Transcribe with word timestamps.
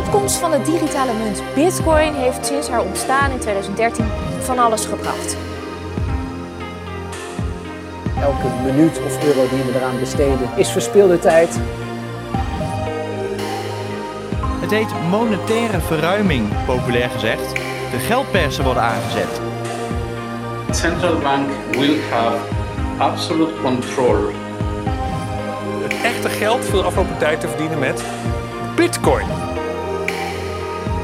opkomst 0.00 0.36
van 0.36 0.50
de 0.50 0.62
digitale 0.62 1.12
munt 1.12 1.42
Bitcoin 1.54 2.14
heeft 2.14 2.46
sinds 2.46 2.68
haar 2.68 2.82
ontstaan 2.82 3.30
in 3.30 3.38
2013 3.38 4.04
van 4.40 4.58
alles 4.58 4.84
gebracht. 4.84 5.36
Elke 8.20 8.46
minuut 8.64 9.00
of 9.06 9.24
euro 9.24 9.48
die 9.48 9.62
we 9.62 9.72
eraan 9.74 9.98
besteden 9.98 10.48
is 10.56 10.70
verspilde 10.70 11.18
tijd. 11.18 11.58
Het 14.60 14.70
heet 14.70 15.08
monetaire 15.10 15.80
verruiming, 15.80 16.48
populair 16.66 17.10
gezegd. 17.10 17.52
De 17.90 17.98
geldpersen 17.98 18.64
worden 18.64 18.82
aangezet. 18.82 19.40
central 20.70 21.18
bank 21.18 21.50
will 21.70 22.00
have 22.10 22.38
absolute 22.98 23.52
control 23.62 24.30
Het 25.82 26.02
echte 26.02 26.28
geld 26.28 26.64
viel 26.64 26.78
de 26.80 26.86
afgelopen 26.86 27.18
tijd 27.18 27.40
te 27.40 27.48
verdienen 27.48 27.78
met 27.78 28.04
bitcoin. 28.76 29.39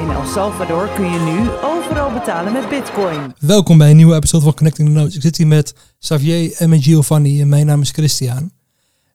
In 0.07 0.13
El 0.13 0.27
Salvador 0.27 0.89
kun 0.95 1.11
je 1.11 1.19
nu 1.19 1.51
overal 1.51 2.13
betalen 2.13 2.53
met 2.53 2.69
bitcoin. 2.69 3.35
Welkom 3.39 3.79
bij 3.79 3.91
een 3.91 3.97
nieuwe 3.97 4.15
episode 4.15 4.45
van 4.45 4.55
Connecting 4.55 4.89
the 4.89 4.95
Notes. 4.95 5.15
Ik 5.15 5.23
zit 5.23 5.37
hier 5.37 5.47
met 5.47 5.75
Xavier 5.99 6.53
en 6.53 6.69
met 6.69 6.83
Giovanni 6.83 7.41
en 7.41 7.49
mijn 7.49 7.67
naam 7.67 7.81
is 7.81 7.91
Christian. 7.91 8.51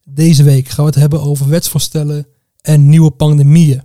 Deze 0.03 0.43
week 0.43 0.67
gaan 0.67 0.85
we 0.85 0.91
het 0.91 0.99
hebben 0.99 1.21
over 1.21 1.49
wetsvoorstellen 1.49 2.27
en 2.61 2.89
nieuwe 2.89 3.11
pandemieën. 3.11 3.81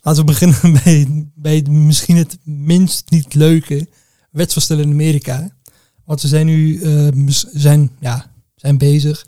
Laten 0.00 0.20
we 0.20 0.26
beginnen 0.26 0.72
bij, 0.84 1.26
bij 1.34 1.62
misschien 1.70 2.16
het 2.16 2.38
minst 2.44 3.10
niet 3.10 3.34
leuke 3.34 3.88
wetsvoorstellen 4.30 4.84
in 4.84 4.90
Amerika. 4.90 5.50
Want 6.04 6.20
ze 6.20 6.28
zijn 6.28 6.46
nu 6.46 6.80
eh, 6.82 7.12
mis- 7.12 7.46
zijn, 7.52 7.90
ja, 8.00 8.26
zijn 8.56 8.78
bezig. 8.78 9.26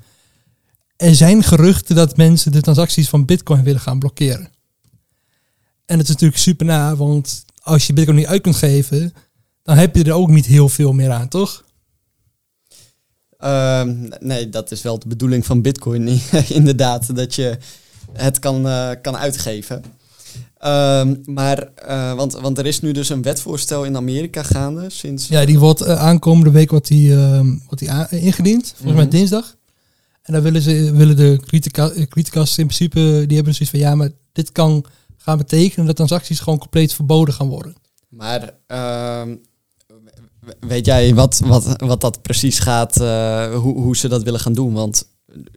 Er 0.96 1.14
zijn 1.14 1.42
geruchten 1.42 1.96
dat 1.96 2.16
mensen 2.16 2.52
de 2.52 2.60
transacties 2.60 3.08
van 3.08 3.24
bitcoin 3.24 3.62
willen 3.62 3.80
gaan 3.80 3.98
blokkeren. 3.98 4.51
En 5.92 5.98
het 5.98 6.06
is 6.08 6.12
natuurlijk 6.14 6.40
super 6.40 6.66
na, 6.66 6.96
want 6.96 7.44
als 7.62 7.86
je 7.86 7.92
bitcoin 7.92 8.16
niet 8.16 8.26
uit 8.26 8.42
kunt 8.42 8.56
geven, 8.56 9.12
dan 9.62 9.76
heb 9.76 9.96
je 9.96 10.04
er 10.04 10.12
ook 10.12 10.28
niet 10.28 10.46
heel 10.46 10.68
veel 10.68 10.92
meer 10.92 11.10
aan, 11.10 11.28
toch? 11.28 11.64
Ehm, 13.38 14.08
nee, 14.20 14.48
dat 14.48 14.70
is 14.70 14.82
wel 14.82 14.98
de 14.98 15.08
bedoeling 15.08 15.46
van 15.46 15.62
Bitcoin, 15.62 16.20
inderdaad, 16.48 17.16
dat 17.16 17.34
je 17.34 17.58
het 18.12 18.38
kan, 18.38 18.68
eh, 18.68 18.90
kan 19.02 19.16
uitgeven. 19.16 19.84
Ehm, 20.58 21.14
maar, 21.24 21.58
eh, 21.74 22.14
want, 22.14 22.32
want 22.32 22.58
er 22.58 22.66
is 22.66 22.80
nu 22.80 22.92
dus 22.92 23.08
een 23.08 23.22
wetvoorstel 23.22 23.84
in 23.84 23.96
Amerika 23.96 24.42
gaande 24.42 24.90
sinds. 24.90 25.28
Ja, 25.28 25.44
die 25.44 25.58
wordt 25.58 25.80
eh, 25.80 25.98
aankomende 26.02 26.50
week 26.50 26.70
wordt 26.70 26.88
die, 26.88 27.12
ehm, 27.14 27.46
wordt 27.46 27.78
die 27.78 27.90
a- 27.90 28.10
ingediend, 28.10 28.66
volgens 28.76 28.94
mij 28.96 29.06
Mhm. 29.06 29.16
dinsdag. 29.16 29.56
En 30.22 30.32
dan 30.32 30.42
willen, 30.42 30.62
ze, 30.62 30.92
willen 30.94 31.16
de 31.16 31.38
critica, 31.46 31.90
eh, 31.90 32.06
criticas 32.06 32.58
in 32.58 32.66
principe, 32.66 33.24
die 33.26 33.36
hebben 33.36 33.54
zoiets 33.54 33.70
van, 33.70 33.78
ja, 33.88 33.94
maar 33.94 34.10
dit 34.32 34.52
kan 34.52 34.84
gaan 35.22 35.38
betekenen 35.38 35.86
dat 35.86 35.96
transacties 35.96 36.40
gewoon 36.40 36.58
compleet 36.58 36.94
verboden 36.94 37.34
gaan 37.34 37.48
worden. 37.48 37.74
Maar 38.08 38.54
ehm, 38.66 39.34
weet 40.60 40.86
jij 40.86 41.14
wat, 41.14 41.40
wat, 41.44 41.74
wat 41.76 42.00
dat 42.00 42.22
precies 42.22 42.58
gaat, 42.58 43.00
eh, 43.00 43.54
hoe, 43.54 43.80
hoe 43.80 43.96
ze 43.96 44.08
dat 44.08 44.22
willen 44.22 44.40
gaan 44.40 44.52
doen? 44.52 44.72
Want 44.72 45.08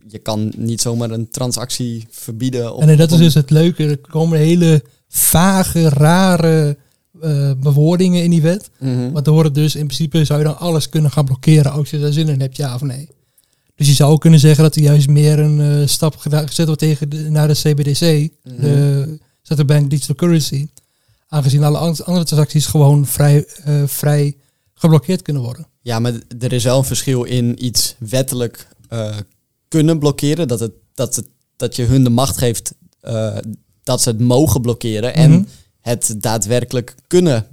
je 0.07 0.17
kan 0.19 0.53
niet 0.57 0.81
zomaar 0.81 1.09
een 1.11 1.29
transactie 1.29 2.07
verbieden. 2.09 2.73
Op, 2.73 2.81
en 2.81 2.87
nee, 2.87 2.95
dat 2.95 3.11
is 3.11 3.17
dus 3.17 3.33
het 3.33 3.49
leuke, 3.49 3.83
er 3.83 3.97
komen 3.97 4.39
hele 4.39 4.83
vage, 5.07 5.89
rare 5.89 6.77
eh, 7.21 7.51
bewoordingen 7.57 8.23
in 8.23 8.29
die 8.29 8.41
wet. 8.41 8.69
Mhm. 8.79 9.11
Waardoor 9.11 9.43
het 9.43 9.55
dus 9.55 9.75
in 9.75 9.85
principe 9.85 10.25
zou 10.25 10.39
je 10.39 10.45
dan 10.45 10.57
alles 10.57 10.89
kunnen 10.89 11.11
gaan 11.11 11.25
blokkeren 11.25 11.71
als 11.71 11.89
je 11.89 11.99
daar 11.99 12.11
zin 12.11 12.27
in 12.29 12.39
hebt, 12.41 12.57
ja 12.57 12.75
of 12.75 12.81
nee. 12.81 13.09
Dus 13.75 13.87
je 13.87 13.93
zou 13.93 14.11
ook 14.11 14.21
kunnen 14.21 14.39
zeggen 14.39 14.63
dat 14.63 14.75
er 14.75 14.81
juist 14.81 15.07
meer 15.07 15.39
een 15.39 15.81
eh, 15.81 15.87
stap 15.87 16.15
gezet 16.17 16.65
wordt 16.65 16.79
tegen 16.81 17.09
de, 17.09 17.29
naar 17.29 17.47
de 17.47 17.53
CBDC, 17.53 18.01
Mhm. 18.43 18.61
de 18.61 19.19
Central 19.47 19.67
Bank 19.67 19.89
Digital 19.89 20.15
Currency. 20.15 20.67
Aangezien 21.27 21.63
alle 21.63 21.77
an- 21.77 22.03
andere 22.05 22.25
transacties 22.25 22.65
gewoon 22.65 23.05
vrij, 23.05 23.45
eh, 23.45 23.83
vrij 23.85 24.37
geblokkeerd 24.73 25.21
kunnen 25.21 25.41
worden. 25.43 25.67
Ja, 25.81 25.99
maar 25.99 26.13
er 26.39 26.53
is 26.53 26.63
wel 26.63 26.77
een 26.77 26.83
verschil 26.83 27.23
in 27.23 27.65
iets 27.65 27.95
wettelijk 27.99 28.67
eh, 28.89 29.17
kunnen 29.67 29.99
blokkeren. 29.99 30.47
Dat, 30.47 30.59
het, 30.59 30.71
dat, 30.93 31.15
het, 31.15 31.27
dat 31.55 31.75
je 31.75 31.83
hun 31.83 32.03
de 32.03 32.09
macht 32.09 32.37
geeft 32.37 32.73
eh, 33.01 33.37
dat 33.83 34.01
ze 34.01 34.09
het 34.09 34.19
mogen 34.19 34.61
blokkeren. 34.61 35.09
Mhm. 35.11 35.19
En 35.19 35.47
het 35.81 36.15
daadwerkelijk 36.17 36.95
kunnen 37.07 37.47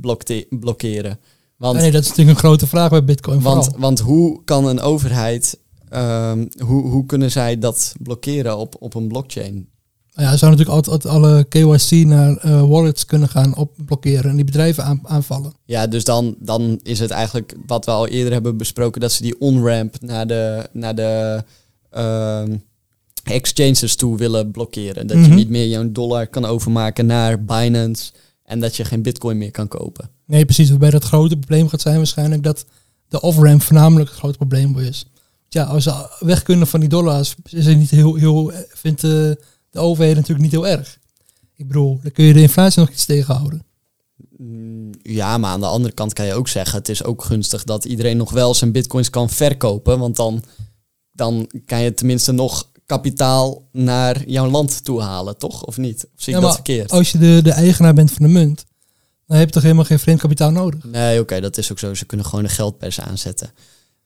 blokkeren. 0.50 1.18
Want, 1.56 1.78
nee, 1.78 1.90
dat 1.90 2.02
is 2.02 2.08
natuurlijk 2.08 2.36
een 2.38 2.44
grote 2.44 2.66
vraag 2.66 2.90
bij 2.90 3.04
Bitcoin. 3.04 3.40
want, 3.40 3.64
vooral. 3.64 3.80
want 3.80 4.00
hoe 4.00 4.44
kan 4.44 4.66
een 4.66 4.80
overheid, 4.80 5.58
ehm, 5.88 6.46
hoe, 6.58 6.88
hoe 6.88 7.06
kunnen 7.06 7.30
zij 7.30 7.58
dat 7.58 7.94
blokkeren 8.02 8.56
op, 8.56 8.76
op 8.78 8.94
een 8.94 9.08
blockchain? 9.08 9.68
Ja, 10.22 10.30
ze 10.30 10.36
zouden 10.36 10.58
natuurlijk 10.60 10.88
altijd, 10.88 11.14
alle 11.14 11.44
KYC 11.44 12.06
naar 12.06 12.36
eh, 12.36 12.68
wallets 12.68 13.04
kunnen 13.06 13.28
gaan 13.28 13.56
opblokkeren 13.56 14.30
en 14.30 14.36
die 14.36 14.44
bedrijven 14.44 14.84
aan, 14.84 15.00
aanvallen. 15.04 15.52
Ja, 15.64 15.86
dus 15.86 16.04
dan, 16.04 16.34
dan 16.38 16.80
is 16.82 16.98
het 16.98 17.10
eigenlijk 17.10 17.54
wat 17.66 17.84
we 17.84 17.90
al 17.90 18.06
eerder 18.08 18.32
hebben 18.32 18.56
besproken, 18.56 19.00
dat 19.00 19.12
ze 19.12 19.22
die 19.22 19.40
on-ramp 19.40 19.96
naar 20.00 20.26
de, 20.26 20.68
naar 20.72 20.94
de 20.94 21.44
ehm, 21.90 22.56
exchanges 23.24 23.96
toe 23.96 24.16
willen 24.16 24.50
blokkeren. 24.50 25.06
Dat 25.06 25.16
Mhm. 25.16 25.28
je 25.28 25.34
niet 25.34 25.48
meer 25.48 25.66
jouw 25.66 25.92
dollar 25.92 26.26
kan 26.26 26.44
overmaken 26.44 27.06
naar 27.06 27.44
Binance 27.44 28.12
en 28.44 28.60
dat 28.60 28.76
je 28.76 28.84
geen 28.84 29.02
bitcoin 29.02 29.38
meer 29.38 29.50
kan 29.50 29.68
kopen. 29.68 30.10
Nee, 30.26 30.44
precies. 30.44 30.68
Waarbij 30.70 30.90
dat 30.90 31.04
grote 31.04 31.36
probleem 31.36 31.68
gaat 31.68 31.80
zijn 31.80 31.96
waarschijnlijk 31.96 32.42
dat 32.42 32.64
de 33.08 33.20
off-ramp 33.20 33.62
voornamelijk 33.62 34.10
het 34.10 34.18
grote 34.18 34.36
probleem 34.36 34.78
is. 34.78 35.06
Ja, 35.48 35.64
als 35.64 35.84
ze 35.84 36.06
weg 36.20 36.42
kunnen 36.42 36.66
van 36.66 36.80
die 36.80 36.88
dollars, 36.88 37.34
is 37.50 37.66
het 37.66 37.78
niet 37.78 37.90
heel, 37.90 38.14
heel, 38.14 38.52
vindt 38.68 39.00
de, 39.00 39.38
de 39.72 39.78
overheid 39.78 40.14
natuurlijk 40.16 40.42
niet 40.42 40.50
heel 40.52 40.66
erg. 40.66 40.98
Ik 41.56 41.66
bedoel, 41.66 41.98
dan 42.02 42.12
kun 42.12 42.24
je 42.24 42.32
de 42.32 42.40
inflatie 42.40 42.80
nog 42.80 42.90
iets 42.90 43.04
tegenhouden. 43.04 43.62
Mm, 44.36 44.90
Ja, 45.02 45.38
maar 45.38 45.50
aan 45.50 45.60
de 45.60 45.66
andere 45.66 45.94
kant 45.94 46.12
kan 46.12 46.26
je 46.26 46.34
ook 46.34 46.48
zeggen, 46.48 46.78
het 46.78 46.88
is 46.88 47.04
ook 47.04 47.24
gunstig 47.24 47.64
dat 47.64 47.84
iedereen 47.84 48.16
nog 48.16 48.30
wel 48.30 48.54
zijn 48.54 48.72
bitcoins 48.72 49.10
kan 49.10 49.30
verkopen, 49.30 49.98
want 49.98 50.16
dan, 50.16 50.42
dan 51.12 51.50
kan 51.66 51.80
je 51.82 51.94
tenminste 51.94 52.32
nog 52.32 52.70
kapitaal 52.86 53.68
naar 53.72 54.28
jouw 54.28 54.50
land 54.50 54.84
toe 54.84 55.00
halen, 55.02 55.38
toch? 55.38 55.64
Of 55.64 55.76
niet? 55.76 56.04
Of 56.04 56.22
zie 56.22 56.34
ik 56.34 56.40
Ja, 56.40 56.46
dat 56.46 56.54
verkeerd? 56.54 56.90
Als 56.90 57.12
je 57.12 57.18
de, 57.18 57.40
de 57.42 57.52
eigenaar 57.52 57.94
bent 57.94 58.12
van 58.12 58.26
de 58.26 58.32
munt, 58.32 58.64
dan 59.26 59.36
heb 59.36 59.46
je 59.46 59.52
toch 59.54 59.62
helemaal 59.62 59.84
geen 59.84 59.98
vreemd 59.98 60.20
kapitaal 60.20 60.50
nodig. 60.50 60.84
Nee, 60.84 61.20
oké, 61.20 61.40
dat 61.40 61.58
is 61.58 61.72
ook 61.72 61.78
zo. 61.78 61.94
Ze 61.94 62.04
kunnen 62.04 62.26
gewoon 62.26 62.44
een 62.44 62.50
geldpers 62.50 63.00
aanzetten. 63.00 63.50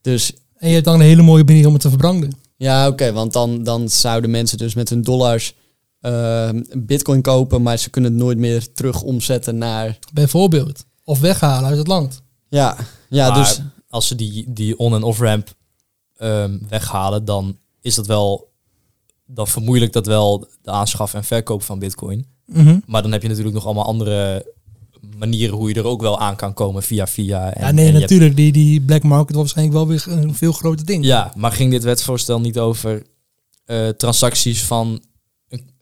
Dus 0.01 0.33
En 0.57 0.69
je 0.69 0.75
hebt 0.75 0.85
dan 0.87 0.95
een 0.95 1.01
hele 1.07 1.23
mooie 1.23 1.45
manier 1.45 1.67
om 1.67 1.73
het 1.73 1.83
te 1.83 1.89
verbranden. 1.89 2.33
Ja, 2.57 2.89
oké, 2.89 3.13
want 3.13 3.33
dan, 3.33 3.63
dan 3.63 3.89
zouden 3.89 4.31
mensen 4.31 4.59
dus 4.59 4.75
met 4.75 4.89
hun 4.89 5.03
dollars 5.03 5.55
eh, 6.01 6.51
bitcoin 6.79 7.23
kopen, 7.23 7.63
maar 7.63 7.79
ze 7.79 7.91
kunnen 7.91 8.13
het 8.13 8.21
nooit 8.21 8.39
meer 8.39 8.73
terug 8.73 9.03
omzetten 9.03 9.59
naar... 9.59 9.99
Bijvoorbeeld. 10.13 10.85
Of 11.05 11.21
weghalen 11.21 11.69
uit 11.69 11.79
het 11.79 11.87
land. 11.87 12.23
Ja, 12.49 12.77
ja 13.09 13.29
Maar 13.29 13.39
dus... 13.39 13.61
als 13.89 14.07
ze 14.07 14.15
die, 14.15 14.53
die 14.53 14.79
on- 14.79 14.95
en 14.95 15.03
off-ramp 15.03 15.55
ehm, 16.17 16.59
weghalen, 16.69 17.25
dan 17.25 17.59
is 17.81 17.95
dat 17.95 18.07
wel. 18.07 18.55
Dan 19.27 19.47
vermoeilijkt 19.49 19.95
dat 19.95 20.07
wel 20.07 20.49
de 20.63 20.71
aanschaf 20.71 21.15
en 21.15 21.25
verkoop 21.25 21.63
van 21.63 21.79
Bitcoin. 21.79 22.27
Mhm. 22.47 22.79
Maar 22.87 23.03
dan 23.03 23.13
heb 23.13 23.23
je 23.23 23.29
natuurlijk 23.29 23.55
nog 23.55 23.65
allemaal 23.65 23.85
andere 23.85 24.53
manieren 25.19 25.57
hoe 25.57 25.69
je 25.69 25.75
er 25.75 25.85
ook 25.85 26.01
wel 26.01 26.19
aan 26.21 26.37
kan 26.37 26.55
komen 26.55 26.83
via 26.83 27.07
via. 27.07 27.53
En, 27.53 27.67
ja, 27.67 27.71
nee, 27.71 27.87
en 27.87 27.93
je 27.93 27.99
hebt- 27.99 28.01
natuurlijk. 28.11 28.37
Die, 28.37 28.53
die 28.53 28.81
black 28.81 29.03
market 29.03 29.35
was 29.35 29.53
waarschijnlijk 29.53 29.77
wel 29.77 29.87
weer 29.87 30.05
een 30.09 30.35
veel 30.35 30.53
groter 30.53 30.87
ding. 30.87 31.05
ja, 31.05 31.33
maar 31.37 31.53
ging 31.53 31.71
dit 31.71 31.83
wetsvoorstel 31.83 32.41
niet 32.41 32.59
over 32.59 33.03
eh, 33.65 33.89
transacties 33.89 34.63
van, 34.63 35.03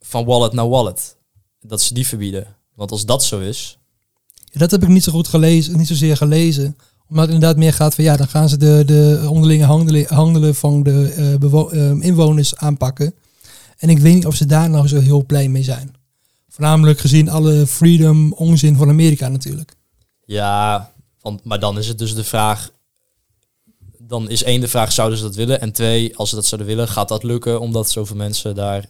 van 0.00 0.24
wallet 0.24 0.52
naar 0.52 0.68
wallet? 0.68 1.16
Dat 1.60 1.82
ze 1.82 1.94
die 1.94 2.06
verbieden. 2.06 2.46
Want 2.74 2.90
als 2.90 3.04
dat 3.06 3.24
zo 3.24 3.40
is, 3.40 3.78
Ja, 4.52 4.58
dat 4.60 4.70
heb 4.70 4.82
ik 4.82 4.88
niet 4.88 5.04
zo 5.04 5.12
goed 5.12 5.28
gelezen, 5.28 5.76
niet 5.76 5.86
zozeer 5.86 6.16
gelezen. 6.16 6.76
Omdat 7.08 7.24
het 7.24 7.34
inderdaad 7.34 7.58
meer 7.58 7.72
gaat 7.72 7.94
van 7.94 8.04
ja, 8.04 8.16
dan 8.16 8.28
gaan 8.28 8.48
ze 8.48 8.56
de, 8.56 8.82
de 8.86 9.26
onderlinge 9.28 9.64
handelen, 9.64 10.06
handelen 10.08 10.54
van 10.54 10.82
de 10.82 11.12
eh, 11.16 11.90
eh, 11.90 12.00
inwoners 12.00 12.56
aanpakken. 12.56 13.14
En 13.78 13.88
ik 13.88 13.98
weet 13.98 14.14
niet 14.14 14.26
of 14.26 14.34
ze 14.34 14.46
daar 14.46 14.70
nou 14.70 14.88
zo 14.88 15.00
heel 15.00 15.24
blij 15.24 15.48
mee 15.48 15.62
zijn. 15.62 15.93
Voornamelijk 16.54 16.98
gezien 16.98 17.28
alle 17.28 17.66
freedom 17.66 18.32
onzin 18.32 18.76
van 18.76 18.88
Amerika 18.88 19.28
natuurlijk. 19.28 19.74
Ja, 20.24 20.92
want, 21.20 21.44
maar 21.44 21.58
dan 21.58 21.78
is 21.78 21.88
het 21.88 21.98
dus 21.98 22.14
de 22.14 22.24
vraag. 22.24 22.70
Dan 23.98 24.30
is 24.30 24.42
één 24.42 24.60
de 24.60 24.68
vraag, 24.68 24.92
zouden 24.92 25.18
ze 25.18 25.24
dat 25.24 25.34
willen? 25.34 25.60
En 25.60 25.72
twee, 25.72 26.16
als 26.16 26.28
ze 26.28 26.34
dat 26.34 26.46
zouden 26.46 26.70
willen, 26.70 26.88
gaat 26.88 27.08
dat 27.08 27.22
lukken? 27.22 27.60
Omdat 27.60 27.90
zoveel 27.90 28.16
mensen 28.16 28.54
daar 28.54 28.86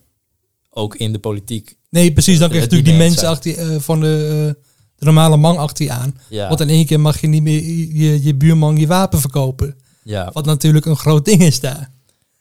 ook 0.70 0.96
in 0.96 1.12
de 1.12 1.19
politiek... 1.19 1.76
Nee, 1.90 2.12
precies. 2.12 2.38
Dan 2.38 2.49
krijg 2.49 2.64
je 2.64 2.70
natuurlijk 2.70 2.99
die 2.99 3.08
mensen 3.08 3.28
achter, 3.28 3.58
eh, 3.58 3.81
van 3.81 4.00
de, 4.00 4.26
eh, 4.56 4.62
de 4.96 5.05
normale 5.05 5.37
man 5.37 5.56
achter 5.56 5.84
je 5.84 5.90
aan. 5.93 6.19
Ja, 6.28 6.49
Want 6.49 6.61
in 6.61 6.69
één 6.69 6.87
keer 6.87 7.00
mag 7.00 7.20
je 7.20 7.26
niet 7.26 7.43
meer 7.43 7.62
je, 7.94 8.22
je 8.22 8.34
buurman 8.34 8.76
je 8.76 8.87
wapen 8.87 9.20
verkopen. 9.20 9.76
ja, 10.02 10.31
Wat 10.32 10.44
natuurlijk 10.44 10.87
een 10.87 10.96
groot 10.96 11.25
ding 11.25 11.43
is 11.43 11.61
daar. 11.61 11.90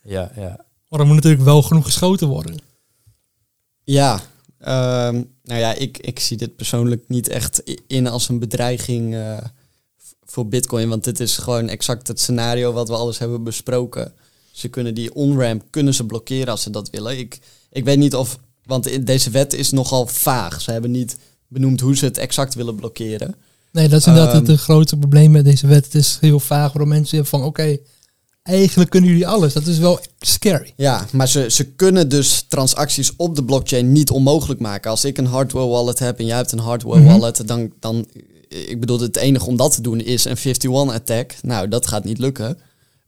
ja, 0.04 0.32
ja. 0.36 0.66
Maar 0.90 1.00
er 1.00 1.06
moet 1.06 1.16
natuurlijk 1.16 1.44
wel 1.44 1.62
genoeg 1.62 1.86
geschoten 1.86 2.28
worden. 2.28 2.58
Ja, 3.84 4.22
ehm, 4.64 5.24
nou 5.44 5.60
ja, 5.60 5.74
ik, 5.74 5.98
ik 5.98 6.20
zie 6.20 6.38
dit 6.38 6.56
persoonlijk 6.56 7.04
niet 7.08 7.28
echt 7.28 7.64
in 7.88 8.08
als 8.08 8.30
een 8.30 8.40
bedreiging 8.40 9.16
eh, 9.16 9.38
voor 10.26 10.48
Bitcoin. 10.48 10.90
Want 10.90 11.04
dit 11.04 11.20
is 11.20 11.38
gewoon 11.38 11.70
exact 11.70 12.08
het 12.08 12.20
scenario 12.20 12.72
wat 12.72 12.88
we 12.88 12.96
alles 12.96 13.18
hebben 13.18 13.44
besproken. 13.44 14.14
Ze 14.52 14.68
kunnen 14.68 14.94
die 14.94 15.14
on-ramp 15.14 15.64
kunnen 15.70 15.94
ze 15.94 16.06
blokkeren 16.06 16.48
als 16.48 16.62
ze 16.62 16.70
dat 16.70 16.90
willen. 16.90 17.18
Ik, 17.18 17.40
ik 17.72 17.84
weet 17.84 17.98
niet 17.98 18.16
of 18.16 18.40
Want 18.66 19.08
deze 19.08 19.30
wet 19.30 19.54
is 19.54 19.72
nogal 19.72 20.08
vaag. 20.08 20.62
Ze 20.62 20.72
hebben 20.72 20.92
niet 20.92 21.18
benoemd 21.48 21.80
hoe 21.80 21.98
ze 21.98 22.06
het 22.06 22.18
exact 22.18 22.54
willen 22.54 22.76
blokkeren. 22.76 23.36
Nee, 23.72 23.88
dat 23.88 24.00
is 24.00 24.08
inderdaad 24.08 24.34
Ehm, 24.34 24.42
het 24.42 24.52
eh, 24.52 24.58
grootste 24.58 24.98
probleem 24.98 25.32
met 25.32 25.46
deze 25.46 25.68
wet. 25.68 25.86
Het 25.86 25.96
is 25.96 26.18
heel 26.22 26.40
vaag 26.40 26.74
waarom 26.74 26.90
mensen 26.90 27.26
van 27.26 27.44
oké, 27.44 27.78
eigenlijk 28.44 28.90
kunnen 28.90 29.10
jullie 29.10 29.28
alles. 29.28 29.54
Dat 29.54 29.66
is 29.66 29.78
wel 29.78 30.00
scary. 30.20 30.74
Ja, 30.76 31.06
maar 31.12 31.28
ze, 31.28 31.46
ze 31.50 31.64
kunnen 31.66 32.10
dus 32.10 32.46
transacties 32.48 33.12
op 33.16 33.36
de 33.36 33.44
blockchain 33.44 33.92
niet 33.92 34.10
onmogelijk 34.10 34.60
maken. 34.60 34.92
Als 34.92 35.06
ik 35.06 35.18
een 35.18 35.26
hardware 35.26 35.68
wallet 35.68 36.00
heb 36.00 36.20
en 36.20 36.26
jij 36.26 36.36
hebt 36.38 36.52
een 36.52 36.60
hardware 36.60 37.00
Mhm. 37.00 37.10
wallet, 37.12 37.48
dan, 37.48 37.72
dan, 37.80 38.08
ik 38.48 38.80
bedoel, 38.80 39.00
het 39.00 39.18
enige 39.18 39.46
om 39.46 39.56
dat 39.58 39.74
te 39.76 39.82
doen 39.82 40.00
is 40.00 40.26
een 40.26 40.38
51 40.38 40.94
attack. 40.94 41.36
Nou, 41.42 41.68
dat 41.68 41.88
gaat 41.88 42.04
niet 42.04 42.18
lukken. 42.18 42.58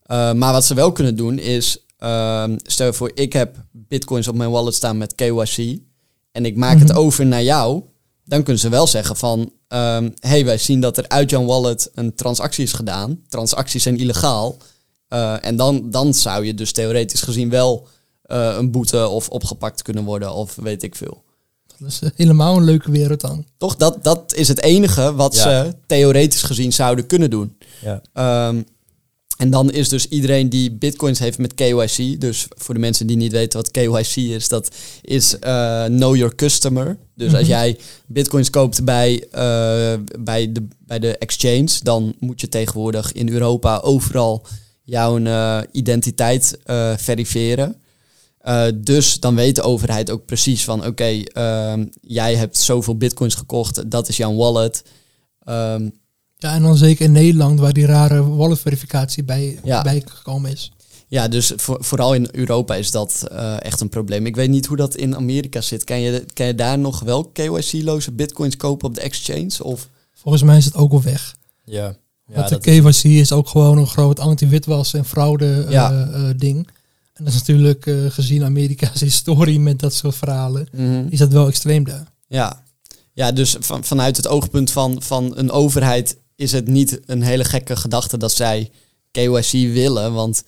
Uh, 0.06 0.32
maar 0.32 0.52
wat 0.52 0.64
ze 0.64 0.74
wel 0.74 0.92
kunnen 0.92 1.16
doen 1.16 1.38
is, 1.38 1.78
um, 1.98 2.56
stel 2.62 2.86
je 2.86 2.92
voor, 2.92 3.10
ik 3.14 3.32
heb 3.32 3.56
bitcoins 3.72 4.28
op 4.28 4.34
mijn 4.34 4.50
wallet 4.50 4.74
staan 4.74 4.98
met 4.98 5.14
KYC 5.14 5.78
en 6.32 6.44
ik 6.44 6.56
maak 6.56 6.76
Mhm. 6.76 6.86
het 6.86 6.96
over 6.96 7.26
naar 7.26 7.42
jou. 7.42 7.82
Dan 8.24 8.42
kunnen 8.42 8.62
ze 8.62 8.68
wel 8.68 8.86
zeggen 8.86 9.16
van, 9.16 9.38
um, 9.68 10.14
hey, 10.18 10.44
wij 10.44 10.58
zien 10.58 10.80
dat 10.80 10.96
er 10.96 11.08
uit 11.08 11.30
jouw 11.30 11.44
wallet 11.44 11.90
een 11.94 12.14
transactie 12.14 12.64
is 12.64 12.72
gedaan. 12.72 13.20
Transacties 13.28 13.82
zijn 13.82 13.98
illegaal. 13.98 14.56
Uh, 15.08 15.44
en 15.44 15.56
dan, 15.56 15.90
dan 15.90 16.14
zou 16.14 16.44
je 16.44 16.54
dus 16.54 16.72
theoretisch 16.72 17.22
gezien 17.22 17.50
wel 17.50 17.88
uh, 18.26 18.54
een 18.58 18.70
boete 18.70 19.08
of 19.08 19.28
opgepakt 19.28 19.82
kunnen 19.82 20.04
worden 20.04 20.32
of 20.32 20.54
weet 20.54 20.82
ik 20.82 20.94
veel. 20.94 21.24
Dat 21.78 21.88
is 21.88 22.00
helemaal 22.14 22.56
een 22.56 22.64
leuke 22.64 22.90
wereld 22.90 23.20
dan. 23.20 23.44
Toch, 23.56 23.76
dat, 23.76 24.04
dat 24.04 24.34
is 24.34 24.48
het 24.48 24.62
enige 24.62 25.14
wat 25.14 25.34
ja. 25.34 25.42
ze 25.42 25.74
theoretisch 25.86 26.42
gezien 26.42 26.72
zouden 26.72 27.06
kunnen 27.06 27.30
doen. 27.30 27.56
Ja. 27.82 28.48
Um, 28.48 28.66
en 29.36 29.50
dan 29.50 29.70
is 29.70 29.88
dus 29.88 30.08
iedereen 30.08 30.48
die 30.48 30.72
bitcoins 30.72 31.18
heeft 31.18 31.38
met 31.38 31.54
KYC, 31.54 32.20
dus 32.20 32.46
voor 32.48 32.74
de 32.74 32.80
mensen 32.80 33.06
die 33.06 33.16
niet 33.16 33.32
weten 33.32 33.58
wat 33.58 33.70
KYC 33.70 34.16
is, 34.16 34.48
dat 34.48 34.74
is 35.02 35.36
uh, 35.46 35.84
know 35.84 36.16
your 36.16 36.34
customer. 36.34 36.98
Dus 37.14 37.34
als 37.34 37.46
jij 37.46 37.78
bitcoins 38.06 38.50
koopt 38.50 38.84
bij, 38.84 39.14
uh, 39.14 39.94
bij, 40.18 40.52
de, 40.52 40.66
bij 40.78 40.98
de 40.98 41.18
exchange, 41.18 41.68
dan 41.82 42.14
moet 42.18 42.40
je 42.40 42.48
tegenwoordig 42.48 43.12
in 43.12 43.28
Europa 43.28 43.78
overal 43.78 44.46
jouw 44.86 45.18
uh, 45.18 45.60
identiteit 45.72 46.58
uh, 46.66 46.92
verifiëren. 46.96 47.76
Uh, 48.42 48.64
dus 48.74 49.20
dan 49.20 49.34
weet 49.34 49.54
de 49.54 49.62
overheid 49.62 50.10
ook 50.10 50.24
precies 50.24 50.64
van 50.64 50.78
oké, 50.78 50.88
okay, 50.88 51.26
uh, 51.34 51.84
jij 52.00 52.34
hebt 52.34 52.58
zoveel 52.58 52.96
bitcoins 52.96 53.34
gekocht, 53.34 53.90
dat 53.90 54.08
is 54.08 54.16
jouw 54.16 54.34
wallet. 54.34 54.82
Um, 55.48 55.92
ja, 56.36 56.54
en 56.54 56.62
dan 56.62 56.76
zeker 56.76 57.04
in 57.04 57.12
Nederland, 57.12 57.60
waar 57.60 57.72
die 57.72 57.86
rare 57.86 58.28
wallet-verificatie 58.28 59.24
bij, 59.24 59.58
ja. 59.64 59.82
bij 59.82 60.02
gekomen 60.06 60.50
is. 60.50 60.72
Ja, 61.08 61.28
dus 61.28 61.52
voor, 61.56 61.76
vooral 61.80 62.14
in 62.14 62.28
Europa 62.30 62.74
is 62.74 62.90
dat 62.90 63.28
uh, 63.32 63.64
echt 63.64 63.80
een 63.80 63.88
probleem. 63.88 64.26
Ik 64.26 64.36
weet 64.36 64.48
niet 64.50 64.66
hoe 64.66 64.76
dat 64.76 64.96
in 64.96 65.16
Amerika 65.16 65.60
zit. 65.60 65.84
Kan 65.84 66.00
je, 66.00 66.24
kan 66.34 66.46
je 66.46 66.54
daar 66.54 66.78
nog 66.78 67.00
wel 67.00 67.24
KYC-loze 67.24 68.12
bitcoins 68.12 68.56
kopen 68.56 68.88
op 68.88 68.94
de 68.94 69.00
exchange? 69.00 69.64
Of? 69.64 69.88
Volgens 70.14 70.42
mij 70.42 70.56
is 70.56 70.64
het 70.64 70.74
ook 70.74 70.92
al 70.92 71.02
weg. 71.02 71.36
Ja. 71.64 71.96
Ja 72.26 72.34
Want 72.34 72.48
de 72.48 72.58
KYC 72.58 73.04
is... 73.04 73.32
ook 73.32 73.48
gewoon 73.48 73.78
een 73.78 73.86
groot 73.86 74.20
anti-witwas 74.20 74.94
en 74.94 75.04
fraude 75.04 75.66
ja. 75.68 75.92
uh, 75.92 76.22
uh, 76.22 76.30
ding. 76.36 76.68
En 77.12 77.24
dat 77.24 77.32
is 77.32 77.38
natuurlijk 77.38 77.86
uh, 77.86 78.10
gezien 78.10 78.44
Amerika's 78.44 79.00
historie 79.10 79.60
met 79.60 79.78
dat 79.78 79.94
soort 79.94 80.14
verhalen, 80.14 80.68
Mhm. 80.72 80.82
mm 80.82 80.92
-hmm. 80.94 81.06
is 81.10 81.18
dat 81.18 81.32
wel 81.32 81.46
extreem 81.46 81.84
daar. 81.84 82.12
Ja, 82.28 82.62
ja 83.12 83.32
dus 83.32 83.56
van, 83.60 83.84
vanuit 83.84 84.16
het 84.16 84.28
oogpunt 84.28 84.70
van, 84.70 85.02
van 85.02 85.32
een 85.36 85.50
overheid 85.50 86.16
is 86.36 86.52
het 86.52 86.68
niet 86.68 87.00
een 87.06 87.22
hele 87.22 87.44
gekke 87.44 87.76
gedachte 87.76 88.16
dat 88.18 88.32
zij 88.32 88.70
KYC 89.10 89.50
willen. 89.50 90.12
Want 90.12 90.42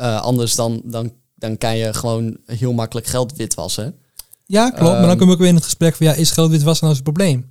uh, 0.00 0.20
anders 0.20 0.54
dan, 0.54 0.80
dan, 0.84 1.12
dan 1.34 1.58
kan 1.58 1.76
je 1.76 1.94
gewoon 1.94 2.36
heel 2.46 2.72
makkelijk 2.72 3.06
geld 3.06 3.36
witwassen. 3.36 3.94
Ja, 4.46 4.70
klopt. 4.70 4.92
Um, 4.92 4.98
maar 4.98 5.06
dan 5.06 5.16
kom 5.18 5.26
ik 5.26 5.32
ook 5.32 5.38
weer 5.38 5.48
in 5.48 5.54
het 5.54 5.64
gesprek 5.64 5.96
van 5.96 6.06
ja, 6.06 6.12
is 6.12 6.30
geld 6.30 6.50
witwassen 6.50 6.84
nou 6.84 6.96
het 6.96 7.04
probleem? 7.04 7.50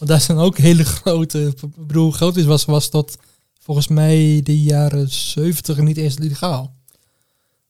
Want 0.00 0.12
daar 0.12 0.20
zijn 0.20 0.38
ook 0.38 0.58
hele 0.58 0.84
grote. 0.84 1.46
Ik 1.46 1.86
bedoel, 1.86 2.10
geld 2.12 2.34
witwassen 2.34 2.70
was 2.70 2.88
tot 2.88 3.16
volgens 3.58 3.88
mij 3.88 4.40
de 4.42 4.62
jaren 4.62 5.10
70 5.10 5.78
niet 5.78 5.96
eens 5.96 6.18
legaal. 6.18 6.74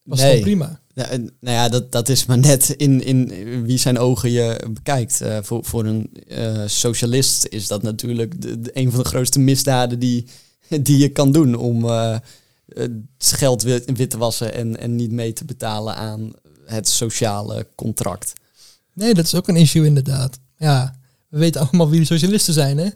Was 0.04 0.20
nee. 0.20 0.40
prima? 0.40 0.80
Ja, 0.94 1.06
nou 1.16 1.28
ja, 1.56 1.68
dat, 1.68 1.92
dat 1.92 2.08
is 2.08 2.26
maar 2.26 2.38
net 2.38 2.68
in, 2.68 3.04
in 3.04 3.32
wie 3.64 3.78
zijn 3.78 3.98
ogen 3.98 4.30
je 4.30 4.68
bekijkt. 4.72 5.22
Uh, 5.22 5.38
voor, 5.42 5.64
voor 5.64 5.84
een 5.84 6.10
uh, 6.28 6.62
socialist 6.66 7.46
is 7.46 7.68
dat 7.68 7.82
natuurlijk 7.82 8.42
de, 8.42 8.60
de, 8.60 8.70
een 8.72 8.90
van 8.90 9.02
de 9.02 9.08
grootste 9.08 9.40
misdaden 9.40 9.98
die, 9.98 10.26
die 10.82 10.98
je 10.98 11.08
kan 11.08 11.32
doen 11.32 11.54
om 11.54 11.84
uh, 11.84 12.16
geld 13.18 13.62
wit, 13.62 13.96
wit 13.96 14.10
te 14.10 14.18
wassen 14.18 14.54
en, 14.54 14.78
en 14.78 14.96
niet 14.96 15.12
mee 15.12 15.32
te 15.32 15.44
betalen 15.44 15.94
aan 15.94 16.32
het 16.64 16.88
sociale 16.88 17.66
contract. 17.74 18.32
Nee, 18.92 19.14
dat 19.14 19.24
is 19.24 19.34
ook 19.34 19.48
een 19.48 19.56
issue 19.56 19.86
inderdaad. 19.86 20.38
Ja, 20.56 20.99
we 21.30 21.38
weten 21.38 21.60
allemaal 21.60 21.90
wie 21.90 22.00
de 22.00 22.06
socialisten 22.06 22.54
zijn, 22.54 22.78
hè? 22.78 22.88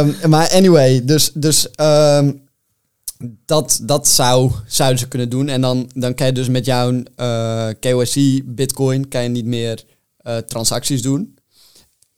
um, 0.00 0.16
maar 0.30 0.50
anyway, 0.50 1.04
dus, 1.04 1.30
dus 1.34 1.68
um, 1.80 2.44
dat, 3.44 3.80
dat 3.82 4.08
zou, 4.08 4.52
zouden 4.66 4.98
ze 4.98 5.08
kunnen 5.08 5.28
doen. 5.28 5.48
En 5.48 5.60
dan, 5.60 5.90
dan 5.94 6.14
kan 6.14 6.26
je 6.26 6.32
dus 6.32 6.48
met 6.48 6.64
jouw 6.64 6.92
uh, 7.16 7.68
KYC 7.80 8.42
Bitcoin 8.44 9.08
kan 9.08 9.22
je 9.22 9.28
niet 9.28 9.44
meer 9.44 9.84
uh, 10.22 10.36
transacties 10.36 11.02
doen. 11.02 11.34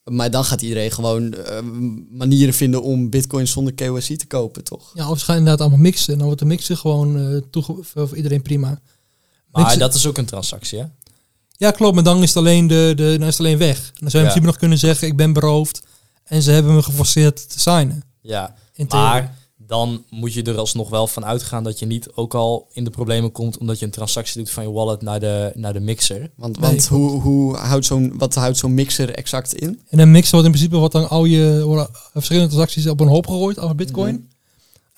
Maar 0.04 0.30
dan 0.30 0.44
gaat 0.44 0.62
iedereen 0.62 0.90
gewoon 0.90 1.34
uh, 1.34 1.60
manieren 2.10 2.54
vinden 2.54 2.82
om 2.82 3.10
bitcoins 3.10 3.50
zonder 3.50 3.74
KYC 3.74 4.18
te 4.18 4.26
kopen, 4.26 4.64
toch? 4.64 4.90
Ja, 4.94 5.10
of 5.10 5.18
ze 5.18 5.24
gaan 5.24 5.36
inderdaad 5.36 5.60
allemaal 5.60 5.78
mixen. 5.78 6.16
Dan 6.16 6.26
wordt 6.26 6.40
de 6.40 6.46
mixen 6.46 6.76
gewoon 6.76 7.32
uh, 7.32 7.62
voor 7.80 8.16
iedereen 8.16 8.42
prima. 8.42 8.68
Maar 9.50 9.62
mixen. 9.62 9.78
dat 9.78 9.94
is 9.94 10.06
ook 10.06 10.18
een 10.18 10.24
transactie, 10.24 10.78
hè? 10.78 10.84
Ja, 11.58 11.70
klopt. 11.70 11.94
Maar 11.94 12.04
dan 12.04 12.22
is 12.22 12.28
het 12.28 12.36
alleen, 12.36 12.66
de, 12.66 12.92
de, 12.96 13.16
dan 13.18 13.28
is 13.28 13.38
het 13.38 13.46
alleen 13.46 13.58
weg. 13.58 13.76
Dan 13.78 14.10
zou 14.10 14.10
je 14.10 14.10
ja. 14.10 14.18
in 14.18 14.22
principe 14.24 14.46
nog 14.46 14.56
kunnen 14.56 14.78
zeggen, 14.78 15.08
ik 15.08 15.16
ben 15.16 15.32
beroofd. 15.32 15.82
En 16.24 16.42
ze 16.42 16.50
hebben 16.50 16.74
me 16.74 16.82
geforceerd 16.82 17.50
te 17.50 17.60
signen. 17.60 18.02
Ja, 18.20 18.54
maar 18.88 19.36
dan 19.56 20.04
moet 20.10 20.32
je 20.32 20.42
er 20.42 20.58
alsnog 20.58 20.88
wel 20.88 21.06
van 21.06 21.24
uitgaan 21.24 21.64
dat 21.64 21.78
je 21.78 21.86
niet 21.86 22.12
ook 22.14 22.34
al 22.34 22.68
in 22.72 22.84
de 22.84 22.90
problemen 22.90 23.32
komt 23.32 23.58
omdat 23.58 23.78
je 23.78 23.84
een 23.84 23.90
transactie 23.90 24.38
doet 24.38 24.50
van 24.50 24.62
je 24.62 24.70
wallet 24.70 25.02
naar 25.02 25.20
de, 25.20 25.52
naar 25.54 25.72
de 25.72 25.80
mixer. 25.80 26.30
Want, 26.36 26.58
want 26.58 26.86
hoe, 26.86 27.20
hoe 27.20 27.56
houdt 27.56 27.84
zo'n, 27.84 28.12
wat 28.18 28.34
houdt 28.34 28.56
zo'n 28.56 28.74
mixer 28.74 29.14
exact 29.14 29.54
in? 29.54 29.80
En 29.88 29.98
een 29.98 30.10
mixer 30.10 30.32
wordt 30.32 30.46
in 30.46 30.52
principe 30.52 30.78
wat 30.78 30.92
dan 30.92 31.08
al 31.08 31.24
je 31.24 31.62
worden 31.64 31.88
verschillende 32.12 32.48
transacties 32.48 32.86
op 32.86 33.00
een 33.00 33.08
hoop 33.08 33.26
gegooid, 33.26 33.58
over 33.58 33.74
bitcoin. 33.74 34.14
Mm. 34.14 34.28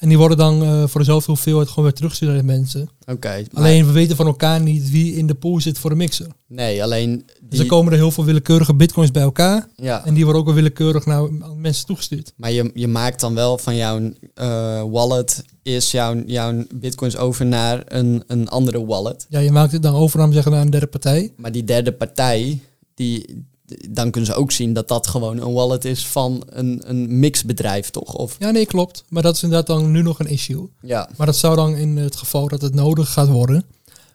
En 0.00 0.08
die 0.08 0.18
worden 0.18 0.36
dan 0.36 0.62
uh, 0.62 0.86
voor 0.86 1.00
dezelfde 1.00 1.30
hoeveelheid 1.30 1.68
gewoon 1.68 1.84
weer 1.84 1.92
teruggestuurd 1.92 2.32
naar 2.32 2.40
de 2.40 2.46
mensen. 2.46 2.90
Oké. 3.00 3.12
Okay, 3.12 3.46
alleen 3.52 3.86
we 3.86 3.92
weten 3.92 4.16
van 4.16 4.26
elkaar 4.26 4.60
niet 4.60 4.90
wie 4.90 5.14
in 5.14 5.26
de 5.26 5.34
pool 5.34 5.60
zit 5.60 5.78
voor 5.78 5.90
de 5.90 5.96
mixer. 5.96 6.26
Nee, 6.46 6.82
alleen... 6.82 7.10
Die... 7.10 7.48
Dus 7.48 7.58
er 7.58 7.66
komen 7.66 7.92
er 7.92 7.98
heel 7.98 8.10
veel 8.10 8.24
willekeurige 8.24 8.74
bitcoins 8.74 9.10
bij 9.10 9.22
elkaar. 9.22 9.68
Ja. 9.76 10.04
En 10.04 10.14
die 10.14 10.22
worden 10.24 10.40
ook 10.40 10.46
wel 10.46 10.56
willekeurig 10.56 11.06
naar 11.06 11.28
mensen 11.56 11.86
toegestuurd. 11.86 12.32
Maar 12.36 12.52
je, 12.52 12.70
je 12.74 12.88
maakt 12.88 13.20
dan 13.20 13.34
wel 13.34 13.58
van 13.58 13.76
jouw 13.76 14.00
uh, 14.00 14.82
wallet, 14.90 15.44
is 15.62 15.90
jouw, 15.90 16.22
jouw 16.26 16.64
bitcoins 16.74 17.16
over 17.16 17.46
naar 17.46 17.82
een, 17.86 18.22
een 18.26 18.48
andere 18.48 18.86
wallet. 18.86 19.26
Ja, 19.28 19.38
je 19.38 19.52
maakt 19.52 19.72
het 19.72 19.82
dan 19.82 19.94
over 19.94 20.18
naar, 20.18 20.32
zeggen, 20.32 20.52
naar 20.52 20.60
een 20.60 20.70
derde 20.70 20.86
partij. 20.86 21.32
Maar 21.36 21.52
die 21.52 21.64
derde 21.64 21.92
partij, 21.92 22.60
die, 22.94 23.44
dan 23.88 24.10
kunnen 24.10 24.30
ze 24.30 24.36
ook 24.36 24.52
zien 24.52 24.72
dat 24.72 24.88
dat 24.88 25.06
gewoon 25.06 25.40
een 25.40 25.52
wallet 25.52 25.84
is 25.84 26.06
van 26.06 26.42
een, 26.46 26.82
een 26.84 27.18
mixbedrijf, 27.18 27.90
toch? 27.90 28.14
Of... 28.14 28.36
Ja, 28.38 28.50
nee, 28.50 28.66
klopt. 28.66 29.04
Maar 29.08 29.22
dat 29.22 29.34
is 29.34 29.42
inderdaad 29.42 29.66
dan 29.66 29.90
nu 29.90 30.02
nog 30.02 30.18
een 30.18 30.26
issue. 30.26 30.70
Ja. 30.80 31.10
Maar 31.16 31.26
dat 31.26 31.36
zou 31.36 31.56
dan 31.56 31.76
in 31.76 31.96
het 31.96 32.16
geval 32.16 32.48
dat 32.48 32.62
het 32.62 32.74
nodig 32.74 33.12
gaat 33.12 33.28
worden, 33.28 33.64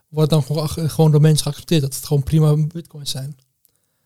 wordt 0.09 0.29
dan 0.29 0.43
gewoon 0.89 1.11
door 1.11 1.21
mensen 1.21 1.43
geaccepteerd 1.43 1.81
dat 1.81 1.95
het 1.95 2.05
gewoon 2.05 2.23
prima 2.23 2.55
bitcoins 2.55 3.11
zijn. 3.11 3.37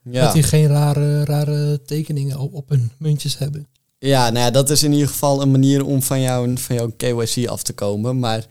Ja. 0.02 0.24
Dat 0.24 0.32
die 0.32 0.42
geen 0.42 0.66
rare, 0.66 1.24
rare 1.24 1.82
tekeningen 1.82 2.38
op, 2.38 2.54
op 2.54 2.68
hun 2.68 2.90
muntjes 2.98 3.38
hebben. 3.38 3.66
Ja, 3.98 4.30
nou 4.30 4.44
ja, 4.44 4.50
dat 4.50 4.70
is 4.70 4.82
in 4.82 4.92
ieder 4.92 5.08
geval 5.08 5.42
een 5.42 5.50
manier 5.50 5.84
om 5.84 6.02
van 6.02 6.20
jouw, 6.20 6.56
van 6.56 6.76
jouw 6.76 6.92
KYC 6.96 7.46
af 7.48 7.62
te 7.62 7.72
komen. 7.72 8.18
Maar 8.18 8.46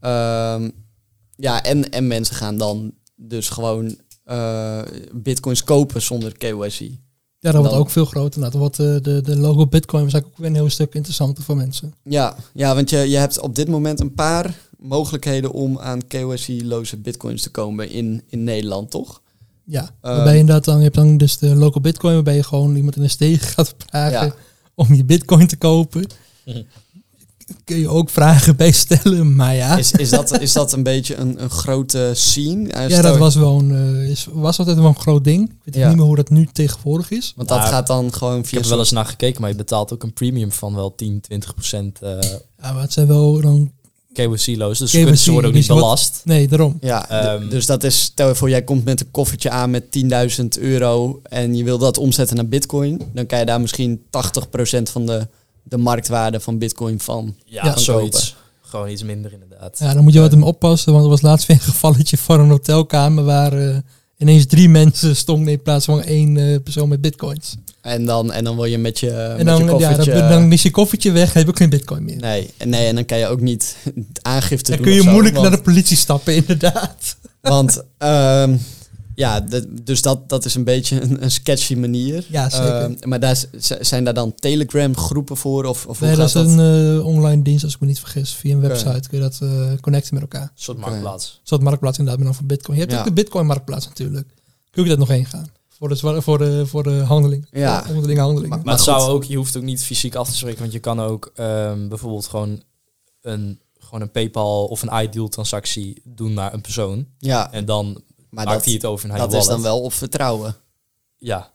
uh, 0.00 0.68
ja, 1.36 1.62
en, 1.62 1.90
en 1.90 2.06
mensen 2.06 2.36
gaan 2.36 2.58
dan 2.58 2.92
dus 3.16 3.48
gewoon 3.48 3.98
uh, 4.30 4.80
bitcoins 5.12 5.64
kopen 5.64 6.02
zonder 6.02 6.32
KYC. 6.32 6.90
Ja, 7.40 7.52
dat 7.52 7.60
wordt 7.60 7.76
ook 7.76 7.90
veel 7.90 8.04
groter. 8.04 8.40
Nou, 8.40 8.52
dat 8.52 8.60
wordt 8.60 8.76
de, 8.76 8.98
de, 9.02 9.20
de 9.22 9.36
logo 9.36 9.66
bitcoin 9.66 10.04
was 10.04 10.12
eigenlijk 10.12 10.26
ook 10.26 10.38
weer 10.38 10.46
een 10.46 10.62
heel 10.62 10.70
stuk 10.70 10.94
interessanter 10.94 11.44
voor 11.44 11.56
mensen. 11.56 11.94
Ja, 12.02 12.36
ja 12.52 12.74
want 12.74 12.90
je, 12.90 12.96
je 12.96 13.16
hebt 13.16 13.40
op 13.40 13.54
dit 13.54 13.68
moment 13.68 14.00
een 14.00 14.14
paar 14.14 14.58
mogelijkheden 14.78 15.52
om 15.52 15.78
aan 15.78 16.06
KYC-loze 16.06 16.96
bitcoins 16.96 17.42
te 17.42 17.50
komen 17.50 17.90
in, 17.90 18.22
in 18.26 18.44
Nederland, 18.44 18.90
toch? 18.90 19.22
Ja, 19.64 19.82
uh, 19.82 19.88
waarbij 20.00 20.32
je 20.32 20.38
inderdaad 20.38 20.64
dan, 20.64 20.76
je 20.76 20.82
hebt 20.82 20.94
dan 20.94 21.16
dus 21.16 21.38
de 21.38 21.54
local 21.54 21.80
bitcoin, 21.80 22.14
waarbij 22.14 22.36
je 22.36 22.42
gewoon 22.42 22.76
iemand 22.76 22.96
in 22.96 23.02
een 23.02 23.10
steeg 23.10 23.48
gaat 23.54 23.74
vragen 23.78 24.26
ja. 24.26 24.34
om 24.74 24.94
je 24.94 25.04
bitcoin 25.04 25.46
te 25.46 25.56
kopen. 25.56 26.06
Kun 27.64 27.78
je 27.78 27.88
ook 27.88 28.10
vragen 28.10 28.56
bij 28.56 28.70
stellen, 28.70 29.36
maar 29.36 29.54
ja. 29.54 29.76
Is, 29.76 29.92
is, 29.92 30.10
dat, 30.10 30.40
is 30.40 30.52
dat 30.52 30.72
een 30.72 30.82
beetje 30.82 31.16
een, 31.16 31.42
een 31.42 31.50
grote 31.50 32.10
scene? 32.14 32.74
Uh, 32.74 32.88
ja, 32.88 33.02
dat 33.02 33.16
was 33.16 33.34
wel 33.34 33.58
een, 33.58 33.70
uh, 33.70 34.10
is, 34.10 34.26
was 34.32 34.58
altijd 34.58 34.76
wel 34.76 34.86
een 34.86 35.00
groot 35.00 35.24
ding. 35.24 35.48
Ik 35.48 35.54
weet 35.64 35.74
ja. 35.74 35.88
niet 35.88 35.96
meer 35.96 36.06
hoe 36.06 36.16
dat 36.16 36.30
nu 36.30 36.48
tegenwoordig 36.52 37.10
is. 37.10 37.32
Want 37.36 37.48
dat 37.48 37.58
nou, 37.58 37.70
gaat 37.70 37.86
dan 37.86 38.12
gewoon 38.12 38.44
via... 38.44 38.44
Ik 38.44 38.50
heb 38.50 38.62
er 38.62 38.68
wel 38.68 38.78
eens 38.78 38.90
naar 38.90 39.06
gekeken, 39.06 39.40
maar 39.40 39.50
je 39.50 39.56
betaalt 39.56 39.92
ook 39.92 40.02
een 40.02 40.12
premium 40.12 40.52
van 40.52 40.74
wel 40.74 40.94
10, 40.94 41.20
20 41.20 41.54
procent. 41.54 41.98
Uh... 42.02 42.10
Ja, 42.62 42.72
maar 42.72 42.82
het 42.82 42.92
zijn 42.92 43.06
wel 43.06 43.40
dan 43.40 43.72
KYC-loos. 44.12 44.78
Dus 44.78 44.90
kunnen 44.90 45.18
ze 45.18 45.30
worden 45.30 45.50
ook 45.50 45.56
dus 45.56 45.68
niet 45.68 45.78
wordt- 45.78 45.84
belast. 45.84 46.20
Nee, 46.24 46.48
daarom. 46.48 46.76
Ja, 46.80 47.08
Ehm, 47.08 47.48
dus 47.48 47.66
dat 47.66 47.84
is, 47.84 48.00
stel 48.00 48.28
je 48.28 48.34
voor, 48.34 48.50
jij 48.50 48.62
komt 48.62 48.84
met 48.84 49.00
een 49.00 49.10
koffertje 49.10 49.50
aan 49.50 49.70
met 49.70 49.90
10.000 49.90 50.58
euro 50.60 51.20
en 51.22 51.56
je 51.56 51.64
wil 51.64 51.78
dat 51.78 51.98
omzetten 51.98 52.36
naar 52.36 52.48
bitcoin. 52.48 53.00
Dan 53.12 53.26
kan 53.26 53.38
je 53.38 53.44
daar 53.44 53.60
misschien 53.60 54.02
80% 54.10 54.90
van 54.90 55.06
de, 55.06 55.26
de 55.68 55.76
marktwaarde 55.76 56.40
van 56.40 56.58
bitcoin 56.58 57.00
van. 57.00 57.34
Ja, 57.44 57.64
Ja. 57.64 57.76
zoiets. 57.76 58.36
Gewoon 58.62 58.88
iets 58.88 59.02
minder 59.02 59.32
inderdaad. 59.32 59.78
Ja, 59.78 59.94
dan 59.94 60.02
moet 60.04 60.12
je 60.12 60.20
wat 60.20 60.30
hem 60.30 60.42
oppassen, 60.42 60.92
want 60.92 61.04
er 61.04 61.10
was 61.10 61.20
laatst 61.22 61.46
weer 61.46 61.56
een 61.56 61.62
gevalletje 61.72 62.16
voor 62.16 62.38
een 62.38 62.48
hotelkamer 62.48 63.24
waar 63.24 63.52
eh, 63.52 63.76
ineens 64.16 64.46
drie 64.46 64.68
mensen 64.68 65.16
stonden 65.16 65.52
in 65.52 65.62
plaats 65.62 65.84
van 65.84 66.02
één 66.02 66.36
eh, 66.36 66.56
persoon 66.62 66.88
met 66.88 67.00
bitcoins. 67.00 67.56
En 67.80 68.04
dan, 68.04 68.32
en 68.32 68.44
dan 68.44 68.56
wil 68.56 68.64
je 68.64 68.78
met 68.78 69.00
je, 69.00 69.10
en 69.10 69.36
met 69.36 69.46
dan, 69.46 69.58
je 69.58 69.64
ja, 69.64 69.70
koffertje... 69.70 70.12
dan, 70.12 70.28
dan 70.28 70.52
is 70.52 70.62
je 70.62 70.70
koffertje 70.70 71.10
weg, 71.12 71.32
heb 71.32 71.42
je 71.42 71.48
ook 71.48 71.56
geen 71.56 71.70
bitcoin 71.70 72.04
meer. 72.04 72.16
nee, 72.16 72.50
nee, 72.64 72.86
en 72.86 72.94
dan 72.94 73.04
kan 73.04 73.18
je 73.18 73.26
ook 73.26 73.40
niet 73.40 73.76
aangifte 74.22 74.70
dan 74.70 74.82
doen 74.82 74.86
kun 74.92 75.02
je 75.02 75.10
moeilijk 75.10 75.34
want- 75.36 75.48
naar 75.48 75.56
de 75.56 75.62
politie 75.62 75.96
stappen, 75.96 76.34
inderdaad. 76.46 77.16
Want 77.40 77.82
ehm, 77.98 78.56
ja, 79.18 79.40
de- 79.40 79.82
dus 79.82 80.02
dat, 80.02 80.28
dat 80.28 80.44
is 80.44 80.54
een 80.54 80.64
beetje 80.64 81.00
een, 81.00 81.22
een 81.22 81.30
sketchy 81.30 81.74
manier. 81.74 82.24
Ja, 82.28 82.50
zeker. 82.50 82.80
Ehm, 82.80 82.94
maar 83.08 83.20
daar, 83.20 83.44
zijn 83.80 84.04
daar 84.04 84.14
dan 84.14 84.34
Telegram 84.34 84.96
groepen 84.96 85.36
voor? 85.36 85.64
Of, 85.64 85.86
of 85.86 85.98
hoe 85.98 86.06
Nee, 86.08 86.16
dat 86.16 86.30
gaat 86.30 86.44
is 86.46 86.54
dat? 86.54 86.58
een 86.64 86.96
eh, 86.98 87.06
online 87.06 87.42
dienst, 87.42 87.64
als 87.64 87.74
ik 87.74 87.80
me 87.80 87.86
niet 87.86 87.98
vergis. 88.00 88.32
Via 88.34 88.54
een 88.54 88.60
website 88.60 89.08
kun 89.08 89.18
je 89.18 89.24
dat 89.24 89.38
eh, 89.42 89.72
connecten 89.80 90.14
met 90.14 90.22
elkaar. 90.22 90.42
Een 90.42 90.48
soort 90.54 90.78
marktplaats. 90.78 91.40
Zoals 91.42 91.62
marktplaats 91.62 91.98
inderdaad, 91.98 92.22
maar 92.22 92.32
dan 92.32 92.38
voor 92.40 92.48
bitcoin. 92.48 92.74
Je 92.76 92.82
hebt 92.82 92.94
Ja. 92.94 93.00
ook 93.00 93.06
de 93.06 93.12
bitcoin 93.22 93.46
marktplaats 93.46 93.86
natuurlijk. 93.86 94.28
Kun 94.70 94.82
je 94.82 94.88
dat 94.88 94.98
nog 94.98 95.08
heen 95.08 95.26
gaan? 95.26 95.46
Voor 95.68 95.88
de, 95.88 96.22
voor 96.22 96.38
de, 96.38 96.66
voor 96.66 96.82
de 96.82 96.90
handeling. 96.90 97.46
Ja. 97.50 97.84
Voor 97.84 97.94
onderlinge 97.94 98.20
handelingen. 98.20 98.48
Maar- 98.56 98.64
Maar 98.64 98.74
het 98.74 98.84
zou 98.84 99.10
ook, 99.10 99.24
je 99.24 99.36
hoeft 99.36 99.56
ook 99.56 99.62
niet 99.62 99.84
fysiek 99.84 100.14
af 100.14 100.28
te 100.30 100.36
spreken, 100.36 100.60
want 100.60 100.72
je 100.72 100.78
kan 100.78 101.00
ook 101.00 101.30
ehm, 101.34 101.88
bijvoorbeeld 101.88 102.26
gewoon 102.26 102.62
een, 103.22 103.60
gewoon 103.78 104.00
een 104.00 104.10
PayPal 104.10 104.64
of 104.66 104.82
een 104.82 105.02
iDeal 105.02 105.28
transactie 105.28 106.00
doen 106.04 106.32
naar 106.34 106.52
een 106.54 106.60
persoon. 106.60 107.06
ja, 107.18 107.52
En 107.52 107.64
dan 107.64 108.02
maar 108.30 108.44
maakt 108.44 108.56
dat, 108.56 108.64
hij 108.64 108.74
het 108.74 108.84
over 108.84 109.08
naar 109.08 109.18
dat 109.18 109.32
je 109.32 109.38
is 109.38 109.46
dan 109.46 109.62
wel 109.62 109.80
op 109.80 109.92
vertrouwen. 109.92 110.56
Ja, 111.16 111.50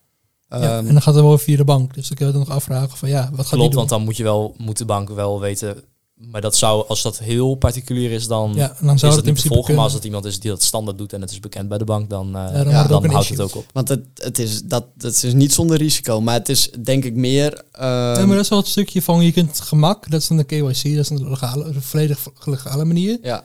Ja, 0.50 0.62
Ehm, 0.62 0.88
en 0.88 0.94
dan 0.94 1.02
gaat 1.02 1.14
het 1.16 1.24
wel 1.24 1.38
via 1.38 1.58
de 1.58 1.64
bank. 1.64 1.94
Dus 1.94 2.08
dan 2.08 2.18
kun 2.18 2.26
je 2.26 2.32
dan 2.32 2.42
nog 2.42 2.50
afvragen 2.50 2.98
van 2.98 3.10
ja, 3.10 3.22
wat 3.22 3.30
gaat 3.30 3.38
die 3.38 3.48
klopt, 3.50 3.64
doen? 3.64 3.76
want 3.76 3.90
dan 3.90 4.04
moet 4.04 4.18
je 4.18 4.24
wel, 4.24 4.56
moet 4.58 4.78
de 4.78 4.86
bank 4.86 5.10
wel 5.10 5.40
weten. 5.40 5.84
Maar 6.14 6.42
dat 6.42 6.56
zou, 6.56 6.88
als 6.88 7.02
dat 7.02 7.20
heel 7.20 7.56
particulier 7.56 8.12
is, 8.12 8.28
dan 8.28 8.52
ja, 8.56 8.68
dan 8.82 8.94
is 8.94 9.00
zou 9.00 9.12
dat 9.12 9.16
het 9.16 9.26
in 9.26 9.34
niet 9.34 9.54
volgen. 9.54 9.76
Maar 9.76 9.84
als 9.84 9.94
het 9.94 10.04
iemand 10.04 10.26
is 10.26 10.40
die 10.40 10.50
dat 10.50 10.62
standaard 10.64 10.98
doet 10.98 11.14
en 11.14 11.22
het 11.22 11.32
is 11.32 11.40
bekend 11.40 11.70
bij 11.70 11.78
de 11.78 11.84
bank, 11.84 12.10
dan, 12.10 12.36
eh, 12.36 12.54
dan 12.54 12.64
dan, 12.88 13.04
het 13.04 13.12
houdt 13.12 13.30
het 13.30 13.40
ook 13.42 13.56
op. 13.56 13.66
want 13.74 13.90
het, 13.90 14.06
het 14.14 14.40
is, 14.40 14.64
dat, 14.64 14.86
dat 14.96 15.24
is 15.24 15.34
niet 15.34 15.54
zonder 15.54 15.78
risico, 15.78 16.22
maar 16.22 16.34
het 16.34 16.50
is 16.50 16.70
denk 16.84 17.04
ik 17.04 17.16
meer... 17.16 17.64
ehm, 17.72 17.86
Ja, 17.88 18.26
maar 18.26 18.36
dat 18.36 18.44
is 18.44 18.50
wel 18.50 18.60
het 18.60 18.68
stukje 18.68 19.02
van 19.02 19.24
je 19.26 19.32
kunt 19.32 19.60
gemak, 19.60 20.10
dat 20.10 20.22
is 20.22 20.28
dan 20.28 20.38
de 20.38 20.44
KYC, 20.44 20.64
dat 20.84 20.84
is 20.84 21.10
een 21.10 21.30
legale, 21.30 21.64
een 21.64 21.82
volledig 21.82 22.28
legale 22.46 22.86
manier. 22.86 23.18
ja. 23.22 23.44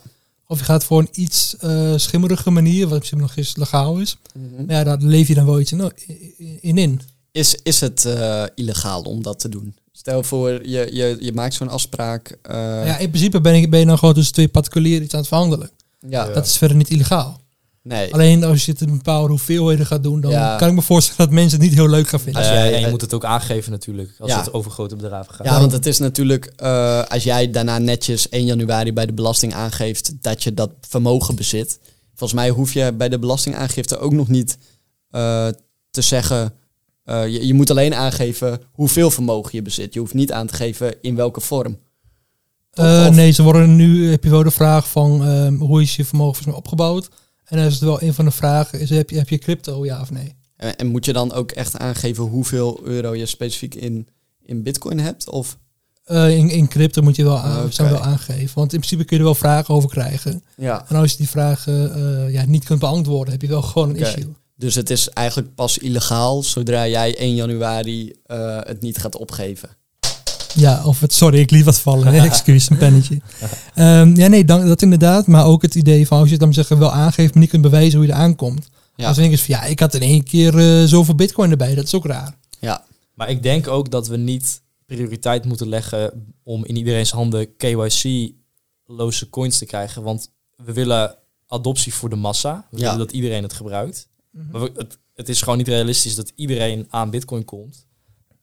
Of 0.50 0.58
je 0.58 0.64
gaat 0.64 0.84
voor 0.84 1.00
een 1.00 1.08
iets 1.12 1.56
eh 1.56 1.92
schimmerige 1.96 2.50
manier, 2.50 2.88
wat 2.88 2.96
principe 2.96 3.16
nog 3.16 3.36
eens 3.36 3.56
legaal 3.56 3.98
is. 3.98 4.16
Maar 4.66 4.76
ja, 4.76 4.84
daar 4.84 4.98
leef 5.00 5.28
je 5.28 5.34
dan 5.34 5.46
wel 5.46 5.60
iets 5.60 5.72
in, 5.72 5.92
in. 6.60 6.78
in. 6.78 7.00
Is, 7.32 7.58
is 7.62 7.80
het 7.80 8.04
eh, 8.04 8.44
illegaal 8.54 9.02
om 9.02 9.22
dat 9.22 9.38
te 9.38 9.48
doen? 9.48 9.74
Stel 9.92 10.22
voor, 10.22 10.50
je, 10.50 10.88
je, 10.92 11.16
je 11.20 11.32
maakt 11.32 11.54
zo'n 11.54 11.68
afspraak. 11.68 12.38
eh, 12.42 12.56
ja, 12.86 12.98
in 12.98 13.08
principe 13.10 13.40
ben, 13.40 13.54
ik, 13.54 13.70
ben 13.70 13.80
je 13.80 13.86
dan 13.86 13.98
gewoon 13.98 14.14
tussen 14.14 14.32
twee 14.32 14.48
particulieren 14.48 15.04
iets 15.04 15.14
aan 15.14 15.20
het 15.20 15.28
verhandelen. 15.28 15.70
ja, 16.08 16.26
Dat 16.32 16.46
is 16.46 16.56
verder 16.56 16.76
niet 16.76 16.90
illegaal. 16.90 17.40
Nee. 17.82 18.12
Alleen 18.14 18.44
als 18.44 18.64
je 18.64 18.72
het 18.72 18.80
in 18.80 18.96
bepaalde 18.96 19.28
hoeveelheden 19.28 19.86
gaat 19.86 20.02
doen, 20.02 20.20
dan 20.20 20.30
Ja. 20.30 20.56
kan 20.56 20.68
ik 20.68 20.74
me 20.74 20.82
voorstellen 20.82 21.20
dat 21.26 21.30
mensen 21.40 21.58
het 21.60 21.68
niet 21.68 21.78
heel 21.78 21.88
leuk 21.88 22.08
gaan 22.08 22.20
vinden. 22.20 22.42
Als 22.42 22.50
jij- 22.52 22.74
en 22.74 22.80
je 22.80 22.88
moet 22.88 23.00
het 23.00 23.14
ook 23.14 23.24
aangeven 23.24 23.72
natuurlijk, 23.72 24.14
als 24.18 24.30
Ja. 24.30 24.38
het 24.38 24.52
over 24.52 24.70
grote 24.70 24.96
bedrijven 24.96 25.34
gaat. 25.34 25.46
Ja, 25.46 25.60
want 25.60 25.72
het 25.72 25.86
is 25.86 25.98
natuurlijk, 25.98 26.52
eh, 26.56 27.02
als 27.04 27.22
jij 27.24 27.50
daarna 27.50 27.78
netjes 27.78 28.26
1 28.30 28.44
januari 28.44 28.92
bij 28.92 29.06
de 29.06 29.12
belasting 29.12 29.54
aangeeft 29.54 30.22
dat 30.22 30.42
je 30.42 30.54
dat 30.54 30.70
vermogen 30.80 31.34
bezit. 31.36 31.78
Volgens 32.14 32.40
mij 32.40 32.50
hoef 32.50 32.72
je 32.72 32.92
bij 32.92 33.08
de 33.08 33.18
belastingaangifte 33.18 33.98
ook 33.98 34.12
nog 34.12 34.28
niet 34.28 34.58
eh, 35.10 35.48
te 35.90 36.02
zeggen. 36.02 36.52
eh, 37.04 37.26
je, 37.28 37.46
je 37.46 37.54
moet 37.54 37.70
alleen 37.70 37.94
aangeven 37.94 38.60
hoeveel 38.72 39.10
vermogen 39.10 39.50
je 39.52 39.62
bezit. 39.62 39.94
Je 39.94 40.00
hoeft 40.00 40.14
niet 40.14 40.32
aan 40.32 40.46
te 40.46 40.54
geven 40.54 40.94
in 41.02 41.14
welke 41.16 41.40
vorm. 41.40 41.78
Eh, 42.70 43.04
Of- 43.08 43.14
nee, 43.14 43.30
ze 43.30 43.42
worden 43.42 43.76
nu, 43.76 44.10
heb 44.10 44.24
je 44.24 44.30
wel 44.30 44.42
de 44.42 44.50
vraag 44.50 44.88
van 44.90 45.24
ehm, 45.24 45.54
hoe 45.54 45.82
is 45.82 45.96
je 45.96 46.04
vermogen 46.04 46.34
volgens 46.34 46.46
mij 46.46 46.56
opgebouwd? 46.64 47.08
En 47.48 47.56
dan 47.56 47.66
is 47.66 47.72
het 47.72 47.82
wel 47.82 48.02
een 48.02 48.14
van 48.14 48.24
de 48.24 48.30
vragen, 48.30 48.80
is, 48.80 48.90
heb, 48.90 49.10
je, 49.10 49.16
heb 49.16 49.28
je 49.28 49.38
crypto, 49.38 49.84
ja 49.84 50.00
of 50.00 50.10
nee? 50.10 50.36
En, 50.56 50.76
en 50.76 50.86
moet 50.86 51.04
je 51.04 51.12
dan 51.12 51.32
ook 51.32 51.50
echt 51.50 51.78
aangeven 51.78 52.24
hoeveel 52.24 52.80
euro 52.84 53.14
je 53.14 53.26
specifiek 53.26 53.74
in, 53.74 54.08
in 54.42 54.62
bitcoin 54.62 54.98
hebt? 54.98 55.30
Of, 55.30 55.58
Eh, 56.04 56.36
in, 56.36 56.50
in 56.50 56.68
crypto 56.68 57.02
moet 57.02 57.16
je 57.16 57.24
wel, 57.24 57.38
aan, 57.38 57.72
zijn 57.72 57.90
wel 57.90 58.00
aangeven. 58.00 58.54
Want 58.54 58.72
in 58.72 58.78
principe 58.78 59.04
kun 59.04 59.16
je 59.16 59.22
er 59.22 59.28
wel 59.28 59.38
vragen 59.38 59.74
over 59.74 59.88
krijgen. 59.88 60.42
ja. 60.56 60.84
En 60.88 60.96
als 60.96 61.10
je 61.10 61.16
die 61.16 61.28
vragen 61.28 61.94
eh, 61.94 62.32
ja, 62.32 62.44
niet 62.46 62.64
kunt 62.64 62.80
beantwoorden, 62.80 63.32
heb 63.32 63.42
je 63.42 63.48
wel 63.48 63.62
gewoon 63.62 63.88
een 63.88 63.96
issue. 63.96 64.34
Dus 64.56 64.74
het 64.74 64.90
is 64.90 65.08
eigenlijk 65.08 65.54
pas 65.54 65.78
illegaal 65.78 66.42
zodra 66.42 66.86
jij 66.86 67.18
1 67.18 67.34
januari 67.34 68.12
eh, 68.24 68.58
het 68.62 68.80
niet 68.80 68.98
gaat 68.98 69.16
opgeven. 69.16 69.68
Ja, 70.54 70.84
of 70.84 71.00
het, 71.00 71.12
sorry, 71.12 71.38
ik 71.38 71.50
liet 71.50 71.64
wat 71.64 71.80
vallen. 71.80 72.12
Excuus, 72.30 72.70
een 72.70 72.76
pennetje. 72.76 73.20
Ehm, 73.74 74.16
ja, 74.16 74.26
nee, 74.26 74.44
dan, 74.44 74.66
dat 74.66 74.82
inderdaad. 74.82 75.26
Maar 75.26 75.44
ook 75.46 75.62
het 75.62 75.74
idee 75.74 76.06
van 76.06 76.16
als 76.18 76.26
je 76.26 76.32
het 76.32 76.42
dan 76.42 76.52
zeggen 76.54 76.78
wel 76.78 76.92
aangeeft, 76.92 77.32
maar 77.32 77.42
niet 77.42 77.50
kunt 77.50 77.62
bewijzen 77.62 77.98
hoe 77.98 78.06
je 78.06 78.12
eraan 78.12 78.34
komt. 78.36 78.68
Ja. 78.96 79.08
Als 79.08 79.16
denk 79.16 79.32
ik 79.32 79.38
van 79.38 79.54
ja, 79.54 79.64
ik 79.64 79.80
had 79.80 79.94
in 79.94 80.00
één 80.02 80.22
keer 80.24 80.58
eh, 80.58 80.84
zoveel 80.84 81.14
bitcoin 81.14 81.50
erbij. 81.50 81.74
Dat 81.74 81.84
is 81.84 81.94
ook 81.94 82.06
raar. 82.06 82.34
Ja, 82.60 82.84
Maar 83.14 83.30
ik 83.30 83.42
denk 83.42 83.68
ook 83.68 83.90
dat 83.90 84.08
we 84.08 84.16
niet 84.16 84.60
prioriteit 84.86 85.44
moeten 85.44 85.68
leggen 85.68 86.32
om 86.42 86.64
in 86.64 86.76
iedereen's 86.76 87.10
handen 87.10 87.56
KYC-loze 87.56 89.30
coins 89.30 89.58
te 89.58 89.66
krijgen. 89.66 90.02
Want 90.02 90.30
we 90.56 90.72
willen 90.72 91.14
adoptie 91.46 91.94
voor 91.94 92.08
de 92.08 92.16
massa. 92.16 92.66
We 92.70 92.76
Ja. 92.76 92.82
willen 92.82 92.98
dat 92.98 93.12
iedereen 93.12 93.42
het 93.42 93.52
gebruikt. 93.52 94.08
Mhm. 94.30 94.44
Maar 94.52 94.60
we- 94.60 94.72
het, 94.76 94.98
het 95.14 95.28
is 95.28 95.42
gewoon 95.42 95.58
niet 95.58 95.68
realistisch 95.68 96.14
dat 96.14 96.32
iedereen 96.34 96.86
aan 96.90 97.10
bitcoin 97.10 97.44
komt. 97.44 97.86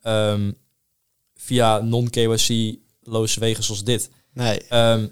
ehm, 0.02 0.52
via 1.36 1.80
non-KYC-loze 1.80 3.40
wegen 3.40 3.64
zoals 3.64 3.84
dit. 3.84 4.10
nee. 4.34 4.62
Ehm, 4.68 5.08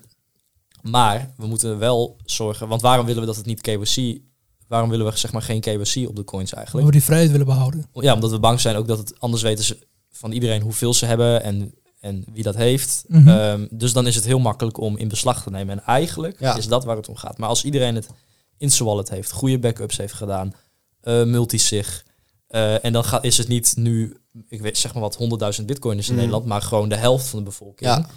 maar 0.81 1.33
we 1.37 1.47
moeten 1.47 1.77
wel 1.79 2.17
zorgen, 2.25 2.67
want 2.67 2.81
waarom 2.81 3.05
willen 3.05 3.21
we 3.21 3.27
dat 3.27 3.35
het 3.35 3.45
niet 3.45 3.61
KYC, 3.61 4.19
waarom 4.67 4.89
willen 4.89 5.05
we 5.05 5.17
zeg 5.17 5.31
maar 5.31 5.41
geen 5.41 5.61
KYC 5.61 6.07
op 6.09 6.15
de 6.15 6.23
coins 6.23 6.53
eigenlijk? 6.53 6.85
we 6.85 6.91
die 6.91 7.03
vrijheid 7.03 7.31
willen 7.31 7.45
behouden. 7.45 7.85
Ja, 7.93 8.13
omdat 8.13 8.31
we 8.31 8.39
bang 8.39 8.59
zijn 8.61 8.75
ook 8.75 8.87
dat 8.87 8.97
het 8.97 9.19
anders 9.19 9.41
weten 9.41 9.63
ze 9.63 9.87
van 10.11 10.31
iedereen 10.31 10.61
hoeveel 10.61 10.93
ze 10.93 11.05
hebben 11.05 11.43
en, 11.43 11.73
en 11.99 12.25
wie 12.33 12.43
dat 12.43 12.55
heeft. 12.55 13.03
Mhm. 13.07 13.27
Ehm, 13.27 13.67
dus 13.69 13.93
dan 13.93 14.07
is 14.07 14.15
het 14.15 14.25
heel 14.25 14.39
makkelijk 14.39 14.77
om 14.77 14.97
in 14.97 15.07
beslag 15.07 15.43
te 15.43 15.49
nemen. 15.49 15.77
En 15.79 15.83
eigenlijk 15.85 16.39
Ja. 16.39 16.55
is 16.55 16.67
dat 16.67 16.83
waar 16.83 16.95
het 16.95 17.09
om 17.09 17.15
gaat. 17.15 17.37
Maar 17.37 17.49
als 17.49 17.63
iedereen 17.63 17.95
het 17.95 18.09
in 18.57 18.71
zijn 18.71 18.87
wallet 18.89 19.09
heeft, 19.09 19.31
goede 19.31 19.59
backups 19.59 19.97
heeft 19.97 20.13
gedaan, 20.13 20.53
eh 21.01 21.23
multisig, 21.23 22.05
eh, 22.53 22.85
en 22.85 22.93
dan 22.93 23.03
gaat, 23.03 23.23
is 23.23 23.37
het 23.37 23.47
niet 23.47 23.73
nu, 23.77 24.17
ik 24.47 24.61
weet 24.61 24.77
zeg 24.77 24.93
maar 24.93 25.01
wat, 25.01 25.17
100.000 25.59 25.65
bitcoiners 25.65 26.07
in 26.07 26.13
Mhm. 26.13 26.23
Nederland, 26.23 26.49
maar 26.49 26.61
gewoon 26.61 26.89
de 26.89 26.95
helft 26.95 27.27
van 27.27 27.39
de 27.39 27.45
bevolking. 27.45 27.89
Ja. 27.89 28.07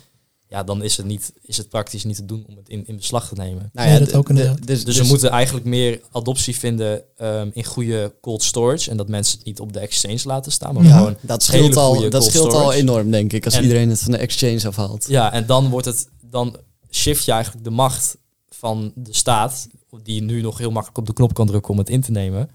Ja. 0.48 0.62
dan 0.64 0.82
is 0.82 0.96
het, 0.96 1.06
niet, 1.06 1.32
is 1.42 1.56
het 1.56 1.68
praktisch 1.68 2.04
niet 2.04 2.16
te 2.16 2.24
doen 2.24 2.44
om 2.48 2.56
het 2.56 2.68
in, 2.68 2.86
in 2.86 2.96
beslag 2.96 3.28
te 3.28 3.34
nemen. 3.34 3.70
Nou 3.72 3.88
Nee, 3.88 3.98
dat 3.98 4.14
ook 4.14 4.28
inderdaad. 4.28 4.66
Dus, 4.66 4.84
Dus, 4.84 4.98
we 4.98 5.04
moeten 5.04 5.30
eigenlijk 5.30 5.66
meer 5.66 6.00
adoptie 6.12 6.56
vinden 6.56 7.02
ehm, 7.16 7.50
in 7.52 7.64
goede 7.64 8.14
cold 8.20 8.42
storage. 8.42 8.90
En 8.90 8.96
dat 8.96 9.08
mensen 9.08 9.36
het 9.38 9.46
niet 9.46 9.60
op 9.60 9.72
de 9.72 9.78
exchange 9.78 10.20
laten 10.24 10.52
staan. 10.52 10.74
Maar 10.74 10.84
Ja. 10.84 10.96
gewoon, 10.96 11.16
dat 11.20 11.42
scheelt, 11.42 11.62
hele 11.62 11.80
al, 11.80 11.92
goede 11.94 12.08
dat 12.08 12.20
cold 12.20 12.32
scheelt 12.32 12.52
al 12.52 12.72
enorm, 12.72 13.10
denk 13.10 13.32
ik, 13.32 13.44
als 13.44 13.54
En- 13.54 13.62
iedereen 13.62 13.88
het 13.90 14.00
van 14.02 14.12
de 14.12 14.18
exchange 14.18 14.66
afhaalt. 14.66 15.06
ja, 15.08 15.32
en 15.32 15.46
dan 15.46 15.68
wordt 15.68 15.86
het, 15.86 16.08
dan 16.20 16.56
shift 16.90 17.24
je 17.24 17.32
eigenlijk 17.32 17.64
de 17.64 17.70
macht 17.70 18.16
van 18.48 18.92
de 18.94 19.14
staat, 19.14 19.68
die 20.02 20.22
nu 20.22 20.40
nog 20.40 20.58
heel 20.58 20.70
makkelijk 20.70 20.98
op 20.98 21.06
de 21.06 21.12
knop 21.12 21.34
kan 21.34 21.46
drukken 21.46 21.72
om 21.72 21.78
het 21.78 21.90
in 21.90 22.00
te 22.00 22.10
nemen. 22.10 22.50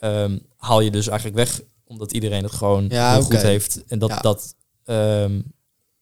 Ehm, 0.00 0.38
haal 0.56 0.80
je 0.80 0.90
dus 0.90 1.06
eigenlijk 1.08 1.38
weg, 1.38 1.60
omdat 1.84 2.12
iedereen 2.12 2.42
het 2.42 2.52
gewoon 2.52 2.86
Ja, 2.88 3.12
heel 3.12 3.22
goed 3.22 3.42
heeft. 3.42 3.82
En 3.86 3.98
dat, 3.98 4.08
Ja. 4.10 4.18
dat 4.20 4.54
ehm, 4.84 5.40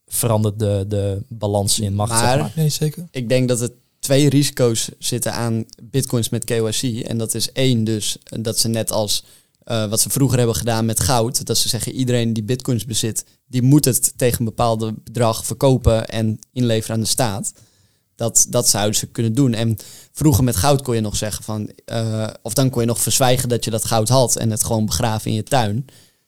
verandert 0.06 0.58
de, 0.58 0.84
de 0.88 1.22
balans 1.28 1.80
in 1.80 1.94
macht. 1.94 2.10
Maar- 2.10 2.28
zeg 2.30 2.40
maar. 2.40 2.52
Nee, 2.56 2.68
zeker. 2.68 3.08
Ik 3.10 3.28
denk 3.28 3.48
dat 3.48 3.60
er 3.60 3.70
twee 4.00 4.28
risico's 4.28 4.88
zitten 4.98 5.32
aan 5.32 5.64
bitcoins 5.82 6.28
met 6.28 6.44
KYC. 6.44 6.82
En 7.06 7.18
dat 7.18 7.34
is 7.34 7.52
één 7.52 7.84
dus, 7.84 8.18
dat 8.40 8.58
ze 8.58 8.68
net 8.68 8.90
als 8.92 9.24
eh, 9.64 9.88
wat 9.88 10.00
ze 10.00 10.10
vroeger 10.10 10.38
hebben 10.38 10.56
gedaan 10.56 10.86
met 10.86 11.00
goud, 11.00 11.46
dat 11.46 11.58
ze 11.58 11.68
zeggen 11.68 11.92
iedereen 11.92 12.32
die 12.32 12.42
bitcoins 12.42 12.84
bezit, 12.84 13.24
die 13.46 13.62
moet 13.62 13.84
het 13.84 14.12
tegen 14.16 14.38
een 14.38 14.44
bepaald 14.44 15.04
bedrag 15.04 15.44
verkopen 15.46 16.06
en 16.08 16.38
inleveren 16.52 16.96
aan 16.96 17.02
de 17.02 17.08
staat. 17.08 17.52
Dat, 18.18 18.46
dat 18.48 18.68
zouden 18.68 18.94
ze 18.96 19.06
kunnen 19.06 19.34
doen. 19.34 19.54
En 19.54 19.76
vroeger 20.12 20.44
met 20.44 20.56
goud 20.56 20.82
kon 20.82 20.94
je 20.94 21.00
nog 21.00 21.16
zeggen 21.16 21.44
van, 21.44 21.70
eh, 21.84 22.26
of 22.42 22.54
dan 22.54 22.70
kon 22.70 22.80
je 22.80 22.86
nog 22.86 23.00
verzwijgen 23.00 23.48
dat 23.48 23.64
je 23.64 23.70
dat 23.70 23.84
goud 23.84 24.08
had 24.08 24.36
en 24.36 24.50
het 24.50 24.64
gewoon 24.64 24.86
begraven 24.86 25.30
in 25.30 25.36
je 25.36 25.42
tuin. 25.42 25.84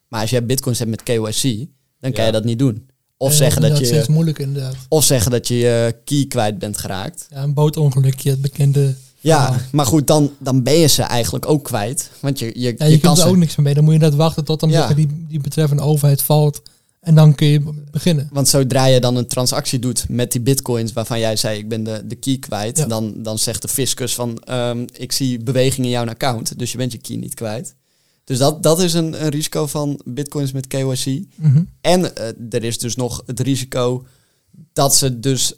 Maar 0.08 0.20
als 0.20 0.30
jij 0.30 0.46
bitcoins 0.46 0.78
hebt 0.78 0.90
met 0.90 1.02
KYC, 1.02 1.66
dan 2.00 2.10
kan 2.12 2.20
Ja. 2.20 2.26
je 2.26 2.32
dat 2.32 2.44
niet 2.44 2.58
doen. 2.58 2.88
Of 3.16 3.32
zeggen 3.34 3.62
dat 3.62 3.76
steeds 3.76 4.06
je, 4.06 4.12
moeilijk 4.12 4.38
inderdaad. 4.38 4.74
of 4.88 5.04
zeggen 5.04 5.30
dat 5.30 5.48
je 5.48 5.54
je 5.56 5.96
key 6.04 6.24
kwijt 6.28 6.58
bent 6.58 6.78
geraakt. 6.78 7.26
Ja, 7.30 7.42
een 7.42 7.54
bootongelukje, 7.54 8.30
het 8.30 8.40
bekende. 8.40 8.94
Ja, 9.20 9.60
maar 9.72 9.86
goed, 9.86 10.06
dan, 10.06 10.30
dan 10.38 10.62
ben 10.62 10.74
je 10.74 10.86
ze 10.86 11.02
eigenlijk 11.02 11.48
ook 11.48 11.64
kwijt. 11.64 12.10
Want 12.20 12.38
je, 12.38 12.46
je, 12.46 12.52
Ja, 12.78 12.84
je, 12.84 12.90
je, 12.90 12.98
kan 12.98 13.14
kunt 13.14 13.24
er 13.24 13.30
ook 13.30 13.36
niks 13.36 13.56
mee. 13.56 13.74
Dan 13.74 13.84
moet 13.84 13.92
je 13.92 13.98
net 13.98 14.14
wachten 14.14 14.44
tot 14.44 14.60
dan 14.60 14.70
Ja. 14.70 14.94
die 14.94 15.40
betreffende 15.40 15.82
overheid 15.82 16.22
valt. 16.22 16.62
En 17.00 17.14
dan 17.14 17.34
kun 17.34 17.46
je 17.46 17.60
beginnen. 17.90 18.28
Want 18.32 18.48
zodra 18.48 18.84
je 18.86 19.00
dan 19.00 19.16
een 19.16 19.26
transactie 19.26 19.78
doet 19.78 20.08
met 20.08 20.32
die 20.32 20.40
bitcoins 20.40 20.92
waarvan 20.92 21.18
jij 21.18 21.36
zei 21.36 21.58
ik 21.58 21.68
ben 21.68 21.82
de, 21.84 22.02
de 22.04 22.14
key 22.14 22.38
kwijt, 22.38 22.78
Ja. 22.78 22.86
dan, 22.86 23.22
dan 23.22 23.38
zegt 23.38 23.62
de 23.62 23.68
fiscus 23.68 24.14
van 24.14 24.38
ehm, 24.38 24.86
ik 24.92 25.12
zie 25.12 25.38
beweging 25.42 25.86
in 25.86 25.92
jouw 25.92 26.06
account, 26.06 26.58
dus 26.58 26.72
je 26.72 26.76
bent 26.78 26.92
je 26.92 26.98
key 26.98 27.16
niet 27.16 27.34
kwijt. 27.34 27.74
Dus 28.24 28.38
dat, 28.38 28.62
dat 28.62 28.80
is 28.80 28.92
een, 28.94 29.22
een 29.24 29.28
risico 29.28 29.66
van 29.66 30.00
bitcoins 30.04 30.52
met 30.52 30.66
KYC. 30.66 31.24
Mhm. 31.34 31.62
En 31.80 32.16
eh, 32.16 32.26
er 32.50 32.64
is 32.64 32.78
dus 32.78 32.96
nog 32.96 33.22
het 33.26 33.40
risico 33.40 34.06
dat 34.72 34.94
ze 34.94 35.20
dus 35.20 35.54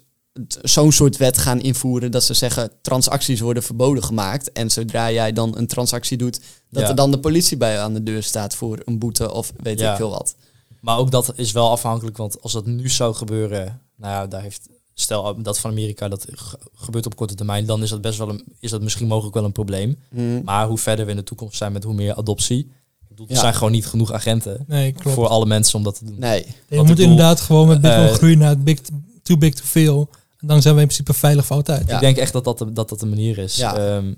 zo'n 0.63 0.93
soort 0.93 1.17
wet 1.17 1.39
gaan 1.39 1.61
invoeren 1.61 2.11
dat 2.11 2.25
ze 2.25 2.35
zeggen 2.35 2.71
transacties 2.83 3.41
worden 3.41 3.63
verboden 3.63 4.05
gemaakt. 4.05 4.53
En 4.53 4.71
zodra 4.71 5.11
jij 5.13 5.33
dan 5.33 5.57
een 5.57 5.67
transactie 5.67 6.17
doet, 6.17 6.41
dat 6.71 6.83
Ja. 6.83 6.89
er 6.89 6.95
dan 6.95 7.11
de 7.11 7.19
politie 7.19 7.57
bij 7.57 7.73
je 7.73 7.79
aan 7.79 7.95
de 7.95 8.03
deur 8.03 8.23
staat 8.23 8.55
voor 8.55 8.83
een 8.85 8.99
boete 8.99 9.33
of 9.33 9.53
weet 9.63 9.79
Ja. 9.81 9.91
ik 9.91 9.97
veel 9.97 10.11
wat. 10.11 10.35
Maar 10.83 10.99
ook 10.99 11.11
dat 11.11 11.33
is 11.37 11.53
wel 11.53 11.71
afhankelijk, 11.71 12.17
want 12.17 12.43
als 12.43 12.53
dat 12.53 12.67
nu 12.67 12.89
zou 12.89 13.15
gebeuren, 13.15 13.81
nou 13.97 14.13
ja, 14.13 14.27
daar 14.27 14.43
heeft, 14.43 14.69
stel 14.95 15.43
dat 15.43 15.59
van 15.59 15.71
Amerika 15.71 16.09
dat 16.09 16.27
ge- 16.31 16.59
gebeurt 16.75 17.07
op 17.07 17.17
korte 17.17 17.35
termijn, 17.35 17.67
dan 17.67 17.83
is 17.83 17.91
dat 17.91 18.01
best 18.01 18.19
wel 18.19 18.29
een, 18.29 18.45
is 18.61 18.71
dat 18.71 18.83
misschien 18.83 19.07
mogelijk 19.07 19.35
wel 19.35 19.45
een 19.45 19.53
probleem. 19.53 19.97
Mhm. 20.11 20.43
Maar 20.45 20.67
hoe 20.67 20.79
verder 20.79 21.05
we 21.05 21.11
in 21.11 21.17
de 21.17 21.23
toekomst 21.25 21.57
zijn 21.57 21.73
met 21.73 21.85
hoe 21.85 21.95
meer 21.95 22.15
adoptie, 22.15 22.59
ik 22.59 23.09
bedoel, 23.09 23.27
er 23.29 23.37
zijn 23.37 23.55
gewoon 23.55 23.73
niet 23.73 23.87
genoeg 23.87 24.13
agenten 24.13 24.65
Nee, 24.67 24.93
klopt. 24.93 25.17
voor 25.17 25.29
alle 25.29 25.47
mensen 25.47 25.79
om 25.79 25.85
dat 25.85 25.99
te 25.99 26.05
doen. 26.05 26.19
Nee. 26.19 26.47
je 26.69 26.77
moet 26.77 26.87
bedoel, 26.87 27.05
inderdaad 27.05 27.41
gewoon 27.41 27.69
met 27.69 27.81
Bitcoin 27.81 28.07
eh, 28.09 28.13
groeien 28.15 28.39
naar 28.39 28.49
het 28.49 28.65
big, 28.65 28.79
too 29.23 29.37
big 29.37 29.55
to 29.55 29.65
fail. 29.65 30.09
En 30.39 30.47
dan 30.49 30.63
zijn 30.63 30.75
we 30.75 30.81
in 30.81 30.87
principe 30.87 31.13
veilig 31.15 31.47
voor 31.47 31.57
altijd. 31.57 31.89
Ja. 31.89 31.95
Ik 31.95 32.01
denk 32.01 32.17
echt 32.17 32.33
dat 32.33 32.45
dat 32.45 32.59
de, 32.59 32.73
dat, 32.73 32.89
dat 32.89 33.01
de 33.01 33.07
manier 33.07 33.39
is. 33.39 33.57
Ja. 33.57 33.77
Ehm, 33.77 34.13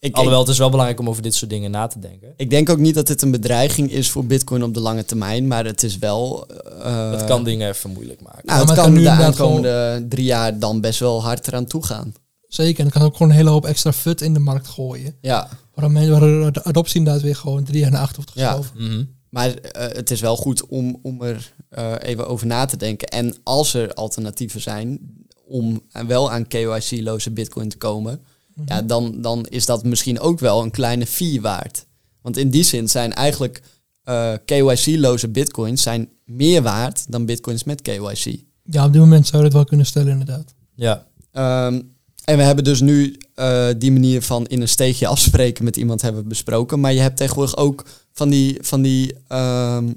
Ik, 0.00 0.14
alhoewel, 0.14 0.40
het 0.40 0.48
is 0.48 0.58
wel 0.58 0.70
belangrijk 0.70 1.00
om 1.00 1.08
over 1.08 1.22
dit 1.22 1.34
soort 1.34 1.50
dingen 1.50 1.70
na 1.70 1.86
te 1.86 1.98
denken. 1.98 2.32
Ik 2.36 2.50
denk 2.50 2.68
ook 2.70 2.78
niet 2.78 2.94
dat 2.94 3.06
dit 3.06 3.22
een 3.22 3.30
bedreiging 3.30 3.90
is 3.90 4.10
voor 4.10 4.24
Bitcoin 4.26 4.62
op 4.62 4.74
de 4.74 4.80
lange 4.80 5.04
termijn, 5.04 5.46
maar 5.46 5.64
het 5.64 5.82
is 5.82 5.98
wel. 5.98 6.46
eh, 6.82 7.10
het 7.10 7.24
kan 7.24 7.44
dingen 7.44 7.68
even 7.68 7.90
moeilijk 7.90 8.20
maken. 8.20 8.42
Nou, 8.46 8.58
Ja, 8.60 8.64
maar 8.64 8.76
het 8.76 8.84
het 8.84 8.84
kan 8.84 8.84
kan 8.84 8.92
nu 8.94 9.02
de 9.18 9.24
aankomende 9.24 10.06
drie 10.08 10.24
jaar 10.24 10.58
dan 10.58 10.80
best 10.80 11.00
wel 11.00 11.22
hard 11.22 11.46
eraan 11.48 11.66
toe 11.66 11.84
gaan. 11.84 12.12
Zeker. 12.48 12.76
En 12.78 12.82
dan 12.90 12.92
kan 12.92 13.02
ook 13.02 13.16
gewoon 13.16 13.30
een 13.30 13.36
hele 13.38 13.50
hoop 13.50 13.64
extra 13.66 13.92
fut 13.92 14.20
in 14.20 14.32
de 14.34 14.38
markt 14.38 14.68
gooien. 14.68 15.14
Ja, 15.20 15.48
Waarom 15.74 15.94
de 16.52 16.64
adoptie 16.64 16.98
inderdaad 16.98 17.22
weer 17.22 17.36
gewoon 17.36 17.64
drie 17.64 17.80
jaar 17.80 17.90
naar 17.90 18.00
achter 18.00 18.16
wordt 18.16 18.32
Ja. 18.34 18.46
geschoven. 18.52 18.84
Mhm. 18.84 19.04
maar 19.30 19.54
eh, 19.54 19.96
het 19.96 20.10
is 20.10 20.20
wel 20.20 20.36
goed 20.36 20.66
om, 20.66 20.98
om 21.02 21.22
er 21.22 21.52
eh, 21.68 21.92
even 22.00 22.26
over 22.28 22.46
na 22.46 22.64
te 22.64 22.76
denken. 22.76 23.08
En 23.08 23.36
als 23.42 23.74
er 23.74 23.92
alternatieven 23.94 24.60
zijn 24.60 25.00
om 25.46 25.80
wel 26.06 26.30
aan 26.30 26.46
KYC-loze 26.46 27.30
Bitcoin 27.30 27.68
te 27.68 27.76
komen, 27.76 28.20
ja, 28.64 28.82
dan, 28.82 29.20
dan 29.20 29.46
is 29.48 29.66
dat 29.66 29.84
misschien 29.84 30.20
ook 30.20 30.38
wel 30.40 30.62
een 30.62 30.70
kleine 30.70 31.06
fee 31.06 31.40
waard. 31.40 31.86
Want 32.22 32.36
in 32.36 32.50
die 32.50 32.64
zin 32.64 32.88
zijn 32.88 33.12
eigenlijk 33.12 33.62
eh, 34.02 34.32
KYC-loze 34.44 35.28
Bitcoins 35.28 35.82
zijn 35.82 36.08
meer 36.24 36.62
waard 36.62 37.04
dan 37.12 37.26
Bitcoins 37.26 37.64
met 37.64 37.82
KYC. 37.82 38.36
Ja, 38.64 38.84
op 38.84 38.92
dit 38.92 39.00
moment 39.00 39.26
zou 39.26 39.36
je 39.36 39.44
dat 39.44 39.52
wel 39.52 39.64
kunnen 39.64 39.86
stellen 39.86 40.12
inderdaad. 40.12 40.54
Ja, 40.74 41.08
Ehm, 41.32 41.80
en 42.24 42.36
we 42.36 42.42
hebben 42.42 42.64
dus 42.64 42.80
nu 42.80 43.16
eh, 43.34 43.68
die 43.78 43.92
manier 43.92 44.22
van 44.22 44.46
in 44.46 44.60
een 44.60 44.68
steegje 44.68 45.06
afspreken 45.06 45.64
met 45.64 45.76
iemand 45.76 46.02
hebben 46.02 46.28
besproken. 46.28 46.80
Maar 46.80 46.92
je 46.92 47.00
hebt 47.00 47.16
tegenwoordig 47.16 47.56
ook 47.56 47.84
van 48.12 48.30
die, 48.30 48.58
van 48.60 48.82
die 48.82 49.14
ehm, 49.28 49.92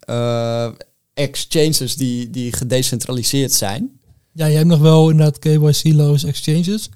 eh, 0.00 0.68
exchanges 1.14 1.96
die, 1.96 2.30
die 2.30 2.52
gedecentraliseerd 2.52 3.52
zijn. 3.52 4.00
Ja, 4.32 4.46
je 4.46 4.56
hebt 4.56 4.68
nog 4.68 4.80
wel 4.80 5.10
inderdaad 5.10 5.38
KYC-loze 5.38 6.26
exchanges. 6.26 6.90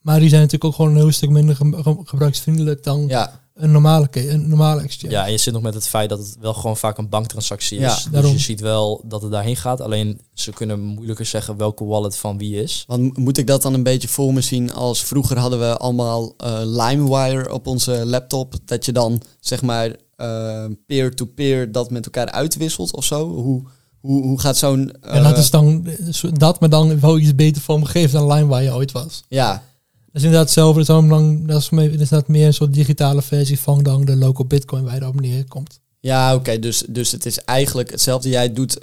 Maar 0.00 0.20
die 0.20 0.28
zijn 0.28 0.40
natuurlijk 0.40 0.64
ook 0.70 0.74
gewoon 0.74 0.90
een 0.90 0.96
heel 0.96 1.12
stuk 1.12 1.30
minder 1.30 1.56
ge- 1.56 1.78
ge- 1.82 2.00
gebruiksvriendelijk 2.04 2.82
dan 2.84 3.04
Ja, 3.08 3.40
een, 3.54 3.70
normale, 3.70 4.08
een 4.12 4.48
normale 4.48 4.80
exchange. 4.82 5.12
ja, 5.12 5.24
en 5.26 5.30
je 5.32 5.38
zit 5.38 5.52
nog 5.52 5.62
met 5.62 5.74
het 5.74 5.88
feit 5.88 6.08
dat 6.08 6.18
het 6.18 6.36
wel 6.40 6.54
gewoon 6.54 6.76
vaak 6.76 6.98
een 6.98 7.08
banktransactie 7.08 7.78
is. 7.78 7.84
Ja, 7.84 7.94
dus 7.94 8.04
daarom. 8.10 8.32
je 8.32 8.38
ziet 8.38 8.60
wel 8.60 9.02
dat 9.04 9.22
het 9.22 9.30
daarheen 9.30 9.56
gaat. 9.56 9.80
Alleen 9.80 10.20
ze 10.34 10.50
kunnen 10.52 10.80
moeilijker 10.80 11.26
zeggen 11.26 11.56
welke 11.56 11.84
wallet 11.84 12.16
van 12.16 12.38
wie 12.38 12.62
is. 12.62 12.84
want 12.86 13.16
moet 13.16 13.38
ik 13.38 13.46
dat 13.46 13.62
dan 13.62 13.74
een 13.74 13.82
beetje 13.82 14.08
voor 14.08 14.32
me 14.32 14.40
zien 14.40 14.72
als 14.72 15.02
vroeger 15.04 15.38
hadden 15.38 15.58
we 15.58 15.76
allemaal 15.76 16.34
eh, 16.36 16.60
LimeWire 16.64 17.52
op 17.52 17.66
onze 17.66 18.06
laptop. 18.06 18.54
Dat 18.64 18.84
je 18.84 18.92
dan 18.92 19.22
zeg 19.40 19.62
maar 19.62 19.96
eh, 20.16 20.64
peer-to-peer 20.86 21.72
dat 21.72 21.90
met 21.90 22.04
elkaar 22.04 22.30
uitwisselt 22.30 22.92
of 22.94 23.04
zo. 23.04 23.28
Hoe, 23.28 23.62
hoe, 24.00 24.22
hoe 24.22 24.40
gaat 24.40 24.56
zo'n... 24.56 24.92
en 25.00 25.22
dat 25.22 25.32
eh, 25.32 25.38
is 25.38 25.50
dan 25.50 25.86
dat, 26.32 26.60
maar 26.60 26.68
dan 26.70 27.00
wel 27.00 27.18
iets 27.18 27.34
beter 27.34 27.62
vormgegeven 27.62 28.18
dan 28.18 28.32
LimeWire 28.32 28.74
ooit 28.74 28.92
was. 28.92 29.22
Ja, 29.28 29.62
Dat 30.12 30.22
is 30.22 30.22
inderdaad 30.22 30.44
hetzelfde. 30.44 30.84
Dat 30.84 31.60
is, 31.60 31.68
dat 31.68 31.80
is, 31.80 31.90
inderdaad 31.90 32.28
meer 32.28 32.46
een 32.46 32.54
soort 32.54 32.74
digitale 32.74 33.22
versie 33.22 33.60
van 33.60 33.82
dan 33.82 34.04
de 34.04 34.16
local 34.16 34.44
bitcoin 34.46 34.84
waar 34.84 34.94
je 34.94 35.00
daarop 35.00 35.20
neerkomt. 35.20 35.80
Ja, 36.00 36.34
oké. 36.34 36.58
dus, 36.58 36.84
dus 36.88 37.12
het 37.12 37.26
is 37.26 37.38
eigenlijk 37.38 37.90
hetzelfde. 37.90 38.28
Jij 38.28 38.52
doet. 38.52 38.78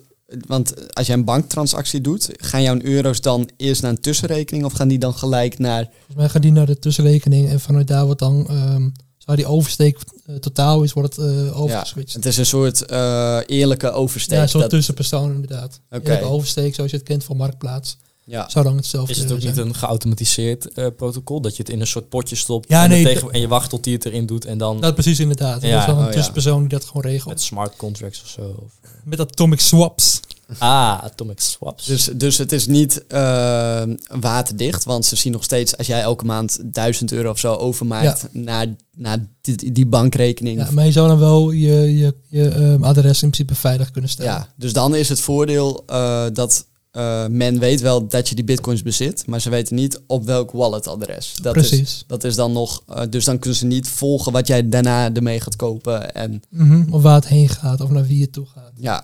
Want 0.48 0.94
als 0.94 1.08
jij 1.08 1.16
een 1.16 1.24
banktransactie 1.26 2.02
doet, 2.02 2.30
gaan 2.38 2.62
jouw 2.62 2.80
euro's 2.82 3.22
dan 3.22 3.50
eerst 3.58 3.82
naar 3.82 3.92
een 3.92 4.00
tussenrekening 4.02 4.66
of 4.66 4.74
gaan 4.74 4.88
die 4.88 4.98
dan 4.98 5.14
gelijk 5.14 5.60
naar. 5.60 5.84
Volgens 5.96 6.16
mij 6.18 6.30
gaat 6.30 6.42
die 6.42 6.52
naar 6.52 6.66
de 6.66 6.80
tussenrekening 6.80 7.50
en 7.50 7.60
vanuit 7.60 7.88
daar 7.88 8.06
wordt 8.06 8.20
dan, 8.20 8.48
ehm 8.50 8.90
zodra 9.18 9.36
die 9.36 9.46
oversteek 9.46 9.98
eh, 10.26 10.36
totaal 10.36 10.84
is, 10.84 10.94
wordt 10.94 11.16
het 11.16 11.26
Ja, 11.26 11.50
overgeswitcht. 11.52 12.14
het 12.14 12.26
is 12.26 12.38
een 12.38 12.46
soort 12.46 12.86
eh, 12.86 13.40
eerlijke 13.46 13.92
oversteek. 13.92 14.36
Ja, 14.38 14.42
een 14.44 14.50
soort 14.50 14.62
Dat- 14.64 14.72
tussenpersoon 14.72 15.34
inderdaad. 15.34 15.80
Oké. 15.90 16.04
Eerlijke 16.04 16.26
oversteek, 16.30 16.76
zoals 16.76 16.92
je 16.92 16.98
het 16.98 17.06
kent 17.06 17.24
van 17.24 17.38
Marktplaats, 17.38 17.98
ja. 18.28 18.50
zou 18.50 18.66
dan 18.66 18.76
hetzelfde 18.76 19.12
Is 19.12 19.20
het 19.20 19.32
ook 19.32 19.42
zijn. 19.42 19.56
niet 19.56 19.66
een 19.66 19.76
geautomatiseerd 19.76 20.74
eh, 20.74 20.88
protocol? 20.98 21.42
Dat 21.42 21.56
je 21.58 21.64
het 21.64 21.72
in 21.72 21.80
een 21.80 21.88
soort 21.88 22.10
potje 22.10 22.36
stopt 22.36 22.70
Ja, 22.70 22.84
en, 22.84 22.90
nee, 22.90 23.04
tegen, 23.04 23.32
en 23.32 23.40
je 23.40 23.48
wacht 23.48 23.70
tot 23.70 23.86
hij 23.86 23.94
het 23.94 24.06
erin 24.06 24.26
doet 24.26 24.46
en 24.46 24.58
dan 24.58 24.82
Dat 24.82 24.94
precies 24.94 25.20
inderdaad. 25.20 25.62
Ja, 25.62 25.72
dat 25.72 25.80
is 25.80 25.86
wel 25.86 25.96
een 25.96 26.02
oh 26.02 26.08
ja. 26.08 26.16
tussenpersoon 26.16 26.60
die 26.60 26.70
dat 26.70 26.86
gewoon 26.86 27.02
regelt. 27.02 27.34
met 27.34 27.42
smart 27.42 27.76
contracts 27.76 28.22
of 28.22 28.28
zo. 28.28 28.56
Of... 28.64 28.72
Met 29.04 29.20
atomic 29.20 29.60
swaps. 29.60 30.20
Ah, 30.58 31.04
atomic 31.04 31.40
swaps. 31.40 31.86
Dus, 31.86 32.04
dus 32.04 32.38
het 32.38 32.52
is 32.52 32.68
niet 32.68 33.08
eh, 33.08 33.84
waterdicht, 34.08 34.84
want 34.84 35.06
ze 35.06 35.16
zien 35.16 35.32
nog 35.32 35.44
steeds 35.44 35.78
als 35.78 35.88
jij 35.88 36.02
elke 36.02 36.26
maand 36.26 36.60
1000 36.64 37.12
euro 37.12 37.30
of 37.30 37.40
zo 37.40 37.54
overmaakt 37.54 38.28
naar, 38.32 38.68
naar 38.96 39.26
die, 39.42 39.72
die 39.72 39.86
bankrekening. 39.86 40.60
Ja, 40.60 40.72
maar 40.72 40.86
je 40.86 40.92
zou 40.92 41.08
dan 41.08 41.20
wel 41.20 41.52
je, 41.52 41.98
je, 41.98 42.16
je 42.28 42.50
ehm, 42.50 42.84
adres 42.84 43.24
in 43.24 43.30
principe 43.30 43.56
veilig 43.56 43.92
kunnen 43.92 44.10
stellen. 44.10 44.32
Ja, 44.32 44.48
dus 44.56 44.74
dan 44.74 44.96
is 44.96 45.10
het 45.10 45.20
voordeel 45.20 45.84
eh, 45.88 46.26
dat 46.34 46.66
eh, 46.98 47.26
men 47.28 47.60
weet 47.60 47.82
wel 47.82 48.08
dat 48.08 48.30
je 48.30 48.36
die 48.36 48.44
bitcoins 48.44 48.82
bezit, 48.82 49.28
maar 49.28 49.42
ze 49.42 49.50
weten 49.50 49.76
niet 49.76 50.02
op 50.08 50.26
welk 50.26 50.52
walletadres. 50.52 51.34
Dat 51.42 51.56
Is, 51.56 51.68
Precies. 51.68 52.04
dat 52.08 52.24
is 52.24 52.36
dan 52.36 52.52
nog, 52.52 52.84
eh, 52.88 53.02
dus 53.10 53.26
dan 53.26 53.40
kunnen 53.40 53.60
ze 53.60 53.66
niet 53.66 53.90
volgen 53.90 54.32
wat 54.32 54.48
jij 54.48 54.70
daarna 54.70 55.14
ermee 55.14 55.40
gaat 55.42 55.56
kopen. 55.56 56.14
En 56.14 56.42
Mhm, 56.50 56.94
Of 56.94 57.02
waar 57.02 57.16
het 57.16 57.28
heen 57.28 57.50
gaat 57.50 57.82
of 57.82 57.90
naar 57.90 58.06
wie 58.06 58.22
het 58.22 58.34
toe 58.34 58.46
gaat. 58.46 58.72
ja, 58.76 59.04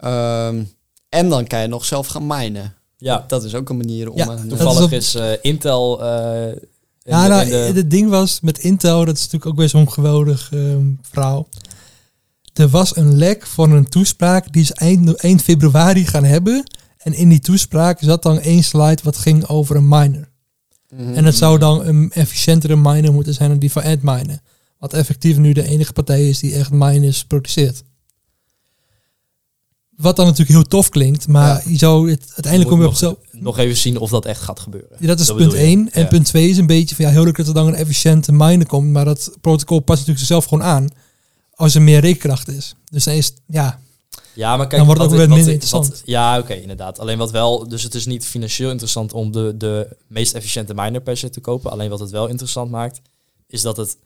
ehm, 0.00 0.62
en 1.08 1.28
dan 1.28 1.46
kan 1.46 1.60
je 1.60 1.66
nog 1.66 1.84
zelf 1.84 2.06
gaan 2.06 2.26
minen. 2.26 2.74
ja, 2.96 3.24
Dat 3.28 3.44
is 3.44 3.54
ook 3.54 3.68
een 3.68 3.76
manier 3.76 4.10
om. 4.10 4.16
Ja, 4.16 4.24
dat 4.24 4.48
toevallig 4.48 4.90
is 4.92 5.14
is, 5.14 5.14
eh, 5.14 5.30
Intel... 5.42 6.02
eh, 6.04 6.46
in 6.48 6.58
Ja, 7.02 7.22
de- 7.22 7.28
nou, 7.28 7.48
de- 7.48 7.54
het 7.80 7.90
ding 7.90 8.10
was 8.10 8.40
met 8.40 8.58
Intel, 8.58 9.04
dat 9.04 9.14
is 9.16 9.20
natuurlijk 9.22 9.46
ook 9.50 9.56
best 9.56 9.72
wel 9.72 9.82
een 9.82 9.92
geweldig 9.92 10.48
ehm, 10.52 10.86
verhaal. 11.02 11.48
Er 12.52 12.68
was 12.68 12.96
een 12.96 13.16
lek 13.16 13.46
van 13.46 13.70
een 13.72 13.88
toespraak 13.88 14.52
die 14.52 14.64
ze 14.64 14.74
eind, 14.74 15.14
eind 15.16 15.42
februari 15.42 16.06
gaan 16.06 16.24
hebben. 16.24 16.62
En 17.02 17.12
in 17.14 17.28
die 17.28 17.40
toespraak 17.40 17.98
zat 18.00 18.22
dan 18.22 18.38
één 18.40 18.64
slide 18.64 19.02
wat 19.02 19.16
ging 19.16 19.46
over 19.46 19.76
een 19.76 19.88
miner. 19.88 20.28
Mhm. 20.94 21.12
En 21.14 21.24
het 21.24 21.36
zou 21.36 21.58
dan 21.58 21.86
een 21.86 22.10
efficiëntere 22.12 22.76
miner 22.76 23.12
moeten 23.12 23.34
zijn 23.34 23.48
dan 23.50 23.58
die 23.58 23.72
van 23.72 23.82
Antminer. 23.82 24.40
Wat 24.78 24.92
effectief 24.92 25.36
nu 25.36 25.52
de 25.52 25.62
enige 25.68 25.92
partij 25.92 26.28
is 26.28 26.38
die 26.38 26.54
echt 26.54 26.70
miners 26.70 27.24
produceert. 27.24 27.82
Wat 29.96 30.16
dan 30.16 30.24
natuurlijk 30.26 30.50
heel 30.58 30.66
tof 30.68 30.88
klinkt, 30.88 31.28
maar 31.28 31.68
je 31.68 31.76
zou 31.78 32.10
het 32.10 32.20
uiteindelijk 32.20 32.70
kom 32.70 32.80
je 32.80 32.86
op 32.86 32.94
zo. 32.94 33.18
nog 33.32 33.58
even 33.58 33.76
zien 33.76 33.98
of 33.98 34.10
dat 34.10 34.24
echt 34.26 34.40
gaat 34.42 34.60
gebeuren. 34.60 34.96
Ja, 34.98 35.06
dat 35.06 35.20
is 35.20 35.32
punt 35.34 35.52
je. 35.52 35.58
1. 35.58 35.92
En 35.92 36.02
Ja. 36.02 36.08
punt 36.08 36.24
2 36.26 36.48
is 36.48 36.56
een 36.56 36.66
beetje 36.66 36.94
van 36.94 37.04
ja, 37.04 37.10
heel 37.10 37.24
leuk 37.24 37.36
dat 37.36 37.46
er 37.46 37.54
dan 37.54 37.66
een 37.66 37.74
efficiënte 37.74 38.32
miner 38.32 38.66
komt, 38.66 38.90
maar 38.90 39.04
dat 39.04 39.30
protocol 39.40 39.78
past 39.78 39.98
natuurlijk 39.98 40.18
zichzelf 40.26 40.44
gewoon 40.44 40.64
aan 40.64 40.88
als 41.54 41.74
er 41.74 41.82
meer 41.82 42.00
rekenkracht 42.00 42.48
is. 42.48 42.74
Dus 42.90 43.04
dan 43.04 43.14
is 43.14 43.32
ja, 43.46 43.80
Ja, 44.34 44.56
maar 44.56 44.66
kijk, 44.66 44.76
Dan 44.76 44.86
wordt 44.86 45.00
het 45.00 45.10
ook 45.10 45.16
weer 45.16 45.28
minder 45.28 45.44
wat- 45.44 45.54
interessant. 45.62 46.02
ja, 46.04 46.38
oké, 46.38 46.54
inderdaad. 46.54 46.98
Alleen 46.98 47.18
wat 47.18 47.30
wel, 47.30 47.68
dus 47.68 47.82
het 47.82 47.94
is 47.94 48.06
niet 48.06 48.26
financieel 48.26 48.70
interessant 48.70 49.12
om 49.12 49.32
de, 49.32 49.54
de 49.56 49.96
meest 50.06 50.34
efficiënte 50.34 50.74
miner 50.74 51.00
per 51.00 51.16
se 51.16 51.30
te 51.30 51.40
kopen. 51.40 51.70
Alleen 51.70 51.90
wat 51.90 52.00
het 52.00 52.10
wel 52.10 52.26
interessant 52.26 52.70
maakt, 52.70 53.00
is 53.46 53.62
dat 53.62 53.76
het 53.76 53.96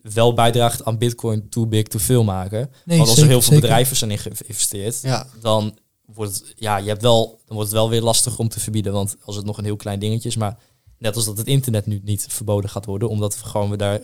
wel 0.00 0.34
bijdraagt 0.34 0.84
aan 0.84 0.98
Bitcoin 0.98 1.48
too 1.48 1.66
big 1.66 1.82
to 1.86 1.98
veel 1.98 2.24
maken. 2.24 2.70
Nee, 2.84 2.96
Want 2.96 3.08
als 3.10 3.18
er 3.18 3.24
heel 3.26 3.32
veel 3.40 3.42
zeker. 3.52 3.60
bedrijven 3.60 3.96
zijn 3.96 4.10
in 4.10 4.18
geïnvesteerd, 4.18 5.00
Ja, 5.02 5.26
dan 5.40 5.78
wordt 6.06 6.34
het, 6.34 6.52
ja, 6.56 6.76
je 6.76 6.88
hebt 6.88 7.02
wel, 7.02 7.26
dan 7.46 7.56
wordt 7.56 7.70
het 7.70 7.78
wel 7.78 7.88
weer 7.88 8.02
lastig 8.02 8.38
om 8.38 8.48
te 8.48 8.60
verbieden. 8.60 8.92
Want 8.92 9.16
als 9.24 9.36
het 9.36 9.44
nog 9.44 9.58
een 9.58 9.64
heel 9.64 9.76
klein 9.76 9.98
dingetje 9.98 10.28
is, 10.28 10.36
maar 10.36 10.58
net 10.98 11.16
als 11.16 11.24
dat 11.24 11.38
het 11.38 11.46
internet 11.46 11.86
nu 11.86 12.00
niet 12.04 12.26
verboden 12.28 12.70
gaat 12.70 12.84
worden, 12.84 13.08
omdat 13.08 13.38
we 13.40 13.44
gewoon 13.46 13.70
we 13.70 13.76
daar 13.76 14.00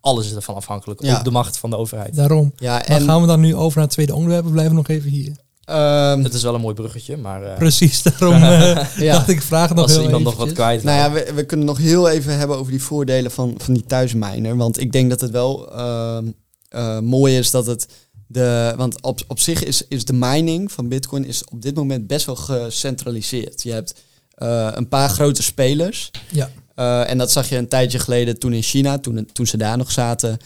alles 0.00 0.26
is 0.26 0.34
ervan 0.34 0.54
afhankelijk. 0.54 1.02
Ja. 1.02 1.16
Ook 1.18 1.24
de 1.24 1.30
macht 1.30 1.58
van 1.58 1.70
de 1.70 1.76
overheid. 1.76 2.14
ja 2.14 2.20
daarom. 2.20 2.52
Maar 2.60 2.80
en 2.80 3.02
gaan 3.02 3.20
we 3.20 3.26
dan 3.26 3.40
nu 3.40 3.54
over 3.56 3.76
naar 3.76 3.84
het 3.84 3.92
tweede 3.94 4.14
onderwerp? 4.14 4.44
We 4.44 4.50
blijven 4.50 4.74
nog 4.74 4.88
even 4.88 5.10
hier. 5.10 5.32
ehm, 5.64 6.22
Het 6.22 6.34
is 6.34 6.42
wel 6.42 6.54
een 6.54 6.60
mooi 6.60 6.74
bruggetje, 6.74 7.16
maar 7.16 7.42
eh, 7.42 7.56
Precies, 7.58 8.02
daarom 8.02 8.34
eh, 8.42 8.86
ja. 8.96 9.12
dacht 9.12 9.28
ik, 9.28 9.42
vraag 9.42 9.68
het 9.68 9.76
nog 9.76 9.84
als 9.86 9.94
heel 9.94 10.02
iemand 10.04 10.24
nog 10.24 10.36
wat 10.36 10.52
kwijt 10.52 10.82
Nou 10.82 10.96
ja, 10.98 11.12
we, 11.12 11.32
we 11.34 11.44
kunnen 11.44 11.66
nog 11.66 11.78
heel 11.78 12.08
even 12.08 12.38
hebben 12.38 12.56
over 12.58 12.70
die 12.72 12.82
voordelen 12.82 13.30
van, 13.30 13.54
van 13.58 13.74
die 13.74 13.84
thuisminer. 13.84 14.56
Want 14.56 14.80
ik 14.80 14.92
denk 14.92 15.10
dat 15.10 15.20
het 15.20 15.30
wel 15.30 15.72
ehm, 15.72 16.26
eh, 16.68 16.98
mooi 16.98 17.38
is 17.38 17.50
dat 17.50 17.66
het 17.66 17.86
De, 18.30 18.74
want 18.76 19.02
op, 19.02 19.20
op 19.26 19.40
zich 19.40 19.64
is, 19.64 19.82
is 19.88 20.04
de 20.04 20.12
mining 20.12 20.72
van 20.72 20.88
Bitcoin 20.88 21.24
is 21.24 21.44
op 21.44 21.62
dit 21.62 21.74
moment 21.74 22.06
best 22.06 22.26
wel 22.26 22.36
gecentraliseerd. 22.36 23.62
Je 23.62 23.72
hebt 23.72 23.94
eh, 24.34 24.68
een 24.74 24.88
paar 24.88 25.08
grote 25.08 25.42
spelers. 25.42 26.10
Ja. 26.30 26.50
Eh, 26.78 27.10
en 27.10 27.18
dat 27.18 27.32
zag 27.32 27.48
je 27.48 27.56
een 27.56 27.68
tijdje 27.68 27.98
geleden 27.98 28.38
toen 28.38 28.52
in 28.52 28.62
China, 28.62 28.98
toen, 28.98 29.28
toen 29.32 29.46
ze 29.46 29.56
daar 29.56 29.76
nog 29.76 29.90
zaten. 29.90 30.38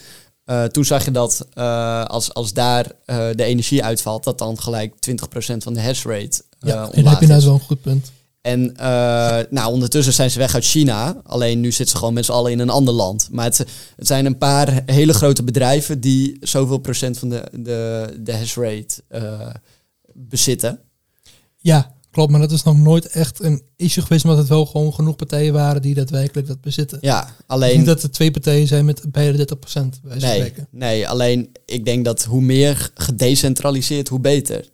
Eh, 0.45 0.63
toen 0.63 0.85
zag 0.85 1.05
je 1.05 1.11
dat 1.11 1.47
eh, 1.53 2.05
als, 2.05 2.33
als 2.33 2.53
daar 2.53 2.91
de 3.05 3.43
energie 3.43 3.83
uitvalt, 3.83 4.23
dat 4.23 4.37
dan 4.37 4.59
gelijk 4.59 4.93
20% 4.93 5.57
van 5.57 5.73
de 5.73 5.81
hash 5.81 6.05
rate 6.05 6.41
Ja, 6.59 6.89
en 6.91 7.07
heb 7.07 7.19
je 7.19 7.27
nou 7.27 7.41
zo'n 7.41 7.59
goed 7.59 7.81
punt. 7.81 8.11
En 8.41 8.73
nou, 9.49 9.71
ondertussen 9.71 10.13
zijn 10.13 10.31
ze 10.31 10.39
weg 10.39 10.53
uit 10.53 10.65
China. 10.65 11.15
Alleen 11.23 11.59
nu 11.59 11.71
zitten 11.71 11.87
ze 11.87 11.97
gewoon 11.97 12.13
met 12.13 12.25
z'n 12.25 12.31
allen 12.31 12.51
in 12.51 12.59
een 12.59 12.69
ander 12.69 12.93
land. 12.93 13.27
Maar 13.31 13.45
het, 13.45 13.57
het 13.95 14.07
zijn 14.07 14.25
een 14.25 14.37
paar 14.37 14.83
hele 14.85 15.13
grote 15.13 15.43
bedrijven 15.43 15.99
die 15.99 16.37
zoveel 16.39 16.77
procent 16.77 17.19
van 17.19 17.29
de, 17.29 17.43
de, 17.51 18.07
de 18.19 18.33
hash 18.33 18.55
rate 18.55 19.03
bezitten. 20.13 20.79
Ja, 21.57 21.93
klopt. 22.13 22.31
Maar 22.31 22.39
dat 22.39 22.51
is 22.51 22.63
nog 22.63 22.77
nooit 22.77 23.05
echt 23.07 23.43
een 23.43 23.61
issue 23.75 24.03
geweest, 24.03 24.23
omdat 24.23 24.39
het 24.39 24.47
wel 24.49 24.65
gewoon 24.65 24.93
genoeg 24.93 25.15
partijen 25.15 25.53
waren 25.53 25.81
die 25.81 25.93
daadwerkelijk 25.93 26.47
dat 26.47 26.61
bezitten. 26.61 26.97
Ja, 27.01 27.35
alleen. 27.47 27.83
dat 27.83 28.03
er 28.03 28.11
twee 28.11 28.31
partijen 28.31 28.67
zijn 28.67 28.85
met 28.85 29.01
beide 29.11 29.37
30 29.37 29.59
procent. 29.59 29.99
Bij 30.03 30.17
Nee, 30.17 30.35
spreken. 30.35 30.67
nee, 30.71 31.07
alleen 31.07 31.49
ik 31.65 31.85
denk 31.85 32.05
dat 32.05 32.23
hoe 32.23 32.41
meer 32.41 32.91
gedecentraliseerd, 32.93 34.07
hoe 34.07 34.19
beter. 34.19 34.69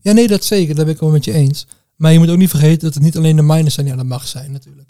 Ja, 0.00 0.12
nee, 0.12 0.28
dat 0.28 0.44
zeker. 0.44 0.74
Daar 0.74 0.84
ben 0.84 0.94
ik 0.94 1.00
wel 1.00 1.10
met 1.10 1.24
je 1.24 1.32
eens. 1.32 1.66
Maar 1.96 2.12
je 2.12 2.18
moet 2.18 2.30
ook 2.30 2.36
niet 2.38 2.50
vergeten 2.50 2.80
dat 2.80 2.94
het 2.94 3.02
niet 3.02 3.16
alleen 3.16 3.36
de 3.36 3.42
miners 3.42 3.74
zijn 3.74 3.86
die 3.86 3.94
aan 3.94 4.00
de 4.02 4.08
macht 4.08 4.28
zijn, 4.28 4.52
natuurlijk. 4.52 4.88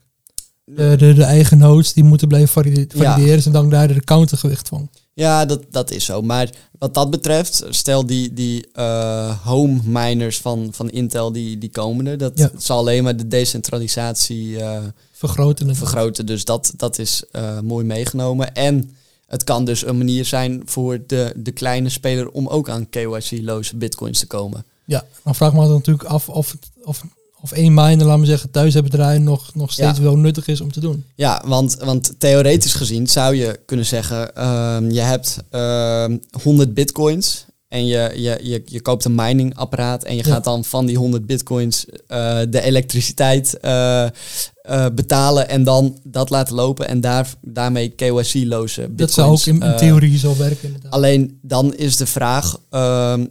De, 0.64 0.94
de, 0.98 1.12
de 1.12 1.22
eigen 1.24 1.58
nodes 1.58 1.92
die 1.92 2.04
moeten 2.04 2.28
blijven 2.28 2.62
Ja. 2.72 2.88
valideren 3.14 3.44
en 3.44 3.52
dan 3.52 3.70
daar 3.70 3.88
de 3.88 4.04
countergewicht 4.04 4.68
van. 4.68 4.90
Ja, 5.18 5.44
dat, 5.44 5.62
dat 5.70 5.90
is 5.90 6.04
zo. 6.04 6.22
Maar 6.22 6.50
wat 6.78 6.94
dat 6.94 7.10
betreft, 7.10 7.64
stel 7.68 8.06
die, 8.06 8.32
die 8.32 8.66
eh, 8.72 9.38
home 9.46 9.80
miners 9.84 10.38
van, 10.40 10.68
van 10.72 10.90
Intel, 10.90 11.32
die, 11.32 11.58
die 11.58 11.70
komen 11.70 12.06
er. 12.06 12.18
Dat 12.18 12.32
Ja. 12.38 12.50
zal 12.58 12.78
alleen 12.78 13.04
maar 13.04 13.16
de 13.16 13.28
decentralisatie 13.28 14.58
eh, 14.60 14.82
Vergroten. 15.12 15.68
het. 15.68 15.76
vergroten. 15.76 16.26
Dus 16.26 16.44
dat, 16.44 16.72
dat 16.76 16.98
is 16.98 17.22
eh, 17.32 17.60
mooi 17.60 17.84
meegenomen. 17.84 18.54
En 18.54 18.90
het 19.26 19.44
kan 19.44 19.64
dus 19.64 19.86
een 19.86 19.98
manier 19.98 20.24
zijn 20.24 20.62
voor 20.64 20.98
de, 21.06 21.32
de 21.36 21.52
kleine 21.52 21.88
speler 21.88 22.30
om 22.30 22.46
ook 22.48 22.68
aan 22.68 22.88
KYC-loze 22.88 23.76
bitcoins 23.76 24.18
te 24.18 24.26
komen. 24.26 24.64
Ja, 24.84 25.04
dan 25.24 25.34
vraag 25.34 25.52
me 25.52 25.68
natuurlijk 25.68 26.08
af 26.08 26.28
of, 26.28 26.50
het- 26.52 26.70
of, 26.84 27.02
of 27.52 27.58
één 27.58 27.74
miner, 27.74 28.06
laat 28.06 28.18
me 28.18 28.26
zeggen, 28.26 28.50
thuis 28.50 28.74
hebben 28.74 28.92
draaien 28.92 29.22
nog, 29.22 29.54
nog 29.54 29.72
steeds 29.72 29.96
Ja. 29.98 30.02
wel 30.04 30.16
nuttig 30.18 30.46
is 30.46 30.60
om 30.60 30.72
te 30.72 30.80
doen. 30.80 31.04
Ja, 31.14 31.42
want, 31.46 31.76
want 31.84 32.14
theoretisch 32.18 32.74
gezien 32.74 33.06
zou 33.06 33.34
je 33.36 33.60
kunnen 33.66 33.86
zeggen, 33.86 34.34
ehm, 34.36 34.90
je 34.90 35.00
hebt 35.00 35.38
ehm 35.50 36.16
100 36.42 36.74
bitcoins 36.74 37.44
en 37.68 37.86
je, 37.86 38.12
je, 38.14 38.38
je, 38.42 38.62
je 38.64 38.80
koopt 38.80 39.04
een 39.04 39.14
miningapparaat 39.14 40.04
en 40.04 40.16
je 40.16 40.22
Ja. 40.26 40.32
gaat 40.32 40.44
dan 40.44 40.64
van 40.64 40.86
die 40.86 40.96
100 40.98 41.26
bitcoins 41.26 41.86
eh, 42.06 42.38
de 42.48 42.60
elektriciteit 42.62 43.58
eh, 43.60 44.04
eh, 44.04 44.10
betalen 44.94 45.48
en 45.48 45.64
dan 45.64 45.98
dat 46.04 46.30
laten 46.30 46.54
lopen 46.54 46.88
en 46.88 47.00
daar, 47.00 47.34
daarmee 47.40 47.88
KYC-loze 47.88 48.80
bitcoins. 48.80 48.96
dat 48.96 49.10
zou 49.12 49.30
ook 49.30 49.46
in, 49.46 49.60
in 49.70 49.76
theorie 49.76 50.18
zo 50.18 50.36
werken 50.36 50.66
inderdaad. 50.66 50.92
Alleen 50.92 51.38
dan 51.42 51.74
is 51.74 51.96
de 51.96 52.06
vraag, 52.06 52.58
ehm, 52.70 53.24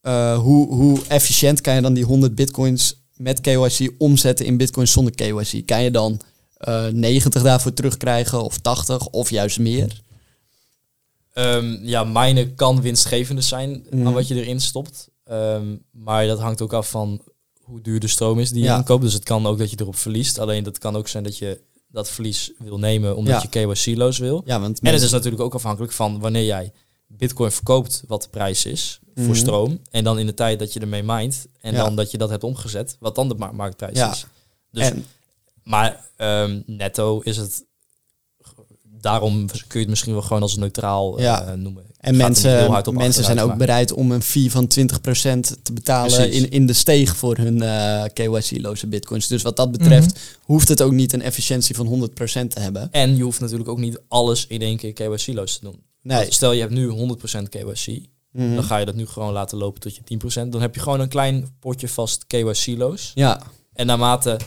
eh, 0.00 0.38
hoe, 0.38 0.74
hoe 0.74 0.98
efficiënt 1.08 1.60
kan 1.60 1.74
je 1.74 1.80
dan 1.80 1.94
die 1.94 2.04
100 2.04 2.34
bitcoins 2.34 3.04
met 3.16 3.40
KYC 3.40 3.90
omzetten 3.98 4.46
in 4.46 4.56
bitcoins 4.56 4.92
zonder 4.92 5.14
KYC? 5.14 5.66
Kan 5.66 5.82
je 5.82 5.90
dan 5.90 6.20
eh 6.56 6.86
90 6.86 7.42
daarvoor 7.42 7.72
terugkrijgen 7.74 8.42
of 8.42 8.58
80 8.58 9.06
of 9.06 9.30
juist 9.30 9.58
meer? 9.58 10.02
Ehm, 11.32 11.76
ja, 11.82 12.04
minen 12.04 12.54
kan 12.54 12.80
winstgevender 12.80 13.44
zijn 13.44 13.86
Mhm. 13.90 14.06
aan 14.06 14.12
wat 14.12 14.28
je 14.28 14.34
erin 14.34 14.60
stopt. 14.60 15.08
Ehm, 15.24 15.76
maar 15.90 16.26
dat 16.26 16.38
hangt 16.38 16.60
ook 16.62 16.72
af 16.72 16.90
van 16.90 17.20
hoe 17.62 17.80
duur 17.80 18.00
de 18.00 18.08
stroom 18.08 18.38
is 18.38 18.50
die 18.50 18.60
je 18.62 18.64
Ja. 18.68 18.76
inkoopt. 18.76 19.02
Dus 19.02 19.12
het 19.12 19.24
kan 19.24 19.46
ook 19.46 19.58
dat 19.58 19.70
je 19.70 19.76
erop 19.80 19.96
verliest. 19.96 20.38
Alleen 20.38 20.64
dat 20.64 20.78
kan 20.78 20.96
ook 20.96 21.08
zijn 21.08 21.24
dat 21.24 21.38
je 21.38 21.60
dat 21.88 22.08
verlies 22.10 22.52
wil 22.58 22.78
nemen 22.78 23.16
omdat 23.16 23.34
Ja. 23.34 23.42
je 23.42 23.48
KYC-loos 23.74 24.18
wil. 24.18 24.42
Ja, 24.44 24.60
want 24.60 24.80
En 24.80 24.92
het 24.92 25.02
is 25.02 25.10
natuurlijk 25.10 25.42
ook 25.42 25.54
afhankelijk 25.54 25.92
van 25.92 26.18
wanneer 26.20 26.44
jij 26.44 26.72
bitcoin 27.06 27.50
verkoopt 27.50 28.02
wat 28.06 28.22
de 28.22 28.28
prijs 28.28 28.64
is 28.64 29.00
Mhm. 29.14 29.26
voor 29.26 29.36
stroom. 29.36 29.80
En 29.90 30.04
dan 30.04 30.18
in 30.18 30.26
de 30.26 30.34
tijd 30.34 30.58
dat 30.58 30.72
je 30.72 30.80
ermee 30.80 31.02
mindt. 31.02 31.46
En 31.60 31.72
Ja. 31.72 31.82
dan 31.84 31.96
dat 31.96 32.10
je 32.10 32.18
dat 32.18 32.30
hebt 32.30 32.44
omgezet, 32.44 32.96
wat 33.00 33.14
dan 33.14 33.28
de 33.28 33.34
ma- 33.34 33.52
marktprijs 33.52 33.96
Ja. 33.98 34.10
is. 34.12 34.26
Dus, 34.70 34.82
en, 34.90 35.04
maar 35.62 36.04
ehm, 36.16 36.60
netto 36.66 37.20
is 37.20 37.36
het... 37.36 37.64
Daarom 39.00 39.46
kun 39.46 39.56
je 39.68 39.78
het 39.78 39.88
misschien 39.88 40.12
wel 40.12 40.22
gewoon 40.22 40.42
als 40.42 40.56
neutraal 40.56 41.16
eh, 41.18 41.24
Ja. 41.24 41.54
noemen. 41.54 41.82
Ik 41.82 41.94
en 41.98 42.16
mensen, 42.16 42.70
mensen 42.94 43.24
zijn 43.24 43.40
ook 43.40 43.48
maar- 43.48 43.56
bereid 43.56 43.92
om 43.92 44.12
een 44.12 44.22
fee 44.22 44.50
van 44.50 44.66
20% 44.66 45.56
te 45.62 45.72
betalen 45.72 46.12
Precies. 46.14 46.42
in, 46.42 46.50
in 46.50 46.66
de 46.66 46.72
steeg 46.72 47.16
voor 47.16 47.36
hun 47.36 47.62
eh, 47.62 48.04
KYC-loze 48.12 48.86
bitcoins. 48.86 49.26
Dus 49.26 49.42
wat 49.42 49.56
dat 49.56 49.70
betreft 49.72 50.14
Mhm. 50.14 50.18
hoeft 50.42 50.68
het 50.68 50.82
ook 50.82 50.92
niet 50.92 51.12
een 51.12 51.22
efficiëntie 51.22 51.74
van 51.74 51.86
100% 51.86 52.50
te 52.50 52.60
hebben. 52.60 52.88
En 52.92 53.16
je 53.16 53.22
hoeft 53.22 53.40
natuurlijk 53.40 53.68
ook 53.68 53.78
niet 53.78 54.00
alles 54.08 54.46
in 54.46 54.62
één 54.62 54.76
keer 54.76 54.92
KYC-loos 54.92 55.54
te 55.58 55.60
doen. 55.64 55.82
Nee. 56.06 56.18
Want 56.20 56.34
Stel 56.34 56.52
je 56.52 56.60
hebt 56.60 56.72
nu 56.72 56.88
100% 56.88 57.48
KYC. 57.48 58.06
Mhm. 58.32 58.54
Dan 58.54 58.64
ga 58.64 58.76
je 58.76 58.84
dat 58.86 58.94
nu 58.94 59.06
gewoon 59.06 59.32
laten 59.32 59.58
lopen 59.58 59.80
tot 59.80 59.94
je 59.96 60.02
10%. 60.04 60.52
Dan 60.52 60.60
heb 60.60 60.74
je 60.74 60.80
gewoon 60.80 61.00
een 61.00 61.08
klein 61.08 61.56
potje 61.60 61.88
vast 61.88 62.26
KYC-loos. 62.26 63.12
Ja, 63.14 63.40
En 63.72 63.86
naarmate 63.86 64.38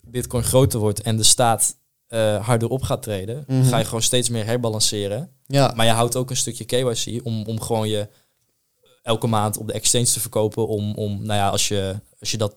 Bitcoin 0.00 0.44
groter 0.44 0.78
wordt 0.78 1.00
en 1.02 1.16
de 1.16 1.22
staat 1.22 1.76
eh, 2.06 2.46
harder 2.46 2.68
op 2.68 2.82
gaat 2.82 3.02
treden, 3.02 3.44
Mhm. 3.46 3.64
ga 3.64 3.78
je 3.78 3.84
gewoon 3.84 4.02
steeds 4.02 4.28
meer 4.28 4.44
herbalanceren. 4.44 5.30
ja. 5.46 5.72
Maar 5.76 5.86
je 5.86 5.92
houdt 5.92 6.16
ook 6.16 6.30
een 6.30 6.36
stukje 6.36 6.64
KYC 6.64 7.20
om, 7.24 7.44
om 7.46 7.60
gewoon 7.60 7.88
je 7.88 8.08
elke 9.02 9.26
maand 9.26 9.56
op 9.56 9.66
de 9.66 9.72
exchange 9.72 10.04
te 10.04 10.20
verkopen. 10.20 10.68
Om, 10.68 10.94
om 10.94 11.12
nou 11.12 11.38
ja, 11.38 11.48
als 11.48 11.68
je, 11.68 12.00
als 12.20 12.30
je 12.30 12.36
dat 12.36 12.54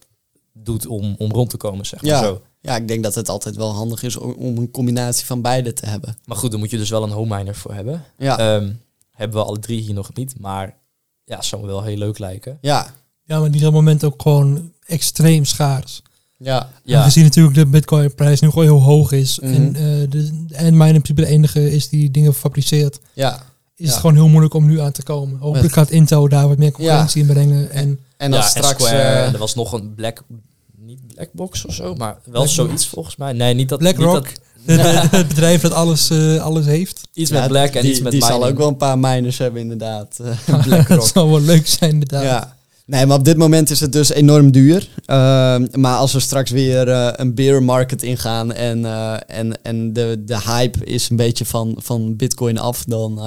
doet 0.53 0.85
om, 0.87 1.15
om 1.17 1.31
rond 1.31 1.49
te 1.49 1.57
komen, 1.57 1.85
zeg 1.85 2.01
maar 2.01 2.11
Ja. 2.11 2.23
zo. 2.23 2.41
Ja, 2.61 2.75
ik 2.75 2.87
denk 2.87 3.03
dat 3.03 3.15
het 3.15 3.29
altijd 3.29 3.55
wel 3.55 3.73
handig 3.73 4.03
is 4.03 4.15
om, 4.17 4.31
om 4.31 4.57
een 4.57 4.71
combinatie 4.71 5.25
van 5.25 5.41
beide 5.41 5.73
te 5.73 5.85
hebben. 5.85 6.17
Maar 6.25 6.37
goed, 6.37 6.51
daar 6.51 6.59
moet 6.59 6.69
je 6.71 6.77
dus 6.77 6.89
wel 6.89 7.03
een 7.03 7.09
home 7.11 7.35
miner 7.37 7.55
voor 7.55 7.73
hebben. 7.73 8.03
Ja, 8.17 8.37
Ehm, 8.37 8.71
hebben 9.11 9.37
we 9.39 9.45
alle 9.45 9.59
drie 9.59 9.81
hier 9.81 9.93
nog 9.93 10.13
niet, 10.13 10.39
maar 10.39 10.75
ja, 11.23 11.41
zou 11.41 11.61
me 11.61 11.67
wel 11.67 11.83
heel 11.83 11.97
leuk 11.97 12.19
lijken. 12.19 12.57
ja, 12.61 12.93
Ja, 13.23 13.39
maar 13.39 13.51
die 13.51 13.61
is 13.61 13.67
op 13.67 13.73
het 13.73 13.81
moment 13.81 14.03
ook 14.03 14.21
gewoon 14.21 14.71
extreem 14.85 15.45
schaars. 15.45 16.01
ja. 16.37 16.69
Ja, 16.83 16.99
Aangezien 16.99 17.23
natuurlijk 17.23 17.55
de 17.55 17.65
bitcoin 17.65 18.15
prijs 18.15 18.39
nu 18.39 18.49
gewoon 18.49 18.63
heel 18.63 18.81
hoog 18.81 19.11
is. 19.11 19.39
Mhm. 19.39 19.53
En 19.53 19.75
eh, 19.75 19.81
de, 19.81 20.45
de 20.45 20.55
endminer 20.55 20.95
in 20.95 21.01
principe 21.01 21.21
de 21.21 21.27
enige 21.27 21.71
is 21.71 21.89
die 21.89 22.11
dingen 22.11 22.33
fabriceert. 22.33 22.99
ja. 23.13 23.47
Is 23.75 23.85
Ja. 23.85 23.91
het 23.91 23.99
gewoon 23.99 24.15
heel 24.15 24.27
moeilijk 24.27 24.53
om 24.53 24.65
nu 24.65 24.79
aan 24.79 24.91
te 24.91 25.03
komen. 25.03 25.39
Hopelijk 25.39 25.73
gaat 25.73 25.89
Intel 25.89 26.29
daar 26.29 26.47
wat 26.47 26.57
meer 26.57 26.71
concurrentie 26.71 27.21
in 27.21 27.27
brengen. 27.27 27.71
En 27.71 27.99
En 28.17 28.31
dan 28.31 28.39
ja, 28.39 28.45
straks... 28.45 28.83
Square, 28.83 28.97
eh, 29.01 29.25
en 29.25 29.33
er 29.33 29.39
was 29.39 29.55
nog 29.55 29.71
een 29.73 29.93
black, 29.95 30.23
niet 30.89 31.13
blackbox 31.13 31.65
of 31.65 31.73
zo, 31.73 31.95
maar 31.95 32.17
wel 32.23 32.31
Black 32.31 32.47
zoiets 32.47 32.73
Box. 32.73 32.87
volgens 32.87 33.15
mij. 33.15 33.33
Nee, 33.33 33.53
niet 33.53 33.69
dat. 33.69 33.79
BlackRock, 33.79 34.27
het 34.65 35.27
bedrijf 35.27 35.61
dat 35.61 35.71
alles, 35.71 36.09
eh, 36.09 36.43
alles 36.43 36.65
heeft. 36.65 37.07
iets 37.13 37.29
ja, 37.29 37.39
met 37.39 37.49
black 37.49 37.73
en 37.73 37.81
die, 37.81 37.91
iets 37.91 37.99
met 38.01 38.11
Die 38.11 38.23
zal 38.23 38.45
ook 38.45 38.57
wel 38.57 38.67
een 38.67 38.77
paar 38.77 38.99
miners 38.99 39.37
hebben 39.37 39.61
inderdaad. 39.61 40.19
dat 40.87 41.07
zou 41.07 41.29
wel 41.29 41.41
leuk 41.41 41.67
zijn 41.67 41.91
inderdaad. 41.91 42.23
ja. 42.23 42.57
Nee, 42.89 43.05
maar 43.05 43.17
op 43.17 43.25
dit 43.25 43.37
moment 43.37 43.69
is 43.69 43.79
het 43.79 43.91
dus 43.91 44.09
enorm 44.09 44.51
duur. 44.51 44.89
Ehm, 45.05 45.67
maar 45.71 45.97
als 45.97 46.13
we 46.13 46.19
straks 46.19 46.51
weer 46.51 46.89
eh, 46.89 47.09
een 47.15 47.35
bear 47.35 47.63
market 47.63 48.03
ingaan 48.03 48.53
en, 48.53 48.85
eh, 48.85 49.17
en, 49.27 49.63
en 49.63 49.93
de, 49.93 50.23
de 50.25 50.41
hype 50.41 50.85
is 50.85 51.09
een 51.09 51.15
beetje 51.15 51.45
van, 51.45 51.75
van 51.77 52.15
bitcoin 52.15 52.57
af, 52.57 52.83
dan, 52.83 53.19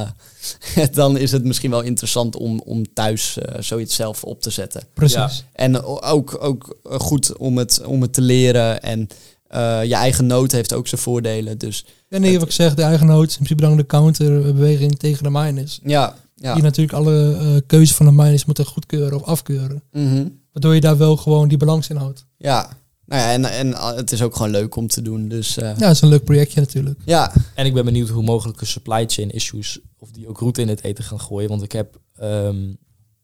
eh, 0.75 0.87
dan 0.92 1.16
is 1.16 1.33
het 1.33 1.44
misschien 1.44 1.70
wel 1.70 1.83
interessant 1.83 2.37
om, 2.37 2.61
om 2.64 2.92
thuis 2.94 3.38
zoiets 3.59 3.94
zelf 3.94 4.25
op 4.25 4.40
te 4.40 4.51
zetten. 4.51 4.83
Precies. 4.94 5.16
Ja. 5.16 5.31
En 5.53 5.83
ook, 5.85 6.37
ook 6.40 6.77
goed 6.85 7.37
om 7.37 7.59
het, 7.59 7.83
om 7.85 8.03
het 8.03 8.12
te 8.12 8.20
leren. 8.20 8.83
En 8.83 9.09
eh, 9.53 9.85
je 9.85 9.94
eigen 9.94 10.27
nood 10.27 10.53
heeft 10.53 10.72
ook 10.72 10.88
zijn 10.88 11.01
voordelen. 11.01 11.59
Dus 11.59 11.85
En 12.09 12.20
nee, 12.20 12.38
wat 12.38 12.48
ik 12.48 12.55
zeg, 12.55 12.75
de 12.75 12.83
eigen 12.83 13.07
nood 13.07 13.29
is 13.29 13.37
in 13.37 13.44
principe 13.44 13.62
dan 13.62 13.77
de 13.77 13.87
counterbeweging 13.87 14.98
tegen 14.98 15.22
de 15.22 15.31
miners. 15.31 15.81
ja, 15.85 16.16
ja. 16.43 16.55
Die 16.55 16.63
natuurlijk 16.63 16.99
alle 16.99 17.37
eh 17.37 17.61
keuzes 17.67 17.97
van 17.97 18.07
de 18.07 18.13
miners 18.13 18.45
moeten 18.45 18.67
goedkeuren 18.67 19.21
of 19.21 19.23
afkeuren. 19.23 19.83
Mhm. 19.93 20.29
Waardoor 20.53 20.75
je 20.75 20.81
daar 20.81 20.97
wel 20.97 21.17
gewoon 21.17 21.49
die 21.49 21.59
balans 21.59 21.89
in 21.89 21.97
houdt. 21.97 22.27
ja. 22.37 22.81
Nou 23.07 23.23
ja, 23.25 23.33
en, 23.33 23.45
en 23.45 23.75
eh, 23.75 23.95
het 23.95 24.13
is 24.13 24.23
ook 24.23 24.37
gewoon 24.37 24.51
leuk 24.51 24.77
om 24.77 24.87
te 24.87 25.03
doen. 25.03 25.29
Dus 25.29 25.57
eh, 25.57 25.69
Ja, 25.69 25.75
dat 25.75 25.91
is 25.91 26.01
een 26.01 26.09
leuk 26.09 26.25
projectje 26.25 26.61
natuurlijk. 26.61 27.01
ja. 27.05 27.33
En 27.55 27.67
ik 27.67 27.75
ben 27.75 27.85
benieuwd 27.85 28.09
hoe 28.09 28.23
mogelijke 28.23 28.65
supply 28.65 29.05
chain 29.07 29.31
issues, 29.31 29.79
of 29.99 30.11
die 30.11 30.29
ook 30.29 30.39
route 30.39 30.61
in 30.61 30.69
het 30.69 30.85
eten 30.85 31.05
gaan 31.05 31.21
gooien. 31.21 31.49
Want 31.49 31.63
ik 31.63 31.73
heb 31.73 32.01
ehm, 32.17 32.73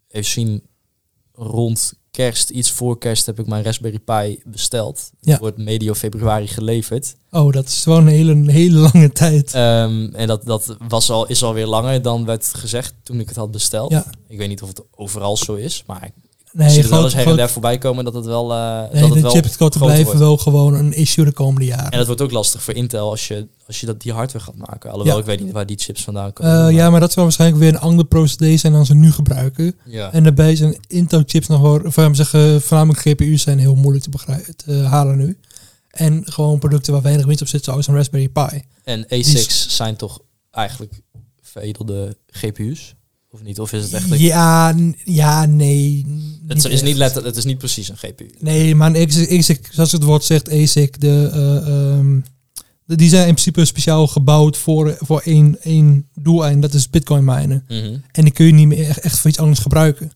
even 0.08 0.30
zien 0.30 0.62
rond 1.32 1.94
kerst, 2.10 2.50
iets 2.50 2.70
voor 2.70 2.98
kerst, 2.98 3.26
heb 3.26 3.38
ik 3.38 3.46
mijn 3.46 3.64
Raspberry 3.64 3.98
Pi 3.98 4.40
besteld. 4.44 5.10
Die 5.20 5.32
Ja. 5.32 5.38
wordt 5.38 5.58
medio 5.58 5.94
februari 5.94 6.46
geleverd. 6.46 7.16
Oh, 7.30 7.52
dat 7.52 7.66
is 7.68 7.82
gewoon 7.82 8.02
een 8.06 8.12
hele, 8.12 8.32
een 8.32 8.48
hele 8.48 8.78
lange 8.92 9.12
tijd. 9.12 9.54
Ehm, 9.54 10.08
en 10.14 10.26
dat, 10.26 10.44
dat 10.44 10.76
was 10.88 11.10
al, 11.10 11.26
is 11.26 11.42
alweer 11.42 11.66
langer 11.66 12.02
dan 12.02 12.24
werd 12.24 12.46
gezegd 12.54 12.94
toen 13.02 13.20
ik 13.20 13.28
het 13.28 13.36
had 13.36 13.50
besteld. 13.50 13.90
Ja. 13.90 14.06
Ik 14.28 14.38
weet 14.38 14.48
niet 14.48 14.62
of 14.62 14.68
het 14.68 14.82
overal 14.94 15.36
zo 15.36 15.54
is, 15.54 15.82
maar 15.86 16.10
Nee, 16.52 16.66
je 16.68 16.74
ziet 16.74 16.88
wel 16.88 17.04
eens 17.04 17.14
her 17.14 17.26
en 17.26 17.36
der 17.36 17.48
voorbij 17.50 17.78
komen 17.78 18.04
dat 18.04 18.14
het 18.14 18.24
wel, 18.24 18.52
eh 18.52 18.58
Nee, 18.92 19.00
dat 19.02 19.14
het 19.14 19.72
de 19.72 19.78
blijven 19.78 20.04
wordt. 20.04 20.18
wel 20.18 20.36
gewoon 20.36 20.74
een 20.74 20.92
issue 20.92 21.24
de 21.24 21.32
komende 21.32 21.66
jaren. 21.66 21.90
En 21.90 21.98
dat 21.98 22.06
wordt 22.06 22.22
ook 22.22 22.30
lastig 22.30 22.62
voor 22.62 22.74
Intel 22.74 23.10
als 23.10 23.28
je, 23.28 23.46
als 23.66 23.80
je 23.80 23.86
dat, 23.86 24.00
die 24.00 24.12
hardware 24.12 24.44
gaat 24.44 24.54
maken. 24.56 24.90
Alhoewel, 24.90 25.14
Ja. 25.14 25.20
ik 25.20 25.26
weet 25.26 25.40
niet 25.40 25.52
waar 25.52 25.66
die 25.66 25.78
chips 25.78 26.04
vandaan 26.04 26.32
komen. 26.32 26.52
Eh, 26.52 26.58
maar- 26.62 26.72
ja, 26.72 26.90
maar 26.90 27.00
dat 27.00 27.12
zal 27.12 27.22
waarschijnlijk 27.22 27.60
weer 27.60 27.72
een 27.74 27.80
ander 27.80 28.04
procedé 28.04 28.56
zijn 28.56 28.72
dan 28.72 28.86
ze 28.86 28.94
nu 28.94 29.12
gebruiken. 29.12 29.74
Ja. 29.84 30.12
En 30.12 30.22
daarbij 30.22 30.56
zijn 30.56 30.76
Intel-chips 30.86 31.46
nog 31.46 31.60
wel, 31.60 31.74
of 31.74 31.82
laten 31.96 32.08
we 32.08 32.14
zeggen, 32.14 32.62
voornamelijk 32.62 33.00
GPU's 33.02 33.42
zijn 33.42 33.58
heel 33.58 33.74
moeilijk 33.74 34.04
te, 34.04 34.10
begrijpen, 34.10 34.56
te 34.56 34.72
halen 34.72 35.16
nu. 35.18 35.38
En 35.90 36.22
gewoon 36.24 36.58
producten 36.58 36.92
waar 36.92 37.02
weinig 37.02 37.26
winst 37.26 37.40
op 37.42 37.48
zit, 37.48 37.64
zoals 37.64 37.86
een 37.86 37.94
Raspberry 37.94 38.28
Pi. 38.28 38.62
En 38.84 39.04
Die 39.08 39.24
A6 39.24 39.66
zijn 39.68 39.96
toch 39.96 40.20
eigenlijk 40.50 40.92
veredelde 41.42 42.16
GPU's? 42.26 42.94
Of 43.30 43.42
niet? 43.42 43.60
Of 43.60 43.72
is 43.72 43.82
het 43.82 43.92
echt... 43.92 44.18
Ja, 44.18 44.74
ja, 45.04 45.46
nee. 45.46 46.06
het, 46.46 46.56
is 46.56 46.64
echt. 46.64 46.82
niet 46.82 46.96
letter, 46.96 47.24
het 47.24 47.36
is 47.36 47.44
niet 47.44 47.58
precies 47.58 47.88
een 47.88 47.96
GPU. 47.96 48.30
Nee, 48.38 48.74
maar 48.74 48.94
een 48.94 49.08
ASIC, 49.38 49.68
zoals 49.70 49.92
het 49.92 50.02
woord 50.02 50.24
zegt, 50.24 50.50
ASIC, 50.52 51.00
de, 51.00 51.30
eh, 51.32 51.56
ehm, 51.56 52.20
de, 52.84 52.96
die 52.96 53.08
zijn 53.08 53.26
in 53.26 53.32
principe 53.32 53.64
speciaal 53.64 54.06
gebouwd 54.06 54.56
voor, 54.56 54.96
voor 55.00 55.20
één, 55.20 55.60
één 55.62 56.08
doeleind, 56.14 56.62
dat 56.62 56.74
is 56.74 56.90
bitcoin 56.90 57.24
minen. 57.24 57.64
Mhm. 57.68 57.96
En 58.12 58.24
die 58.24 58.32
kun 58.32 58.46
je 58.46 58.52
niet 58.52 58.66
meer 58.66 58.88
echt, 58.88 59.00
echt 59.00 59.18
voor 59.18 59.30
iets 59.30 59.38
anders 59.38 59.60
gebruiken. 59.60 60.12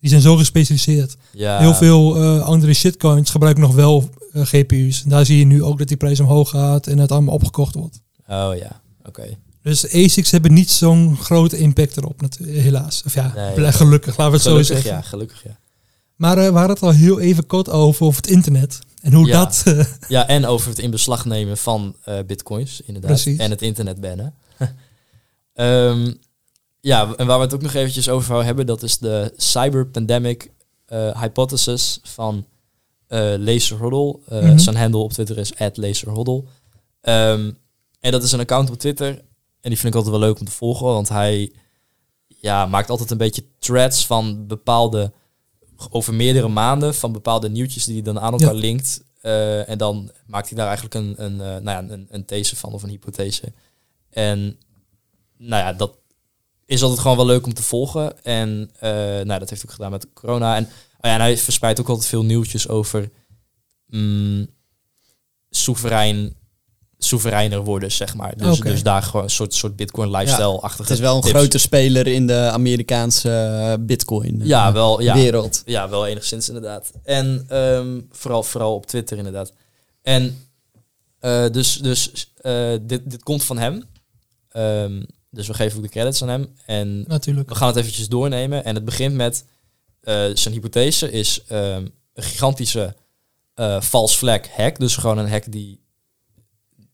Die 0.00 0.10
zijn 0.10 0.22
zo 0.22 0.36
gespecialiseerd. 0.36 1.16
Ja. 1.32 1.58
Heel 1.58 1.74
veel 1.74 2.16
eh, 2.16 2.42
andere 2.42 2.74
shitcoins 2.74 3.30
gebruiken 3.30 3.62
nog 3.62 3.74
wel 3.74 4.10
eh, 4.32 4.42
GPU's. 4.44 5.02
En 5.02 5.08
daar 5.10 5.26
zie 5.26 5.38
je 5.38 5.44
nu 5.44 5.62
ook 5.62 5.78
dat 5.78 5.88
die 5.88 5.96
prijs 5.96 6.20
omhoog 6.20 6.50
gaat 6.50 6.86
en 6.86 6.98
het 6.98 7.12
allemaal 7.12 7.34
opgekocht 7.34 7.74
wordt. 7.74 8.00
Oh 8.26 8.52
ja, 8.56 8.80
oké. 9.04 9.38
Dus 9.62 9.84
ASICs 9.94 10.30
hebben 10.30 10.52
niet 10.52 10.70
zo'n 10.70 11.16
grote 11.16 11.56
impact 11.58 11.96
erop, 11.96 12.20
helaas. 12.44 13.02
Of 13.06 13.14
ja, 13.14 13.32
Nee, 13.56 13.72
gelukkig, 13.72 14.16
laten 14.16 14.30
we 14.30 14.32
het 14.36 14.42
Gelukkig, 14.42 14.66
zo 14.66 14.72
zeggen. 14.74 14.90
ja, 14.90 15.00
gelukkig 15.00 15.42
ja. 15.44 15.58
Maar 16.16 16.38
eh, 16.38 16.44
we 16.48 16.52
hadden 16.58 16.74
het 16.74 16.82
al 16.82 16.90
heel 16.90 17.20
even 17.20 17.46
kort 17.46 17.68
over, 17.70 18.06
over 18.06 18.22
het 18.22 18.30
internet. 18.30 18.78
En 19.02 19.12
hoe 19.12 19.26
Ja. 19.26 19.44
dat... 19.44 19.62
eh, 19.64 19.84
Ja, 20.08 20.26
en 20.28 20.46
over 20.46 20.68
het 20.68 20.78
in 20.78 20.90
beslag 20.90 21.24
nemen 21.24 21.56
van 21.56 21.96
eh, 22.04 22.18
bitcoins, 22.26 22.80
inderdaad. 22.80 23.10
Precies. 23.10 23.38
En 23.38 23.50
het 23.50 23.62
internet 23.62 24.00
bannen. 24.00 24.34
Ehm, 25.54 26.12
ja, 26.80 27.14
en 27.16 27.26
waar 27.26 27.38
we 27.38 27.44
het 27.44 27.54
ook 27.54 27.62
nog 27.62 27.74
eventjes 27.74 28.08
over 28.08 28.44
hebben, 28.44 28.66
dat 28.66 28.82
is 28.82 28.98
de 28.98 29.32
cyber 29.36 29.86
pandemic 29.86 30.50
eh, 30.86 31.20
hypothesis 31.22 32.00
van 32.02 32.46
Laser 33.38 33.76
Hoddle. 33.78 34.18
Mhm. 34.28 34.58
Zijn 34.58 34.76
handle 34.76 35.00
op 35.00 35.12
Twitter 35.12 35.38
is 35.38 35.52
@laserhoddle. 35.74 36.44
Ehm 37.00 37.50
en 38.00 38.12
dat 38.12 38.22
is 38.22 38.32
een 38.32 38.40
account 38.40 38.70
op 38.70 38.78
Twitter. 38.78 39.20
En 39.60 39.70
die 39.70 39.78
vind 39.78 39.94
ik 39.94 39.94
altijd 39.94 40.16
wel 40.18 40.28
leuk 40.28 40.38
om 40.38 40.46
te 40.46 40.52
volgen, 40.52 40.86
want 40.86 41.08
hij 41.08 41.52
ja, 42.26 42.66
maakt 42.66 42.90
altijd 42.90 43.10
een 43.10 43.16
beetje 43.16 43.44
threads 43.58 44.06
van 44.06 44.46
bepaalde, 44.46 45.12
over 45.90 46.14
meerdere 46.14 46.48
maanden, 46.48 46.94
van 46.94 47.12
bepaalde 47.12 47.50
nieuwtjes 47.50 47.84
die 47.84 47.94
hij 47.94 48.02
dan 48.02 48.20
aan 48.20 48.32
elkaar 48.32 48.54
Ja. 48.54 48.60
linkt. 48.60 49.02
Eh, 49.20 49.68
en 49.68 49.78
dan 49.78 50.10
maakt 50.26 50.48
hij 50.48 50.56
daar 50.56 50.66
eigenlijk 50.66 50.94
een, 50.94 51.24
een, 51.24 51.40
eh, 51.40 51.62
nou 51.62 51.62
ja, 51.62 51.92
een, 51.92 52.06
een 52.10 52.24
these 52.24 52.56
van 52.56 52.72
of 52.72 52.82
een 52.82 52.88
hypothese. 52.88 53.52
En 54.10 54.58
nou 55.36 55.62
ja, 55.62 55.72
dat 55.72 55.98
is 56.66 56.82
altijd 56.82 57.00
gewoon 57.00 57.16
wel 57.16 57.26
leuk 57.26 57.46
om 57.46 57.54
te 57.54 57.62
volgen. 57.62 58.22
En 58.24 58.70
eh, 58.78 58.90
nou, 59.24 59.38
dat 59.38 59.50
heeft 59.50 59.64
ook 59.64 59.72
gedaan 59.72 59.90
met 59.90 60.12
corona. 60.12 60.56
En, 60.56 60.64
oh 60.64 60.70
ja, 61.00 61.14
en 61.14 61.20
hij 61.20 61.38
verspreidt 61.38 61.80
ook 61.80 61.88
altijd 61.88 62.08
veel 62.08 62.24
nieuwtjes 62.24 62.68
over 62.68 63.10
mm, 63.86 64.46
soeverein, 65.50 66.36
soevereiner 67.04 67.64
worden, 67.64 67.92
zeg 67.92 68.14
maar. 68.14 68.36
Dus, 68.36 68.60
dus 68.60 68.82
daar 68.82 69.02
gewoon 69.02 69.22
een 69.22 69.30
soort, 69.30 69.54
soort 69.54 69.76
bitcoin 69.76 70.10
lifestyle-achtige 70.10 70.82
Het 70.82 70.90
is 70.90 70.98
wel 70.98 71.14
een 71.16 71.20
tips. 71.20 71.34
grote 71.34 71.58
speler 71.58 72.06
in 72.06 72.26
de 72.26 72.50
Amerikaanse 72.52 73.30
eh, 73.30 73.84
bitcoin 73.84 74.40
Ja, 74.44 74.66
eh, 74.66 74.72
wel. 74.72 75.00
Ja. 75.00 75.14
wereld. 75.14 75.62
Ja, 75.64 75.88
wel 75.88 76.06
enigszins 76.06 76.48
inderdaad. 76.48 76.92
En 77.02 77.44
ehm, 77.48 78.00
vooral, 78.10 78.42
vooral 78.42 78.74
op 78.74 78.86
Twitter 78.86 79.16
inderdaad. 79.16 79.52
En 80.02 80.48
eh, 81.18 81.50
dus, 81.50 81.76
dus 81.76 82.32
dit, 82.82 83.10
dit 83.10 83.22
komt 83.22 83.44
van 83.44 83.58
hem. 83.58 83.84
Ehm, 84.48 85.02
dus 85.30 85.46
we 85.46 85.54
geven 85.54 85.76
ook 85.76 85.82
de 85.84 85.90
credits 85.90 86.22
aan 86.22 86.28
hem. 86.28 86.54
En 86.66 87.04
Natuurlijk. 87.06 87.48
we 87.48 87.54
gaan 87.54 87.68
het 87.68 87.76
eventjes 87.76 88.08
doornemen. 88.08 88.64
En 88.64 88.74
het 88.74 88.84
begint 88.84 89.14
met 89.14 89.44
zijn 90.34 90.54
hypothese 90.54 91.10
is 91.10 91.42
ehm, 91.48 91.86
een 92.14 92.22
gigantische 92.22 92.96
false 93.82 94.16
flag 94.16 94.40
hack. 94.56 94.78
Dus 94.78 94.96
gewoon 94.96 95.18
een 95.18 95.30
hack 95.30 95.52
die 95.52 95.80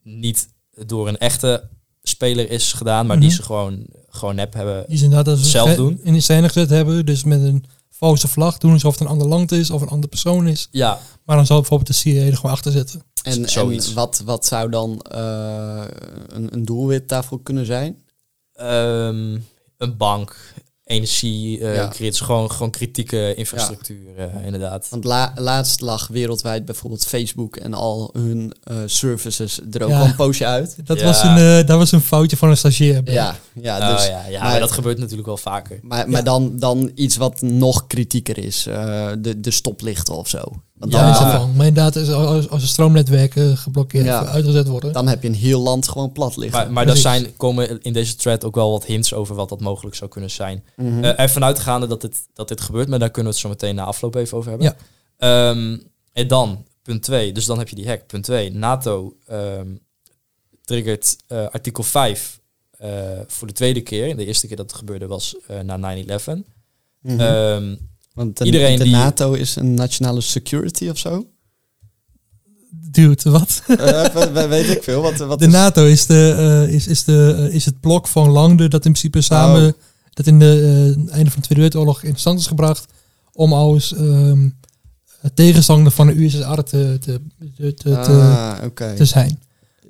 niet 0.07 0.49
door 0.87 1.09
een 1.09 1.19
echte 1.19 1.69
speler 2.03 2.51
is 2.51 2.73
gedaan, 2.73 3.07
maar 3.07 3.17
die 3.21 3.27
Mhm. 3.29 3.37
ze 3.37 3.43
gewoon, 3.43 3.87
gewoon 4.09 4.35
nep 4.35 4.53
hebben 4.55 4.85
Die 4.89 4.97
ze 4.97 5.05
inderdaad 5.05 5.37
dat 5.37 5.45
zelf 5.47 5.75
doen. 5.75 6.01
in 6.03 6.13
de 6.13 6.21
scène 6.21 6.47
gezet 6.47 6.71
hebben. 6.71 7.07
Dus 7.07 7.25
met 7.25 7.41
een 7.43 7.65
valse 7.91 8.29
vlag 8.29 8.59
doen 8.59 8.73
alsof 8.73 8.93
het 8.93 9.01
een 9.01 9.07
ander 9.07 9.29
land 9.29 9.53
is 9.53 9.71
of 9.71 9.81
een 9.81 9.89
andere 9.89 10.09
persoon 10.09 10.47
is. 10.49 10.69
Ja. 10.71 10.99
Maar 11.25 11.37
dan 11.37 11.47
zal 11.47 11.57
bijvoorbeeld 11.61 11.89
de 11.89 11.95
CIA 11.95 12.23
er 12.23 12.37
gewoon 12.37 12.51
achter 12.53 12.73
zitten. 12.73 13.03
En, 13.23 13.47
en 13.47 13.95
wat, 13.95 14.23
wat 14.25 14.47
zou 14.47 14.71
dan 14.71 15.01
eh, 15.03 15.85
een, 16.27 16.55
een 16.55 16.65
doelwit 16.65 17.09
daarvoor 17.09 17.43
kunnen 17.43 17.67
zijn? 17.67 17.97
Ehm, 18.53 19.39
een 19.79 19.97
bank, 19.97 20.37
energie, 20.87 21.61
eh 21.61 21.75
Ja. 21.75 21.89
creëert 21.89 22.21
gewoon, 22.21 22.51
gewoon 22.51 22.71
kritieke 22.71 23.35
infrastructuur, 23.35 24.17
eh, 24.17 24.45
inderdaad. 24.45 24.87
Want 24.91 25.05
la- 25.05 25.33
laatst 25.37 25.81
lag 25.81 26.07
wereldwijd 26.09 26.65
bijvoorbeeld 26.65 27.07
Facebook 27.07 27.57
en 27.57 27.75
al 27.75 28.11
hun 28.13 28.53
eh, 28.63 28.77
services 28.87 29.61
er 29.71 29.83
ook 29.83 29.89
Ja. 29.91 29.99
al 30.01 30.05
een 30.07 30.15
poosje 30.17 30.47
uit. 30.47 30.77
Dat, 30.85 31.03
was 31.03 31.23
een, 31.23 31.37
eh, 31.37 31.67
dat 31.67 31.79
was 31.79 31.93
een 31.93 32.01
foutje 32.01 32.37
van 32.37 32.49
een 32.51 32.57
stagiair. 32.57 33.01
Ja, 33.05 33.37
ja, 33.61 33.79
Oh, 33.91 33.97
dus, 33.97 34.07
ja, 34.07 34.27
ja, 34.27 34.43
maar 34.43 34.61
dat 34.61 34.73
gebeurt 34.73 34.99
natuurlijk 34.99 35.27
wel 35.27 35.37
vaker. 35.37 35.79
Maar, 35.83 36.11
maar 36.11 36.25
dan, 36.25 36.59
dan 36.59 36.91
iets 36.95 37.17
wat 37.17 37.41
nog 37.41 37.87
kritieker 37.87 38.39
is, 38.39 38.67
eh, 38.67 39.09
de, 39.19 39.41
de 39.41 39.51
stoplichten 39.51 40.15
of 40.15 40.29
zo. 40.29 40.43
Want 40.79 40.93
Dan 40.93 41.11
is 41.11 41.19
het 41.19 41.31
van. 41.31 41.57
Maar 41.57 41.67
inderdaad, 41.67 41.97
als, 41.97 42.11
als 42.11 42.49
als 42.49 42.61
de 42.61 42.69
stroomnetwerken 42.69 43.57
geblokkeerd 43.57 44.05
Ja. 44.05 44.23
of 44.23 44.29
uitgezet 44.29 44.67
worden. 44.69 44.93
dan 44.93 45.09
heb 45.09 45.23
je 45.23 45.29
een 45.29 45.35
heel 45.35 45.61
land 45.61 45.89
gewoon 45.89 46.13
plat 46.13 46.37
liggen. 46.37 46.59
Maar, 46.61 46.73
maar 46.73 46.89
er 46.89 46.97
zijn, 46.97 47.37
komen 47.37 47.83
in 47.83 47.93
deze 47.93 48.15
thread 48.15 48.45
ook 48.45 48.55
wel 48.55 48.71
wat 48.71 48.85
hints 48.85 49.15
over 49.15 49.35
wat 49.35 49.49
dat 49.49 49.61
mogelijk 49.61 49.97
zou 49.97 50.11
kunnen 50.11 50.31
zijn. 50.31 50.65
Mhm. 50.77 51.05
Eh, 51.05 51.21
ervan 51.21 51.45
uitgaande 51.45 51.87
dat 51.87 52.01
dit, 52.01 52.17
dat 52.33 52.49
dit 52.49 52.61
gebeurt, 52.61 52.89
maar 52.89 52.99
daar 52.99 53.11
kunnen 53.11 53.33
we 53.33 53.39
het 53.39 53.47
zo 53.47 53.53
meteen 53.53 53.75
na 53.75 53.85
afloop 53.85 54.15
even 54.15 54.37
over 54.37 54.51
hebben. 54.51 54.67
Ja. 54.69 54.77
Ehm, 55.51 55.79
en 56.13 56.29
dan, 56.29 56.65
punt 56.83 57.03
2, 57.03 57.33
dus 57.33 57.45
dan 57.45 57.59
heb 57.59 57.69
je 57.69 57.77
die 57.77 57.89
hack. 57.89 58.07
Punt 58.07 58.25
2, 58.25 58.53
NATO 58.53 59.17
ehm, 59.27 59.69
triggert 60.65 61.17
eh, 61.27 61.47
artikel 61.47 61.83
5 61.83 62.41
eh, 62.71 62.91
voor 63.27 63.47
de 63.47 63.53
tweede 63.55 63.81
keer. 63.81 64.17
De 64.17 64.27
eerste 64.27 64.47
keer 64.47 64.57
dat 64.57 64.71
het 64.71 64.79
gebeurde 64.79 65.07
was 65.07 65.37
eh, 65.47 65.61
na 65.61 65.77
9-11. 65.77 66.45
Mhm. 67.01 67.21
Ehm, 67.21 67.77
Want 68.17 68.37
de, 68.39 68.45
iedereen 68.45 68.77
de 68.79 68.83
die... 68.85 68.93
NATO 68.93 69.33
is 69.33 69.57
een 69.57 69.75
nationale 69.75 70.21
security 70.21 70.89
of 70.89 70.99
zo? 70.99 71.27
Dude, 72.91 73.31
wat? 73.31 73.63
Eh, 73.67 74.05
we- 74.33 74.47
weet 74.49 74.69
ik 74.77 74.83
veel. 74.83 75.03
Wat, 75.03 75.17
wat 75.17 75.39
de 75.39 75.47
is- 75.47 75.53
NATO 75.53 75.85
is, 75.85 76.07
de, 76.07 76.35
eh, 76.69 76.75
is, 76.75 76.87
is, 76.87 77.05
de, 77.05 77.35
eh, 77.49 77.55
is 77.55 77.65
het 77.65 77.81
blok 77.81 78.09
van 78.09 78.29
landen 78.31 78.71
dat 78.71 78.85
in 78.85 78.93
principe 78.93 79.21
samen, 79.21 79.67
Oh. 79.67 79.73
dat 80.13 80.27
in 80.27 80.39
de 80.39 80.93
einde 81.11 81.31
van 81.31 81.41
de 81.41 81.47
Tweede 81.47 81.55
Wereldoorlog 81.65 82.03
in 82.03 82.17
stand 82.17 82.39
is 82.41 82.47
gebracht 82.47 82.93
om 83.33 83.53
als 83.53 83.95
ehm, 83.95 84.49
tegenstander 85.35 85.93
van 85.93 86.07
de 86.07 86.25
USSR 86.25 86.61
te, 86.61 86.99
te, 87.01 87.21
te, 87.57 87.75
te, 87.75 87.97
Ah, 87.97 88.65
te 88.97 89.05
zijn. 89.05 89.41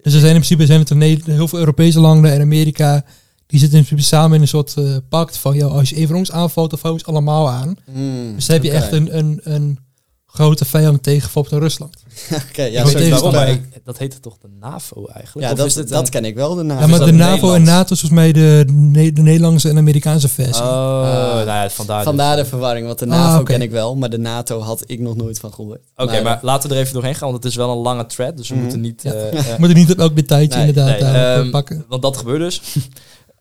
Dus 0.02 0.14
er 0.14 0.20
zijn 0.20 0.34
in 0.34 0.40
principe 0.42 0.66
zijn 0.66 0.80
het 0.80 1.26
heel 1.26 1.48
veel 1.48 1.58
Europese 1.58 2.00
landen 2.00 2.32
en 2.32 2.40
Amerika, 2.40 3.04
die 3.46 3.58
zitten 3.58 3.78
in 3.78 3.84
principe 3.84 4.08
samen 4.08 4.34
in 4.36 4.40
een 4.42 4.48
soort 4.48 4.74
eh, 4.76 4.96
pact 5.08 5.36
van, 5.36 5.54
joh, 5.56 5.72
als 5.72 5.88
je 5.88 6.00
een 6.00 6.06
van 6.06 6.16
ons 6.16 6.32
aanvalt, 6.32 6.70
dan 6.70 6.78
vallen 6.78 6.96
we 6.96 7.02
ons 7.06 7.12
allemaal 7.16 7.48
aan. 7.50 7.76
Hmm, 7.92 8.34
dus 8.34 8.46
dan 8.46 8.56
heb 8.56 8.64
je 8.64 8.70
echt 8.70 8.92
een, 8.92 9.16
een, 9.18 9.40
een 9.42 9.78
grote 10.26 10.64
vijand 10.64 11.02
tegen 11.02 11.20
bijvoorbeeld 11.20 11.62
Rusland. 11.62 11.96
Oké, 12.50 12.62
ja. 12.62 12.84
Maar 13.32 13.48
ik- 13.48 13.80
dat 13.84 13.98
heet 13.98 14.22
toch 14.22 14.36
de 14.38 14.48
NAVO 14.60 15.06
eigenlijk? 15.06 15.46
Ja, 15.58 15.64
Of 15.64 15.72
dat, 15.72 15.88
dat 15.88 16.04
een- 16.04 16.10
ken 16.10 16.24
ik 16.24 16.34
wel, 16.34 16.54
de 16.54 16.62
NAVO. 16.62 16.80
Ja, 16.80 16.86
maar 16.86 17.06
de 17.06 17.12
NAVO 17.12 17.54
en? 17.54 17.62
NATO 17.62 17.92
is 17.94 18.00
volgens 18.00 18.20
mij 18.20 18.32
de, 18.32 18.64
Ne- 18.72 19.12
de 19.12 19.22
Nederlandse 19.22 19.68
en 19.68 19.76
Amerikaanse 19.76 20.28
versie. 20.28 20.62
Oh, 20.62 20.68
Ah. 21.02 21.34
nou 21.34 21.46
ja, 21.46 21.70
vandaar. 21.70 21.96
dus. 21.96 22.06
Vandaar 22.06 22.36
de 22.36 22.44
verwarring, 22.44 22.86
want 22.86 22.98
de 22.98 23.04
Ah, 23.04 23.10
NAVO 23.10 23.42
ken 23.42 23.62
ik 23.62 23.70
wel, 23.70 23.96
maar 23.96 24.10
de 24.10 24.18
NATO 24.18 24.60
had 24.60 24.82
ik 24.86 25.00
nog 25.00 25.16
nooit 25.16 25.38
van 25.38 25.52
gehoord. 25.54 25.80
Oké, 25.96 26.22
maar, 26.22 26.38
laten 26.42 26.68
we 26.68 26.74
er 26.74 26.80
even 26.80 26.92
doorheen 26.94 27.14
gaan, 27.14 27.30
want 27.30 27.42
het 27.42 27.52
is 27.52 27.58
wel 27.58 27.70
een 27.70 27.78
lange 27.82 28.06
thread, 28.06 28.36
dus 28.36 28.48
we 28.48 28.54
Mhm. 28.54 28.62
moeten 28.62 28.80
niet... 28.80 29.02
Ja. 29.02 29.12
eh, 29.12 29.30
We 29.46 29.50
eh, 29.52 29.58
moeten 29.58 29.76
niet 29.76 29.90
op 29.92 29.98
elk 29.98 30.16
detailtje 30.16 30.58
Nee, 30.58 30.68
inderdaad 30.68 30.92
nee, 31.00 31.00
daarop, 31.12 31.36
ehm, 31.38 31.44
eh, 31.46 31.50
pakken. 31.50 31.84
Want 31.88 32.02
dat 32.02 32.16
gebeurt 32.16 32.40
dus. 32.40 32.60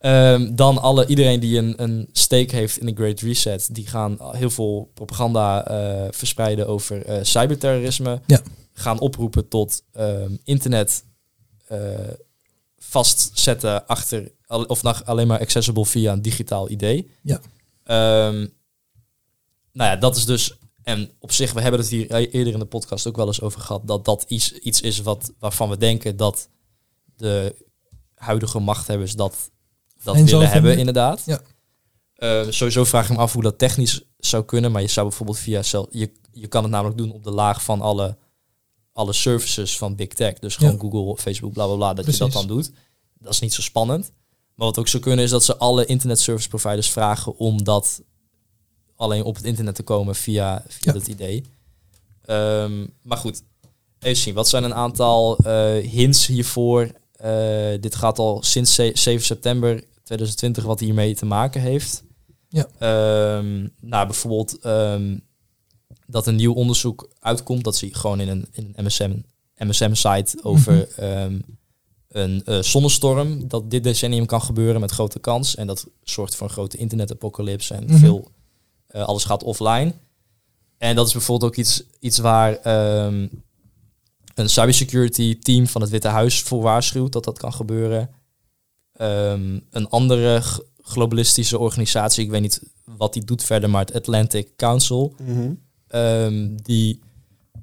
Ehm, 0.05 0.55
dan 0.55 0.77
alle, 0.81 1.05
iedereen 1.07 1.39
die 1.39 1.57
een, 1.57 1.81
een 1.83 2.09
stake 2.11 2.55
heeft 2.55 2.77
in 2.77 2.85
de 2.85 2.93
Great 2.93 3.19
Reset, 3.19 3.75
die 3.75 3.87
gaan 3.87 4.17
heel 4.35 4.49
veel 4.49 4.91
propaganda 4.93 5.67
eh, 5.67 6.07
verspreiden 6.11 6.67
over 6.67 7.05
eh, 7.05 7.23
cyberterrorisme. 7.23 8.21
Ja. 8.25 8.41
Gaan 8.73 8.99
oproepen 8.99 9.47
tot 9.47 9.83
ehm, 9.91 10.35
internet 10.43 11.05
eh, 11.67 11.79
vastzetten 12.77 13.87
achter, 13.87 14.31
of 14.47 14.83
nog 14.83 15.05
alleen 15.05 15.27
maar 15.27 15.39
accessible 15.39 15.85
via 15.85 16.11
een 16.11 16.21
digitaal 16.21 16.69
idee. 16.69 17.11
Ja. 17.21 17.39
Ehm, 17.83 18.47
nou 19.71 19.89
ja, 19.89 19.95
dat 19.95 20.15
is 20.15 20.25
dus. 20.25 20.57
En 20.83 21.11
op 21.19 21.31
zich, 21.31 21.53
we 21.53 21.61
hebben 21.61 21.79
het 21.79 21.89
hier 21.89 22.15
e- 22.15 22.29
eerder 22.31 22.53
in 22.53 22.59
de 22.59 22.65
podcast 22.65 23.07
ook 23.07 23.15
wel 23.15 23.27
eens 23.27 23.41
over 23.41 23.61
gehad, 23.61 23.87
dat 23.87 24.05
dat 24.05 24.25
iets, 24.27 24.51
iets 24.51 24.81
is 24.81 25.01
wat, 25.01 25.33
waarvan 25.39 25.69
we 25.69 25.77
denken 25.77 26.17
dat 26.17 26.49
de 27.15 27.55
huidige 28.15 28.59
machthebbers 28.59 29.15
dat, 29.15 29.53
dat 30.05 30.15
En 30.15 30.25
willen 30.25 30.49
hebben, 30.49 30.77
inderdaad. 30.77 31.23
Ja. 31.25 31.41
Eh, 32.15 32.41
sowieso 32.49 32.83
vraag 32.83 33.05
ik 33.09 33.15
me 33.15 33.21
af 33.21 33.33
hoe 33.33 33.41
dat 33.43 33.57
technisch 33.57 34.01
zou 34.17 34.43
kunnen, 34.43 34.71
maar 34.71 34.81
je 34.81 34.87
zou 34.87 35.07
bijvoorbeeld 35.07 35.37
via 35.39 35.61
je, 35.91 36.11
je 36.31 36.47
kan 36.47 36.63
het 36.63 36.71
namelijk 36.71 36.97
doen 36.97 37.11
op 37.11 37.23
de 37.23 37.31
laag 37.31 37.63
van 37.63 37.81
alle, 37.81 38.17
alle 38.93 39.13
services 39.13 39.77
van 39.77 39.95
Big 39.95 40.07
Tech. 40.07 40.39
Dus 40.39 40.55
gewoon 40.55 40.73
Ja. 40.73 40.79
Google, 40.79 41.17
Facebook, 41.21 41.53
bla 41.53 41.65
bla 41.65 41.75
bla, 41.75 41.93
dat 41.93 42.05
je 42.05 42.17
dat 42.17 42.31
dan 42.31 42.47
doet. 42.47 42.71
Dat 43.19 43.33
is 43.33 43.39
niet 43.39 43.53
zo 43.53 43.61
spannend. 43.61 44.11
Maar 44.55 44.67
wat 44.67 44.77
ook 44.79 44.87
zou 44.87 45.03
kunnen 45.03 45.25
is 45.25 45.31
dat 45.31 45.43
ze 45.43 45.57
alle 45.57 45.85
internet 45.85 46.19
service 46.19 46.47
providers 46.49 46.89
vragen 46.89 47.37
om 47.37 47.63
dat 47.63 48.01
alleen 48.95 49.23
op 49.23 49.35
het 49.35 49.43
internet 49.45 49.75
te 49.75 49.83
komen 49.83 50.15
via, 50.15 50.63
via 50.67 50.79
Ja. 50.79 50.91
dat 50.99 51.07
idee. 51.07 51.43
Ehm, 52.21 52.85
maar 53.01 53.17
goed, 53.17 53.43
even 53.99 54.21
zien. 54.21 54.33
Wat 54.33 54.49
zijn 54.49 54.63
een 54.63 54.73
aantal 54.73 55.37
eh, 55.37 55.89
hints 55.89 56.25
hiervoor? 56.27 56.91
Eh, 57.11 57.31
dit 57.79 57.95
gaat 57.95 58.19
al 58.19 58.43
sinds 58.43 58.73
ze- 58.73 58.91
7 58.93 59.25
september 59.25 59.83
2020 60.05 60.63
wat 60.63 60.79
hiermee 60.79 61.15
te 61.15 61.25
maken 61.25 61.61
heeft. 61.61 62.03
Ja. 62.49 62.67
Ehm, 62.79 63.67
nou, 63.81 64.05
bijvoorbeeld 64.05 64.59
ehm, 64.59 65.17
dat 66.07 66.27
een 66.27 66.35
nieuw 66.35 66.53
onderzoek 66.53 67.09
uitkomt. 67.19 67.63
Dat 67.63 67.75
zie 67.75 67.87
je 67.87 67.95
gewoon 67.95 68.19
in 68.19 68.27
een, 68.27 68.47
in 68.51 68.73
een 68.75 68.85
MSM, 68.85 69.13
MSM-site 69.57 70.37
over 70.43 70.87
ehm, 70.95 71.39
een 72.07 72.43
eh, 72.45 72.61
zonnestorm. 72.61 73.47
Dat 73.47 73.69
dit 73.71 73.83
decennium 73.83 74.25
kan 74.25 74.41
gebeuren 74.41 74.81
met 74.81 74.91
grote 74.91 75.19
kans. 75.19 75.55
En 75.55 75.67
dat 75.67 75.87
zorgt 76.03 76.35
voor 76.35 76.47
een 76.47 76.53
grote 76.53 76.77
internetapocalypse 76.77 77.73
en 77.73 77.83
Mhm. 77.83 77.97
veel, 77.97 78.31
eh, 78.87 79.03
alles 79.03 79.23
gaat 79.23 79.43
offline. 79.43 79.93
En 80.77 80.95
dat 80.95 81.07
is 81.07 81.13
bijvoorbeeld 81.13 81.51
ook 81.51 81.57
iets, 81.57 81.83
iets 81.99 82.17
waar 82.17 82.59
een 84.35 84.49
cybersecurity 84.49 85.39
team 85.39 85.67
van 85.67 85.81
het 85.81 85.89
Witte 85.89 86.07
Huis 86.07 86.41
voor 86.41 86.61
waarschuwt 86.61 87.11
dat 87.11 87.23
dat 87.23 87.37
kan 87.37 87.53
gebeuren. 87.53 88.09
Ehm, 88.97 89.59
een 89.71 89.89
andere 89.89 90.41
globalistische 90.81 91.59
organisatie, 91.59 92.23
ik 92.23 92.29
weet 92.29 92.41
niet 92.41 92.61
wat 92.97 93.13
die 93.13 93.23
doet 93.25 93.43
verder, 93.43 93.69
maar 93.69 93.85
het 93.85 93.93
Atlantic 93.95 94.47
Council, 94.55 95.13
Mhm. 95.25 95.51
ehm, 95.87 96.49
die 96.63 96.99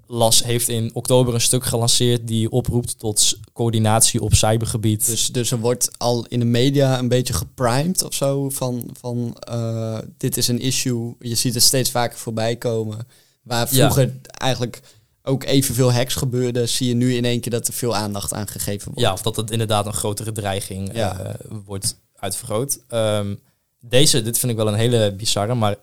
las, 0.06 0.44
heeft 0.44 0.68
in 0.68 0.90
oktober 0.94 1.34
een 1.34 1.40
stuk 1.40 1.64
gelanceerd 1.64 2.26
die 2.28 2.50
oproept 2.50 2.98
tot 2.98 3.38
coördinatie 3.52 4.20
op 4.22 4.34
cybergebied. 4.34 5.06
Dus, 5.06 5.26
dus 5.32 5.50
er 5.50 5.58
wordt 5.60 5.90
al 5.98 6.26
in 6.28 6.38
de 6.38 6.44
media 6.44 6.98
een 6.98 7.08
beetje 7.08 7.32
geprimed 7.34 8.04
of 8.04 8.14
zo 8.14 8.48
van, 8.50 8.90
van 9.00 9.36
eh, 9.38 9.98
dit 10.16 10.36
is 10.36 10.48
een 10.48 10.60
issue. 10.60 11.14
Je 11.18 11.34
ziet 11.34 11.54
het 11.54 11.62
steeds 11.62 11.90
vaker 11.90 12.18
voorbij 12.18 12.56
komen. 12.56 12.98
Waar 13.42 13.68
Ja. 13.74 13.84
vroeger 13.92 14.16
eigenlijk 14.32 14.80
ook 15.22 15.44
evenveel 15.44 15.92
hacks 15.92 16.14
gebeurde, 16.14 16.66
zie 16.66 16.88
je 16.88 16.94
nu 16.94 17.14
in 17.14 17.24
één 17.24 17.40
keer 17.40 17.52
dat 17.52 17.66
er 17.68 17.72
veel 17.74 17.96
aandacht 17.96 18.32
aan 18.34 18.46
gegeven 18.48 18.84
wordt. 18.86 19.00
Ja, 19.00 19.12
of 19.12 19.22
dat 19.22 19.36
het 19.36 19.50
inderdaad 19.50 19.86
een 19.86 19.92
grotere 19.92 20.32
dreiging 20.32 20.94
Ja. 20.94 21.18
eh, 21.18 21.34
wordt 21.64 21.96
uitvergroot. 22.16 22.78
Ehm, 22.88 23.34
deze, 23.80 24.22
dit 24.22 24.38
vind 24.38 24.52
ik 24.52 24.58
wel 24.58 24.68
een 24.68 24.74
hele 24.74 25.14
bizarre, 25.16 25.54
maar 25.54 25.76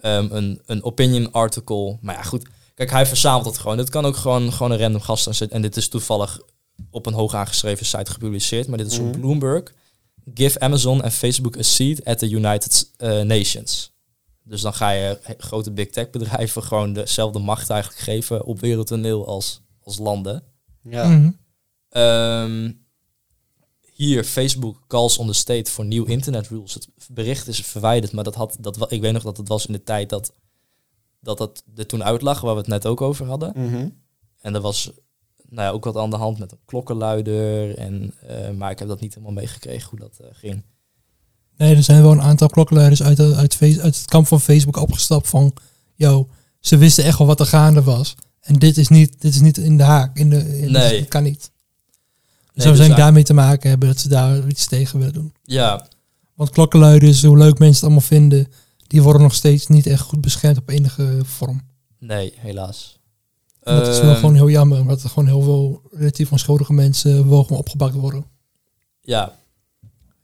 ehm, 0.00 0.26
een, 0.30 0.60
een 0.66 0.82
opinion 0.84 1.32
article. 1.32 1.98
Maar 2.00 2.14
ja, 2.14 2.22
goed. 2.22 2.46
Kijk, 2.74 2.90
hij 2.90 3.06
verzamelt 3.06 3.44
het 3.46 3.58
gewoon. 3.58 3.78
Het 3.78 3.90
kan 3.90 4.04
ook 4.06 4.16
gewoon, 4.16 4.52
gewoon 4.52 4.72
een 4.72 4.78
random 4.78 5.00
gast 5.00 5.24
zitten. 5.24 5.50
En 5.50 5.62
dit 5.62 5.76
is 5.76 5.88
toevallig 5.88 6.40
op 6.90 7.06
een 7.06 7.12
hoog 7.14 7.34
aangeschreven 7.34 7.86
site 7.86 8.10
gepubliceerd. 8.10 8.68
Maar 8.68 8.78
dit 8.78 8.92
is 8.92 8.98
op 8.98 9.04
Mhm. 9.04 9.20
Bloomberg. 9.20 9.72
Give 10.34 10.60
Amazon 10.60 11.02
en 11.02 11.12
Facebook 11.12 11.58
a 11.58 11.62
seat 11.62 12.04
at 12.04 12.18
the 12.18 12.28
United 12.30 12.90
eh, 12.96 13.20
Nations. 13.20 13.92
Dus 14.48 14.60
dan 14.60 14.74
ga 14.74 14.90
je 14.90 15.18
grote 15.38 15.72
big 15.72 15.90
tech 15.90 16.10
bedrijven 16.10 16.62
gewoon 16.62 16.92
dezelfde 16.92 17.38
macht 17.38 17.70
eigenlijk 17.70 18.02
geven 18.02 18.44
op 18.44 18.60
wereldtoneel 18.60 19.26
als, 19.26 19.62
als 19.80 19.98
landen. 19.98 20.42
Ja. 20.82 21.08
Mhm. 21.08 21.30
Ehm, 21.88 22.72
hier, 23.80 24.24
Facebook 24.24 24.76
calls 24.86 25.18
on 25.18 25.26
the 25.26 25.32
state 25.32 25.70
voor 25.70 25.84
nieuw 25.84 26.04
internet 26.04 26.48
rules. 26.48 26.74
Het 26.74 26.88
bericht 27.10 27.48
is 27.48 27.60
verwijderd, 27.60 28.12
maar 28.12 28.24
dat 28.24 28.34
had, 28.34 28.56
dat, 28.60 28.92
ik 28.92 29.00
weet 29.00 29.12
nog 29.12 29.22
dat 29.22 29.36
het 29.36 29.48
was 29.48 29.66
in 29.66 29.72
de 29.72 29.82
tijd 29.82 30.08
dat 30.08 30.32
dat, 31.20 31.38
dat 31.38 31.64
er 31.76 31.86
toen 31.86 32.04
uitlag, 32.04 32.40
waar 32.40 32.54
we 32.54 32.60
het 32.60 32.68
net 32.68 32.86
ook 32.86 33.00
over 33.00 33.26
hadden. 33.26 33.52
Mhm. 33.54 33.88
En 34.40 34.54
er 34.54 34.60
was 34.60 34.92
nou 35.48 35.68
ja, 35.68 35.70
ook 35.70 35.84
wat 35.84 35.96
aan 35.96 36.10
de 36.10 36.16
hand 36.16 36.38
met 36.38 36.52
een 36.52 36.60
klokkenluider. 36.64 37.76
En, 37.76 38.14
eh, 38.20 38.50
maar 38.50 38.70
ik 38.70 38.78
heb 38.78 38.88
dat 38.88 39.00
niet 39.00 39.14
helemaal 39.14 39.34
meegekregen 39.34 39.90
hoe 39.90 39.98
dat 39.98 40.18
eh, 40.18 40.28
ging. 40.32 40.64
Nee, 41.58 41.76
er 41.76 41.82
zijn 41.82 42.02
wel 42.02 42.12
een 42.12 42.22
aantal 42.22 42.48
klokkenluiders 42.48 43.02
uit, 43.02 43.20
uit, 43.20 43.56
uit 43.60 43.96
het 43.96 44.04
kamp 44.04 44.26
van 44.26 44.40
Facebook 44.40 44.76
opgestapt 44.76 45.28
van... 45.28 45.52
Yo, 45.94 46.28
ze 46.60 46.76
wisten 46.76 47.04
echt 47.04 47.18
wel 47.18 47.26
wat 47.26 47.40
er 47.40 47.46
gaande 47.46 47.82
was. 47.82 48.14
En 48.40 48.54
dit 48.54 48.76
is 48.76 48.88
niet, 48.88 49.20
dit 49.20 49.34
is 49.34 49.40
niet 49.40 49.58
in 49.58 49.76
de 49.76 49.82
haak. 49.82 50.16
In 50.18 50.30
de, 50.30 50.58
in 50.60 50.72
Nee. 50.72 50.98
Dat 50.98 51.08
kan 51.08 51.22
niet. 51.22 51.42
Het 51.42 51.50
Nee, 52.54 52.66
zou 52.66 52.68
dus 52.68 52.76
zijn 52.76 52.88
daar- 52.88 52.98
daarmee 52.98 53.22
te 53.22 53.34
maken 53.34 53.70
hebben 53.70 53.88
dat 53.88 53.98
ze 53.98 54.08
daar 54.08 54.46
iets 54.48 54.66
tegen 54.66 54.98
willen 54.98 55.14
doen. 55.14 55.32
Ja, 55.42 55.86
Want 56.34 56.50
klokkenluiders, 56.50 57.22
hoe 57.22 57.38
leuk 57.38 57.58
mensen 57.58 57.74
het 57.74 57.82
allemaal 57.84 58.00
vinden... 58.00 58.46
die 58.86 59.02
worden 59.02 59.22
nog 59.22 59.34
steeds 59.34 59.66
niet 59.66 59.86
echt 59.86 60.00
goed 60.00 60.20
beschermd 60.20 60.58
op 60.58 60.68
enige 60.68 61.18
vorm. 61.22 61.60
nee, 61.98 62.32
helaas. 62.36 62.98
En 63.62 63.76
dat 63.76 63.86
is 63.88 64.00
wel 64.00 64.10
Ehm, 64.10 64.18
gewoon 64.18 64.34
heel 64.34 64.50
jammer. 64.50 64.80
Omdat 64.80 65.02
er 65.02 65.08
gewoon 65.08 65.26
heel 65.28 65.42
veel 65.42 65.82
relatief 65.92 66.32
onschuldige 66.32 66.72
mensen 66.72 67.16
gewoon 67.22 67.46
opgepakt 67.48 67.94
worden. 67.94 68.24
Ja, 69.00 69.32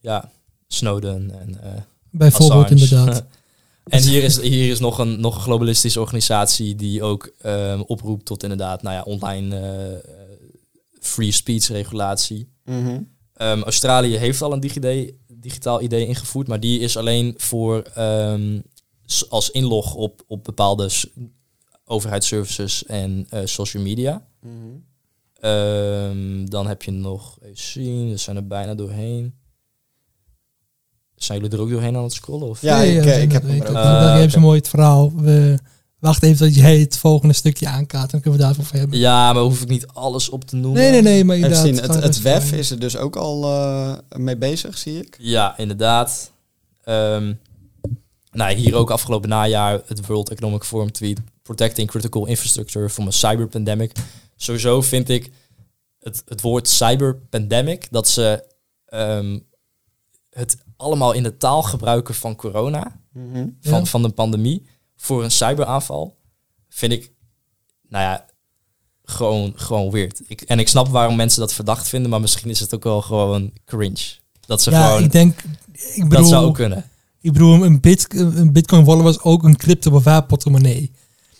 ja. 0.01 0.31
Snowden 0.75 1.31
en 1.41 1.63
eh, 1.63 1.73
Bijvoorbeeld 2.11 2.65
Assange. 2.73 2.81
inderdaad. 2.83 3.25
en 3.85 4.03
hier 4.03 4.23
is, 4.23 4.41
hier 4.41 4.71
is 4.71 4.79
nog, 4.79 4.99
een, 4.99 5.21
nog 5.21 5.35
een 5.35 5.41
globalistische 5.43 6.01
organisatie 6.01 6.75
die 6.75 7.03
ook 7.03 7.33
ehm, 7.41 7.81
oproept 7.81 8.25
tot 8.25 8.43
inderdaad, 8.43 8.83
nou 8.83 8.95
ja, 8.95 9.03
online 9.03 9.57
eh, 9.57 9.93
eh, 9.95 10.01
free 11.01 11.33
speech 11.33 11.67
regulatie. 11.69 12.49
Mhm. 12.65 13.01
Ehm, 13.35 13.63
Australië 13.63 14.17
heeft 14.17 14.43
al 14.43 14.53
een 14.53 14.61
digidee, 14.61 15.19
digitaal 15.33 15.83
idee 15.83 16.07
ingevoerd, 16.07 16.49
maar 16.49 16.61
die 16.61 16.79
is 16.81 16.97
alleen 16.97 17.35
voor 17.37 17.83
ehm, 17.95 18.61
als 19.29 19.51
inlog 19.51 19.95
op, 19.95 20.23
op 20.27 20.45
bepaalde 20.45 20.89
s- 20.89 21.07
overheidsservices 21.85 22.85
en 22.87 23.27
eh, 23.31 23.41
social 23.45 23.83
media. 23.83 24.27
Mhm. 24.41 24.53
Ehm, 25.41 26.45
dan 26.47 26.67
heb 26.67 26.83
je 26.83 26.91
nog, 26.91 27.39
even 27.43 27.57
zien, 27.59 28.11
we 28.11 28.17
zijn 28.17 28.37
er 28.37 28.47
bijna 28.47 28.75
doorheen. 28.75 29.35
Zijn 31.25 31.41
jullie 31.41 31.57
er 31.57 31.63
ook 31.63 31.71
doorheen 31.71 31.97
aan 31.97 32.03
het 32.03 32.13
scrollen? 32.13 32.49
Of? 32.49 32.61
Ja, 32.61 32.79
ik, 32.79 33.03
we 33.03 33.11
eh, 33.11 33.23
ik 33.23 33.33
dat 33.33 33.43
heb 33.43 33.51
hem 33.51 33.61
ook. 33.61 33.69
Oké. 33.69 34.13
heeft 34.13 34.33
zo 34.33 34.41
mooi 34.41 34.59
het 34.59 34.69
verhaal. 34.69 35.13
We, 35.17 35.59
wacht 35.99 36.23
even 36.23 36.47
dat 36.47 36.55
jij 36.55 36.79
het 36.79 36.99
volgende 36.99 37.35
stukje 37.35 37.69
aankaart. 37.69 38.11
Dan 38.11 38.21
kunnen 38.21 38.41
we 38.41 38.45
daarvoor 38.45 38.65
over 38.65 38.79
hebben. 38.79 38.99
Ja, 38.99 39.33
maar 39.33 39.43
hoef 39.43 39.63
ik 39.63 39.69
niet 39.69 39.87
alles 39.87 40.29
op 40.29 40.45
te 40.45 40.57
noemen. 40.57 40.81
Nee, 40.81 40.91
nee, 40.91 41.03
nee. 41.03 41.25
Maar 41.25 41.37
inderdaad, 41.37 41.65
zien, 41.65 41.77
het, 41.77 41.95
het 41.95 42.23
WEF 42.23 42.53
is 42.53 42.71
er 42.71 42.79
dus 42.79 42.97
ook 42.97 43.17
al 43.17 43.45
eh, 43.45 43.95
mee 44.17 44.37
bezig, 44.37 44.79
zie 44.79 44.99
ik. 44.99 45.17
Ja, 45.19 45.59
inderdaad. 45.59 46.33
Ehm, 46.85 47.33
nou, 48.33 48.55
hier 48.55 48.75
ook 48.75 48.91
afgelopen 48.91 49.29
najaar 49.29 49.81
het 49.87 50.07
World 50.07 50.31
Economic 50.31 50.65
Forum 50.65 50.93
tweet. 50.93 51.21
Protecting 51.43 51.89
critical 51.89 52.27
infrastructure 52.27 52.91
from 52.91 53.07
a 53.07 53.11
cyber 53.11 53.47
pandemic. 53.47 53.93
Sowieso 54.37 54.81
vind 54.81 55.09
ik 55.09 55.31
het, 56.01 56.23
het 56.27 56.41
woord 56.41 56.69
cyber 56.69 57.17
pandemic, 57.31 57.87
dat 57.91 58.09
ze 58.09 58.45
ehm, 58.87 59.39
het 60.31 60.57
allemaal 60.77 61.13
in 61.13 61.23
de 61.23 61.37
taal 61.37 61.63
gebruiken 61.63 62.15
van 62.15 62.37
corona, 62.37 63.01
Mhm. 63.13 63.47
van, 63.61 63.79
Ja. 63.79 63.85
van 63.85 64.03
de 64.03 64.09
pandemie, 64.09 64.67
voor 64.97 65.25
een 65.25 65.31
cyberaanval, 65.31 66.17
vind 66.69 66.93
ik, 66.93 67.13
nou 67.89 68.05
ja, 68.05 68.25
gewoon, 69.05 69.53
gewoon 69.57 69.91
weird. 69.91 70.21
Ik, 70.27 70.41
en 70.41 70.59
ik 70.59 70.69
snap 70.69 70.89
waarom 70.89 71.17
mensen 71.17 71.41
dat 71.41 71.53
verdacht 71.55 71.89
vinden, 71.89 72.11
maar 72.11 72.21
misschien 72.21 72.51
is 72.51 72.61
het 72.61 72.75
ook 72.75 72.85
wel 72.85 73.03
gewoon 73.03 73.51
cringe. 73.65 74.05
Dat 74.47 74.63
ze 74.63 74.71
Ja, 74.71 74.87
gewoon... 74.87 75.03
ik 75.05 75.13
denk... 75.13 75.43
Ik 75.73 76.03
bedoel, 76.09 76.09
Dat 76.21 76.29
zou 76.29 76.47
ook 76.47 76.55
kunnen. 76.55 76.85
ik 77.21 77.33
bedoel 77.33 77.65
een, 77.65 77.81
bit, 77.81 78.07
een 78.15 78.53
bitcoin 78.53 78.85
wallet 78.85 79.03
was 79.05 79.21
ook 79.23 79.43
een 79.43 79.57
crypto 79.57 79.91
bewaard 79.91 80.27
portemonnee. 80.27 80.91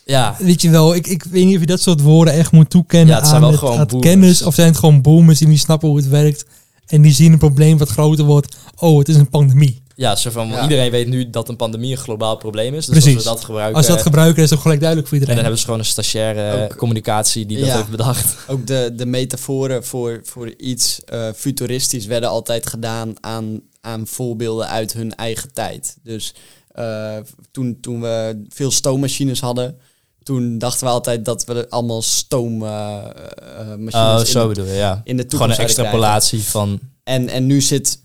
Ja, 0.05 0.35
Weet 0.39 0.61
je 0.61 0.69
wel, 0.69 0.95
ik, 0.95 1.07
ik 1.07 1.23
weet 1.23 1.45
niet 1.45 1.53
of 1.55 1.61
je 1.61 1.67
dat 1.67 1.81
soort 1.81 2.01
woorden 2.01 2.33
echt 2.33 2.51
moet 2.51 2.69
toekennen 2.69 3.07
Ja, 3.07 3.15
het 3.15 3.23
zijn 3.27 3.35
aan, 3.35 3.41
wel 3.41 3.49
het, 3.51 3.59
gewoon 3.59 3.73
aan 3.73 3.79
het 3.79 3.89
boomers. 3.89 4.09
kennis. 4.11 4.41
Of 4.41 4.53
zijn 4.55 4.67
het 4.67 4.77
gewoon 4.77 5.01
boomers 5.01 5.39
die 5.39 5.47
niet 5.47 5.59
snappen 5.59 5.87
hoe 5.87 5.97
het 5.97 6.07
werkt. 6.07 6.45
En 6.85 7.01
die 7.01 7.11
zien 7.11 7.31
een 7.31 7.37
probleem 7.37 7.77
wat 7.77 7.89
groter 7.89 8.25
wordt. 8.25 8.55
Oh, 8.77 8.97
het 8.99 9.09
is 9.09 9.15
een 9.15 9.29
pandemie. 9.29 9.83
ja, 9.95 10.15
zo 10.15 10.29
van, 10.31 10.47
Ja. 10.47 10.61
iedereen 10.63 10.91
weet 10.91 11.07
nu 11.07 11.29
dat 11.29 11.49
een 11.49 11.55
pandemie 11.55 11.91
een 11.91 11.97
globaal 11.97 12.35
probleem 12.37 12.73
is. 12.73 12.85
Dus 12.85 12.99
Precies. 12.99 13.15
als 13.15 13.23
we 13.23 13.29
dat 13.29 13.43
gebruiken... 13.43 13.75
Als 13.77 13.85
ze 13.85 13.91
dat 13.91 14.01
gebruiken, 14.01 14.37
is 14.43 14.49
het 14.49 14.53
ook 14.57 14.61
gelijk 14.63 14.79
duidelijk 14.81 15.09
voor 15.09 15.17
en 15.17 15.23
iedereen. 15.23 15.43
dan 15.43 15.51
hebben 15.51 15.59
ze 15.59 15.65
gewoon 15.65 15.79
een 15.79 16.03
stagiaire 16.03 16.63
Ook- 16.63 16.77
communicatie 16.77 17.45
die 17.45 17.57
dat 17.57 17.67
Ja. 17.67 17.75
heeft 17.75 17.89
bedacht. 17.89 18.35
Ook 18.47 18.67
de, 18.67 18.91
de 18.95 19.05
metaforen 19.05 19.85
voor, 19.85 20.19
voor 20.23 20.53
iets 20.57 21.03
eh, 21.03 21.27
futuristisch 21.35 22.05
werden 22.05 22.29
altijd 22.29 22.67
gedaan 22.69 23.13
aan, 23.19 23.59
aan 23.81 24.07
voorbeelden 24.07 24.67
uit 24.67 24.93
hun 24.93 25.15
eigen 25.15 25.53
tijd. 25.53 25.97
Dus 26.03 26.33
eh, 26.71 27.15
toen, 27.51 27.77
toen 27.81 28.01
we 28.01 28.43
veel 28.49 28.71
stoommachines 28.71 29.39
hadden, 29.39 29.77
toen 30.23 30.57
dachten 30.57 30.87
we 30.87 30.93
altijd 30.93 31.25
dat 31.25 31.45
we 31.45 31.69
allemaal 31.69 32.01
stoommachines 32.01 33.93
Oh, 33.93 34.15
in, 34.19 34.25
zo 34.25 34.41
de- 34.41 34.47
bedoel 34.47 34.65
je, 34.65 34.73
ja. 34.73 35.01
in 35.03 35.17
de 35.17 35.25
toekomst 35.25 35.31
Gewoon 35.31 35.49
een 35.51 35.57
extrapolatie 35.75 36.43
van... 36.43 36.79
En, 37.03 37.29
en 37.29 37.45
nu 37.45 37.61
zit 37.61 37.99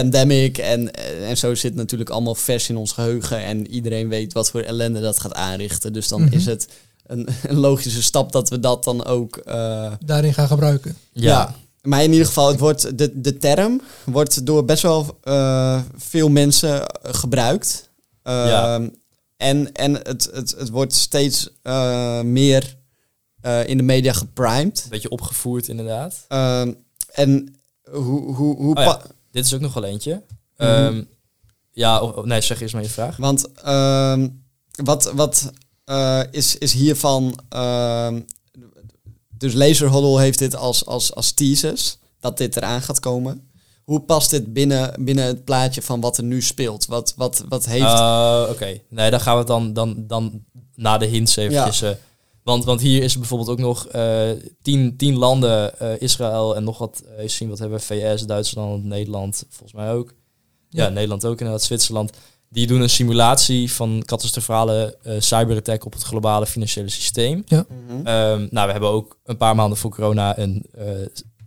pandemic 0.00 0.58
en, 0.58 0.92
en 1.28 1.36
zo 1.36 1.54
zit 1.54 1.74
natuurlijk 1.74 2.10
allemaal 2.10 2.34
vers 2.34 2.68
in 2.68 2.76
ons 2.76 2.92
geheugen. 2.92 3.44
En 3.44 3.66
iedereen 3.70 4.08
weet 4.08 4.32
wat 4.32 4.50
voor 4.50 4.60
ellende 4.60 5.00
dat 5.00 5.18
gaat 5.20 5.34
aanrichten. 5.34 5.92
Dus 5.92 6.08
dan 6.08 6.22
Mhm. 6.22 6.32
is 6.34 6.46
het 6.46 6.68
een, 7.06 7.28
een 7.42 7.56
logische 7.56 8.02
stap 8.02 8.32
dat 8.32 8.48
we 8.48 8.60
dat 8.60 8.84
dan 8.84 9.04
ook... 9.04 9.36
eh, 9.36 9.92
Daarin 10.04 10.34
gaan 10.34 10.46
gebruiken. 10.48 10.96
Ja, 11.12 11.54
maar 11.82 12.02
in 12.02 12.10
ieder 12.10 12.26
geval, 12.26 12.48
het 12.48 12.58
wordt, 12.60 12.98
de, 12.98 13.20
de 13.20 13.36
term 13.38 13.80
wordt 14.04 14.46
door 14.46 14.64
best 14.64 14.82
wel 14.82 15.18
eh, 15.22 15.80
veel 15.96 16.28
mensen 16.28 16.82
gebruikt. 17.02 17.90
Ja. 18.22 18.74
Ehm, 18.74 18.88
en 19.36 19.72
en 19.72 19.94
het, 19.94 20.28
het, 20.32 20.54
het 20.58 20.68
wordt 20.70 20.94
steeds 20.94 21.48
eh, 21.62 22.20
meer 22.20 22.76
eh, 23.40 23.66
in 23.66 23.76
de 23.76 23.82
media 23.82 24.12
geprimed. 24.12 24.80
Een 24.84 24.90
beetje 24.90 25.10
opgevoerd 25.10 25.68
inderdaad. 25.68 26.24
Ehm, 26.28 26.72
en 27.12 27.54
hoe... 27.90 28.34
hoe, 28.34 28.56
hoe 28.56 28.74
Oh 28.76 28.82
ja, 28.82 29.00
dit 29.34 29.44
is 29.44 29.54
ook 29.54 29.60
nog 29.60 29.74
wel 29.74 29.84
eentje. 29.84 30.22
Mhm. 30.56 30.68
Ehm, 30.68 31.02
ja, 31.72 32.00
of- 32.00 32.12
of- 32.12 32.24
nee, 32.24 32.40
zeg 32.40 32.60
eerst 32.60 32.74
maar 32.74 32.82
je 32.82 32.88
vraag. 32.88 33.16
Want 33.16 33.52
ehm, 33.52 34.28
wat, 34.84 35.12
wat 35.14 35.50
eh, 35.84 36.20
is, 36.30 36.58
is 36.58 36.72
hiervan... 36.72 37.38
ehm, 37.48 38.20
dus 39.38 39.52
Laserhuddle 39.54 40.20
heeft 40.20 40.38
dit 40.38 40.56
als, 40.56 40.86
als, 40.86 41.14
als 41.14 41.32
thesis, 41.32 41.98
dat 42.20 42.38
dit 42.38 42.56
eraan 42.56 42.82
gaat 42.82 43.00
komen. 43.00 43.48
Hoe 43.84 44.00
past 44.00 44.30
dit 44.30 44.52
binnen, 44.52 45.04
binnen 45.04 45.24
het 45.24 45.44
plaatje 45.44 45.82
van 45.82 46.00
wat 46.00 46.16
er 46.16 46.24
nu 46.24 46.42
speelt? 46.42 46.86
Wat, 46.86 47.14
wat, 47.16 47.44
wat 47.48 47.64
heeft... 47.66 47.82
Uh, 47.84 48.46
Oké, 48.50 48.80
nee, 48.88 49.10
dan 49.10 49.20
gaan 49.20 49.32
we 49.32 49.38
het 49.38 49.48
dan, 49.48 49.72
dan, 49.72 49.94
dan 50.06 50.44
na 50.74 50.98
de 50.98 51.06
hints 51.06 51.36
eventjes... 51.36 51.82
eh, 51.82 51.90
want, 52.44 52.64
want 52.64 52.80
hier 52.80 53.02
is 53.02 53.12
er 53.12 53.18
bijvoorbeeld 53.18 53.50
ook 53.50 53.58
nog 53.58 53.86
eh, 53.86 54.30
tien, 54.62 54.96
tien 54.96 55.16
landen, 55.16 55.78
eh, 55.78 56.00
Israël 56.00 56.56
en 56.56 56.64
nog 56.64 56.78
wat, 56.78 57.02
eh, 57.06 57.18
even 57.18 57.30
zien 57.30 57.48
wat 57.48 57.58
hebben 57.58 57.78
we, 57.78 57.84
VS, 57.84 58.22
Duitsland, 58.26 58.84
Nederland, 58.84 59.44
volgens 59.48 59.72
mij 59.72 59.92
ook. 59.92 60.14
Ja, 60.68 60.84
Ja. 60.84 60.88
Nederland 60.90 61.24
ook 61.24 61.38
inderdaad, 61.38 61.62
Zwitserland. 61.62 62.12
Die 62.48 62.66
doen 62.66 62.80
een 62.80 62.90
simulatie 62.90 63.72
van 63.72 64.02
catastrofale 64.04 64.98
eh, 65.02 65.14
cyberattack 65.18 65.84
op 65.84 65.92
het 65.92 66.02
globale 66.02 66.46
financiële 66.46 66.88
systeem. 66.88 67.42
Ja. 67.46 67.66
Mhm. 67.68 68.06
Ehm, 68.06 68.46
nou, 68.50 68.66
we 68.66 68.72
hebben 68.72 68.88
ook 68.90 69.18
een 69.24 69.36
paar 69.36 69.54
maanden 69.54 69.78
voor 69.78 69.90
corona 69.90 70.38
een 70.38 70.64
eh, 70.78 70.86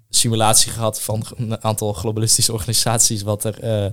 simulatie 0.10 0.72
gehad 0.72 1.02
van 1.02 1.24
een 1.38 1.64
aantal 1.64 1.94
globalistische 1.94 2.54
organisaties 2.58 3.22
wat 3.22 3.44
er 3.44 3.60
eh, 3.60 3.92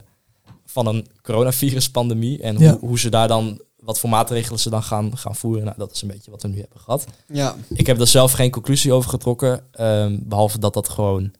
van 0.66 0.86
een 0.86 1.06
coronaviruspandemie 1.22 2.40
en 2.42 2.58
Ja. 2.58 2.70
hoe, 2.70 2.88
hoe 2.88 2.98
ze 2.98 3.08
daar 3.08 3.28
dan 3.28 3.60
wat 3.84 3.98
voor 3.98 4.10
maatregelen 4.10 4.58
ze 4.60 4.70
dan 4.70 4.82
gaan, 4.82 5.18
gaan 5.18 5.36
voeren. 5.36 5.64
Nou, 5.64 5.78
dat 5.78 5.92
is 5.92 6.02
een 6.02 6.08
beetje 6.08 6.30
wat 6.30 6.42
we 6.42 6.48
nu 6.48 6.58
hebben 6.60 6.80
gehad. 6.80 7.04
ja. 7.26 7.54
Ik 7.68 7.86
heb 7.86 8.00
er 8.00 8.06
zelf 8.06 8.32
geen 8.32 8.50
conclusie 8.50 8.92
over 8.92 9.10
getrokken, 9.10 9.64
ehm, 9.72 10.16
behalve 10.20 10.58
dat 10.58 10.74
dat 10.74 10.88
gewoon 10.88 11.32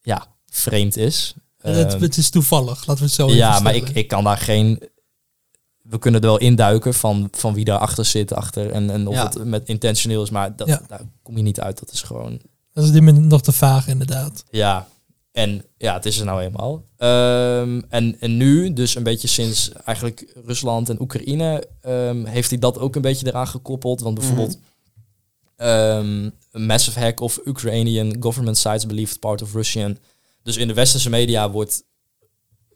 ja, 0.00 0.26
vreemd 0.46 0.96
is. 0.96 1.34
het, 1.58 1.92
Ehm, 1.92 2.02
het 2.02 2.16
is 2.16 2.30
toevallig, 2.30 2.86
laten 2.86 2.96
we 2.96 3.04
het 3.04 3.12
zo 3.12 3.24
even 3.26 3.36
ja, 3.36 3.60
maar 3.60 3.74
ik, 3.74 3.88
ik 3.88 4.08
kan 4.08 4.24
daar 4.24 4.38
geen. 4.38 4.82
We 5.82 5.98
kunnen 5.98 6.20
er 6.20 6.26
wel 6.26 6.38
induiken 6.38 6.94
van, 6.94 7.28
van 7.32 7.54
wie 7.54 7.64
daarachter 7.64 8.04
zit 8.04 8.32
achter 8.32 8.70
en, 8.70 8.90
en 8.90 9.06
of 9.08 9.14
Ja. 9.14 9.24
het 9.24 9.44
met 9.44 9.68
intentioneel 9.68 10.22
is, 10.22 10.30
maar 10.30 10.56
dat, 10.56 10.68
Ja. 10.68 10.80
daar 10.88 11.00
kom 11.22 11.36
je 11.36 11.42
niet 11.42 11.60
uit. 11.60 11.78
Dat 11.78 11.92
is 11.92 12.02
gewoon 12.02 12.40
Dat 12.72 12.84
is 12.84 12.90
dit 12.90 13.02
moment 13.02 13.26
nog 13.26 13.42
te 13.42 13.52
vaag 13.52 13.86
inderdaad. 13.88 14.44
ja. 14.50 14.86
En 15.32 15.64
ja, 15.76 15.94
het 15.94 16.06
is 16.06 16.18
er 16.18 16.24
nou 16.24 16.42
eenmaal. 16.42 16.84
Ehm, 16.96 17.80
en, 17.88 18.20
en 18.20 18.36
nu, 18.36 18.72
dus 18.72 18.94
een 18.94 19.02
beetje 19.02 19.28
sinds 19.28 19.72
eigenlijk 19.72 20.32
Rusland 20.44 20.88
en 20.88 21.00
Oekraïne, 21.00 21.66
ehm, 21.80 22.24
heeft 22.24 22.50
hij 22.50 22.58
dat 22.58 22.78
ook 22.78 22.96
een 22.96 23.02
beetje 23.02 23.26
eraan 23.26 23.48
gekoppeld. 23.48 24.00
Want 24.00 24.14
bijvoorbeeld 24.14 24.58
ehm, 25.56 26.30
a 26.54 26.58
massive 26.58 27.00
hack 27.00 27.20
of 27.20 27.40
Ukrainian 27.44 28.16
government 28.20 28.56
sites 28.56 28.86
believed 28.86 29.20
part 29.20 29.42
of 29.42 29.52
Russian. 29.52 29.98
Dus 30.42 30.56
in 30.56 30.68
de 30.68 30.74
westerse 30.74 31.10
media 31.10 31.50
wordt, 31.50 31.84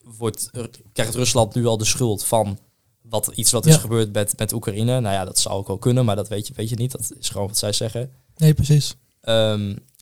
wordt, 0.02 0.50
krijgt 0.92 1.14
Rusland 1.14 1.54
nu 1.54 1.66
al 1.66 1.76
de 1.78 1.84
schuld 1.84 2.24
van 2.24 2.58
wat, 3.02 3.30
iets 3.34 3.50
wat 3.50 3.66
is 3.66 3.76
gebeurd 3.76 4.12
met, 4.12 4.38
met 4.38 4.52
Oekraïne. 4.52 5.00
Nou 5.00 5.14
ja, 5.14 5.24
dat 5.24 5.38
zou 5.38 5.54
ook 5.54 5.66
wel 5.66 5.78
kunnen, 5.78 6.04
maar 6.04 6.16
dat 6.16 6.28
weet 6.28 6.46
je, 6.46 6.54
weet 6.56 6.68
je 6.68 6.76
niet. 6.76 6.90
Dat 6.92 7.12
is 7.18 7.28
gewoon 7.28 7.46
wat 7.46 7.58
zij 7.58 7.72
zeggen. 7.72 8.12
Nee, 8.36 8.54
precies. 8.54 8.96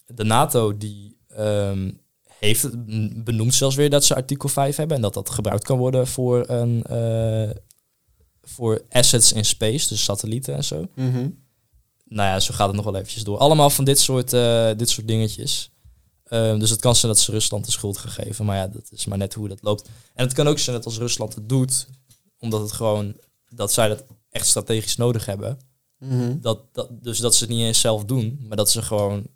De 0.07 0.25
NATO 0.25 0.77
die 0.77 1.17
heeft 2.49 2.85
benoemd 3.25 3.55
zelfs 3.55 3.77
weer 3.77 3.91
dat 3.91 4.05
ze 4.05 4.15
artikel 4.15 4.49
5 4.49 4.77
hebben 4.77 4.97
en 4.97 5.03
dat 5.03 5.15
dat 5.15 5.31
gebruikt 5.31 5.65
kan 5.65 5.79
worden 5.79 6.07
voor 6.07 6.49
een 6.49 6.83
eh, 6.83 7.51
voor 8.43 8.83
assets 8.91 9.33
in 9.33 9.45
space, 9.45 9.89
dus 9.89 10.05
satellieten 10.05 10.55
en 10.55 10.65
zo. 10.65 10.87
Mhm. 10.95 11.29
Nou 12.05 12.29
ja, 12.29 12.41
zo 12.41 12.55
gaat 12.55 12.67
het 12.67 12.77
nog 12.77 12.85
wel 12.85 12.95
eventjes 12.97 13.25
door. 13.25 13.39
Allemaal 13.39 13.71
van 13.71 13.85
dit 13.85 13.99
soort, 13.99 14.33
eh, 14.33 14.71
dit 14.77 14.91
soort 14.91 15.09
dingetjes. 15.09 15.71
Ehm, 16.25 16.59
dus 16.59 16.71
het 16.71 16.81
kan 16.81 16.97
zijn 16.97 17.13
dat 17.13 17.21
ze 17.21 17.31
Rusland 17.31 17.65
de 17.65 17.71
schuld 17.71 17.99
gaan 17.99 18.11
geven, 18.11 18.45
maar 18.45 18.57
ja, 18.57 18.67
dat 18.67 18.89
is 18.91 19.07
maar 19.07 19.19
net 19.19 19.35
hoe 19.35 19.49
dat 19.49 19.63
loopt. 19.63 19.89
En 20.15 20.25
het 20.25 20.33
kan 20.33 20.49
ook 20.49 20.59
zijn 20.59 20.77
dat 20.77 20.85
als 20.85 20.99
Rusland 20.99 21.35
het 21.35 21.49
doet, 21.49 21.87
omdat 22.39 22.61
het 22.61 22.73
gewoon 22.73 23.17
dat 23.49 23.73
zij 23.73 23.89
dat 23.89 24.05
echt 24.31 24.47
strategisch 24.47 24.97
nodig 24.97 25.27
hebben, 25.27 25.59
Mhm. 25.99 26.41
dat, 26.41 26.61
dat, 26.73 26.89
dus 26.91 27.19
dat 27.19 27.35
ze 27.35 27.45
het 27.45 27.53
niet 27.53 27.63
eens 27.63 27.81
zelf 27.81 28.05
doen, 28.05 28.45
maar 28.49 28.57
dat 28.57 28.71
ze 28.71 28.83
gewoon 28.83 29.27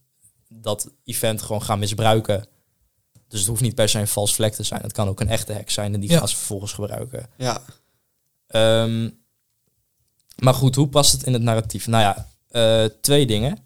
dat 0.48 0.90
event 1.04 1.42
gewoon 1.42 1.62
gaan 1.62 1.78
misbruiken. 1.78 2.46
Dus 3.28 3.38
het 3.40 3.48
hoeft 3.48 3.60
niet 3.62 3.74
per 3.74 3.88
se 3.88 3.98
een 3.98 4.08
vals 4.08 4.34
vlek 4.34 4.54
te 4.54 4.62
zijn. 4.62 4.80
Het 4.82 4.92
kan 4.92 5.08
ook 5.08 5.20
een 5.20 5.28
echte 5.28 5.52
hack 5.52 5.70
zijn 5.70 5.94
en 5.94 6.00
die 6.00 6.10
Ja. 6.10 6.18
gaan 6.18 6.28
ze 6.28 6.36
vervolgens 6.36 6.72
gebruiken. 6.72 7.26
Ja. 7.36 7.62
Ehm, 8.46 9.10
maar 10.42 10.54
goed, 10.54 10.74
hoe 10.74 10.88
past 10.88 11.12
het 11.12 11.22
in 11.22 11.32
het 11.32 11.42
narratief? 11.42 11.86
Nou 11.86 12.02
ja, 12.02 12.28
eh, 12.48 12.90
twee 13.00 13.26
dingen. 13.26 13.58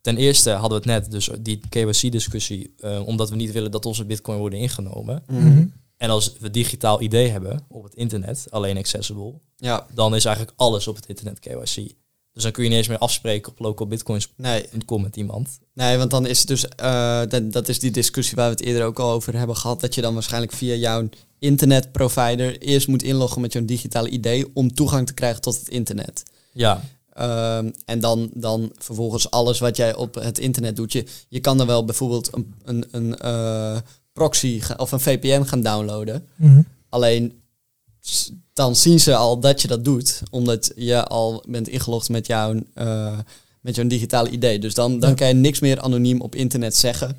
Ten 0.00 0.16
eerste 0.16 0.50
hadden 0.50 0.82
we 0.82 0.90
het 0.90 1.00
net, 1.02 1.10
dus 1.10 1.28
die 1.40 1.60
KYC-discussie, 1.68 2.74
eh, 2.78 3.06
omdat 3.06 3.30
we 3.30 3.36
niet 3.36 3.52
willen 3.52 3.70
dat 3.70 3.86
onze 3.86 4.04
bitcoin 4.04 4.38
worden 4.38 4.58
ingenomen. 4.58 5.22
Mhm. 5.26 5.66
En 5.96 6.10
als 6.10 6.36
we 6.38 6.50
digitaal 6.50 7.02
ID 7.02 7.12
hebben 7.12 7.64
op 7.68 7.82
het 7.82 7.94
internet, 7.94 8.46
alleen 8.50 8.76
accessible, 8.76 9.34
Ja. 9.56 9.86
dan 9.94 10.14
is 10.14 10.24
eigenlijk 10.24 10.56
alles 10.58 10.88
op 10.88 10.96
het 10.96 11.06
internet 11.06 11.38
KYC. 11.38 11.92
Dus 12.32 12.42
dan 12.42 12.52
kun 12.52 12.62
je 12.62 12.68
niet 12.68 12.78
eens 12.78 12.88
meer 12.88 12.98
afspreken 12.98 13.52
op 13.52 13.58
localbitcoins.com 13.58 15.00
Nee. 15.00 15.02
met 15.02 15.16
iemand. 15.16 15.58
Nee, 15.74 15.98
want 15.98 16.10
dan 16.10 16.26
is 16.26 16.38
het 16.38 16.48
dus, 16.48 16.68
eh, 16.68 17.20
dat, 17.28 17.52
dat 17.52 17.68
is 17.68 17.78
die 17.78 17.90
discussie 17.90 18.36
waar 18.36 18.46
we 18.46 18.54
het 18.56 18.62
eerder 18.64 18.84
ook 18.84 18.98
al 18.98 19.10
over 19.10 19.36
hebben 19.36 19.56
gehad, 19.56 19.80
dat 19.80 19.94
je 19.94 20.00
dan 20.00 20.14
waarschijnlijk 20.14 20.52
via 20.52 20.74
jouw 20.74 21.08
internetprovider 21.38 22.58
eerst 22.58 22.88
moet 22.88 23.02
inloggen 23.02 23.40
met 23.40 23.52
jouw 23.52 23.64
digitale 23.64 24.10
ID 24.10 24.46
om 24.54 24.74
toegang 24.74 25.06
te 25.06 25.14
krijgen 25.14 25.40
tot 25.40 25.58
het 25.58 25.68
internet. 25.68 26.22
Ja, 26.52 26.82
Ehm, 27.12 27.70
en 27.84 28.00
dan, 28.00 28.30
dan 28.34 28.72
vervolgens 28.78 29.30
alles 29.30 29.58
wat 29.58 29.76
jij 29.76 29.94
op 29.94 30.14
het 30.14 30.38
internet 30.38 30.76
doet. 30.76 30.92
Je, 30.92 31.04
je 31.28 31.40
kan 31.40 31.58
dan 31.58 31.66
wel 31.66 31.84
bijvoorbeeld 31.84 32.30
een, 32.32 32.54
een, 32.64 32.84
een 32.90 33.18
eh, 33.18 33.76
proxy 34.12 34.60
of 34.76 34.92
een 34.92 35.00
VPN 35.00 35.42
gaan 35.42 35.62
downloaden. 35.62 36.26
Mhm. 36.36 36.62
Alleen 36.88 37.41
dan 38.52 38.76
zien 38.76 39.00
ze 39.00 39.14
al 39.14 39.40
dat 39.40 39.62
je 39.62 39.68
dat 39.68 39.84
doet, 39.84 40.22
omdat 40.30 40.72
je 40.76 41.04
al 41.04 41.44
bent 41.48 41.68
ingelogd 41.68 42.08
met 42.08 42.26
jouw, 42.26 42.54
eh, 42.74 43.18
met 43.60 43.74
jouw 43.76 43.86
digitale 43.86 44.30
ID. 44.30 44.62
Dus 44.62 44.74
dan, 44.74 44.98
dan 45.00 45.10
Ja. 45.10 45.14
kan 45.16 45.28
je 45.28 45.34
niks 45.34 45.60
meer 45.60 45.80
anoniem 45.80 46.20
op 46.20 46.34
internet 46.34 46.76
zeggen. 46.76 47.16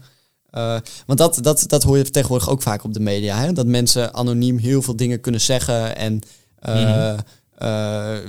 Eh, 0.49 0.77
want 1.05 1.19
dat, 1.19 1.39
dat, 1.41 1.63
dat 1.67 1.83
hoor 1.83 1.97
je 1.97 2.09
tegenwoordig 2.09 2.49
ook 2.49 2.61
vaak 2.61 2.83
op 2.83 2.93
de 2.93 2.99
media. 2.99 3.37
Hè? 3.39 3.53
Dat 3.53 3.65
mensen 3.65 4.13
anoniem 4.13 4.57
heel 4.57 4.81
veel 4.81 4.95
dingen 4.95 5.21
kunnen 5.21 5.41
zeggen 5.41 5.95
en 5.95 6.21
eh, 6.59 7.17
Mhm. 7.57 8.21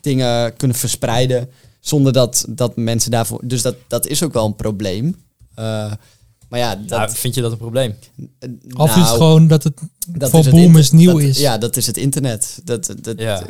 dingen 0.00 0.56
kunnen 0.56 0.76
verspreiden. 0.76 1.48
Zonder 1.80 2.12
dat, 2.12 2.44
dat 2.48 2.76
mensen 2.76 3.10
daarvoor. 3.10 3.40
Dus 3.44 3.62
dat, 3.62 3.76
dat 3.88 4.06
is 4.06 4.22
ook 4.22 4.32
wel 4.32 4.44
een 4.46 4.56
probleem. 4.56 5.16
Eh, 6.48 6.50
maar 6.50 6.60
ja, 6.60 6.76
dat, 6.76 6.98
Nou, 6.98 7.10
vind 7.14 7.34
je 7.34 7.40
dat 7.40 7.52
een 7.52 7.58
probleem? 7.58 7.94
eh, 8.38 8.48
Of 8.76 8.88
is 8.88 8.94
het 8.94 9.04
nou, 9.04 9.16
gewoon 9.16 9.46
dat 9.46 9.64
het 9.64 9.74
dat 10.08 10.30
voor 10.30 10.40
is 10.40 10.48
boomers 10.48 10.90
nieuw 10.90 11.12
dat- 11.12 11.20
is? 11.20 11.38
Ja, 11.38 11.58
dat 11.58 11.76
is 11.76 11.86
het 11.86 11.96
internet. 11.96 12.60
Dat, 12.64 12.94
dat, 13.00 13.20
Ja. 13.20 13.42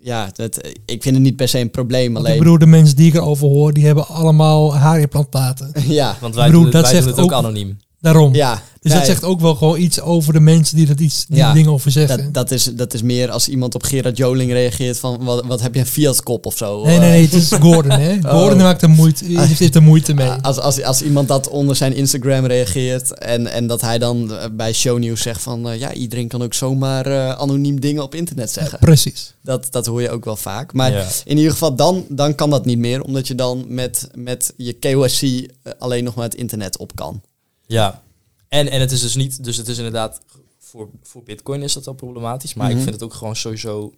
ja, 0.00 0.30
dat, 0.34 0.56
ik 0.86 1.02
vind 1.02 1.14
het 1.14 1.24
niet 1.24 1.36
per 1.36 1.48
se 1.48 1.58
een 1.58 1.70
probleem. 1.70 2.12
Want 2.12 2.24
Alleen, 2.24 2.36
ik 2.38 2.42
bedoel, 2.42 2.58
de 2.58 2.66
mensen 2.66 2.96
die 2.96 3.06
ik 3.06 3.14
erover 3.14 3.46
hoor, 3.48 3.72
die 3.72 3.86
hebben 3.86 4.06
allemaal 4.06 4.76
haarimplantaten. 4.76 5.72
ja, 5.92 6.16
Want 6.20 6.34
wij, 6.34 6.46
bedoel, 6.46 6.62
doen, 6.62 6.70
dat 6.70 6.82
wij 6.82 6.92
doen 6.92 7.02
zegt 7.02 7.16
het 7.16 7.24
ook, 7.24 7.32
ook- 7.32 7.38
anoniem. 7.38 7.76
Daarom. 8.00 8.34
ja. 8.34 8.62
Dus 8.82 8.92
dat 8.92 9.06
zegt 9.06 9.24
ook 9.24 9.40
wel 9.40 9.54
gewoon 9.54 9.78
iets 9.80 10.00
over 10.00 10.32
de 10.32 10.40
mensen 10.40 10.76
die, 10.76 10.86
dat 10.86 11.00
iets, 11.00 11.26
die 11.26 11.36
Ja, 11.36 11.52
dingen 11.52 11.70
over 11.70 11.90
zeggen. 11.90 12.16
dat, 12.24 12.34
dat, 12.34 12.50
is, 12.50 12.64
dat 12.64 12.94
is 12.94 13.02
meer 13.02 13.30
als 13.30 13.48
iemand 13.48 13.74
op 13.74 13.82
Gerard 13.82 14.16
Joling 14.16 14.52
reageert 14.52 14.98
van 14.98 15.24
wat, 15.24 15.44
wat 15.46 15.60
heb 15.60 15.74
je 15.74 15.80
een 15.80 15.86
Fiat-kop 15.86 16.46
of 16.46 16.56
zo. 16.56 16.84
nee, 16.84 16.98
nee, 16.98 17.06
Eh, 17.08 17.12
nee, 17.12 17.22
het 17.22 17.32
is 17.32 17.52
Gordon, 17.60 17.90
hè. 17.98 18.18
Gordon 18.22 18.58
maakt 18.58 18.82
er 18.82 18.90
moeite, 18.90 19.24
heeft 19.40 19.74
er 19.74 19.82
moeite 19.82 20.14
mee. 20.14 20.28
Als, 20.30 20.58
als, 20.58 20.82
als 20.82 21.02
iemand 21.02 21.28
dat 21.28 21.48
onder 21.48 21.76
zijn 21.76 21.94
Instagram 21.94 22.44
reageert 22.46 23.18
en, 23.18 23.46
en 23.46 23.66
dat 23.66 23.80
hij 23.80 23.98
dan 23.98 24.34
eh, 24.34 24.44
bij 24.52 24.72
shownieuws 24.72 25.22
zegt 25.22 25.42
van 25.42 25.68
eh, 25.68 25.78
ja, 25.78 25.92
iedereen 25.92 26.28
kan 26.28 26.42
ook 26.42 26.54
zomaar 26.54 27.06
eh, 27.06 27.30
anoniem 27.38 27.80
dingen 27.80 28.02
op 28.02 28.14
internet 28.14 28.50
zeggen. 28.52 28.78
Precies. 28.78 29.34
Dat, 29.42 29.66
dat 29.70 29.86
hoor 29.86 30.02
je 30.02 30.10
ook 30.10 30.24
wel 30.24 30.36
vaak. 30.36 30.72
Maar 30.72 30.92
Ja. 30.92 31.06
in 31.24 31.36
ieder 31.36 31.52
geval, 31.52 31.74
dan, 31.76 32.04
dan 32.08 32.34
kan 32.34 32.50
dat 32.50 32.64
niet 32.64 32.78
meer, 32.78 33.02
omdat 33.02 33.28
je 33.28 33.34
dan 33.34 33.64
met, 33.68 34.08
met 34.14 34.52
je 34.56 34.72
KYC 34.72 35.20
eh, 35.62 35.72
alleen 35.78 36.04
nog 36.04 36.14
maar 36.14 36.24
het 36.24 36.34
internet 36.34 36.76
op 36.78 36.94
kan. 36.96 37.20
Ja. 37.66 38.02
En, 38.50 38.68
en 38.70 38.80
het 38.80 38.92
is 38.92 39.00
dus 39.00 39.14
niet, 39.14 39.44
dus 39.44 39.56
het 39.56 39.68
is 39.68 39.76
inderdaad, 39.76 40.20
voor, 40.58 40.88
voor 41.02 41.22
Bitcoin 41.22 41.62
is 41.62 41.72
dat 41.72 41.84
wel 41.84 41.94
problematisch, 41.94 42.54
maar 42.54 42.66
Mhm. 42.68 42.76
ik 42.76 42.82
vind 42.82 42.94
het 42.94 43.04
ook 43.04 43.14
gewoon 43.14 43.36
sowieso 43.36 43.94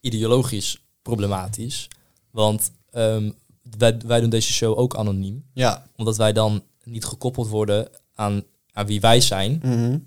ideologisch 0.00 0.84
problematisch. 1.02 1.88
Want 2.30 2.70
ehm, 2.90 3.30
wij, 3.78 3.98
wij 4.06 4.20
doen 4.20 4.30
deze 4.30 4.52
show 4.52 4.78
ook 4.78 4.96
anoniem, 4.96 5.44
Ja. 5.52 5.86
omdat 5.96 6.16
wij 6.16 6.32
dan 6.32 6.62
niet 6.84 7.04
gekoppeld 7.04 7.48
worden 7.48 7.88
aan, 8.14 8.42
aan 8.72 8.86
wie 8.86 9.00
wij 9.00 9.20
zijn. 9.20 9.60
Mhm. 9.62 9.98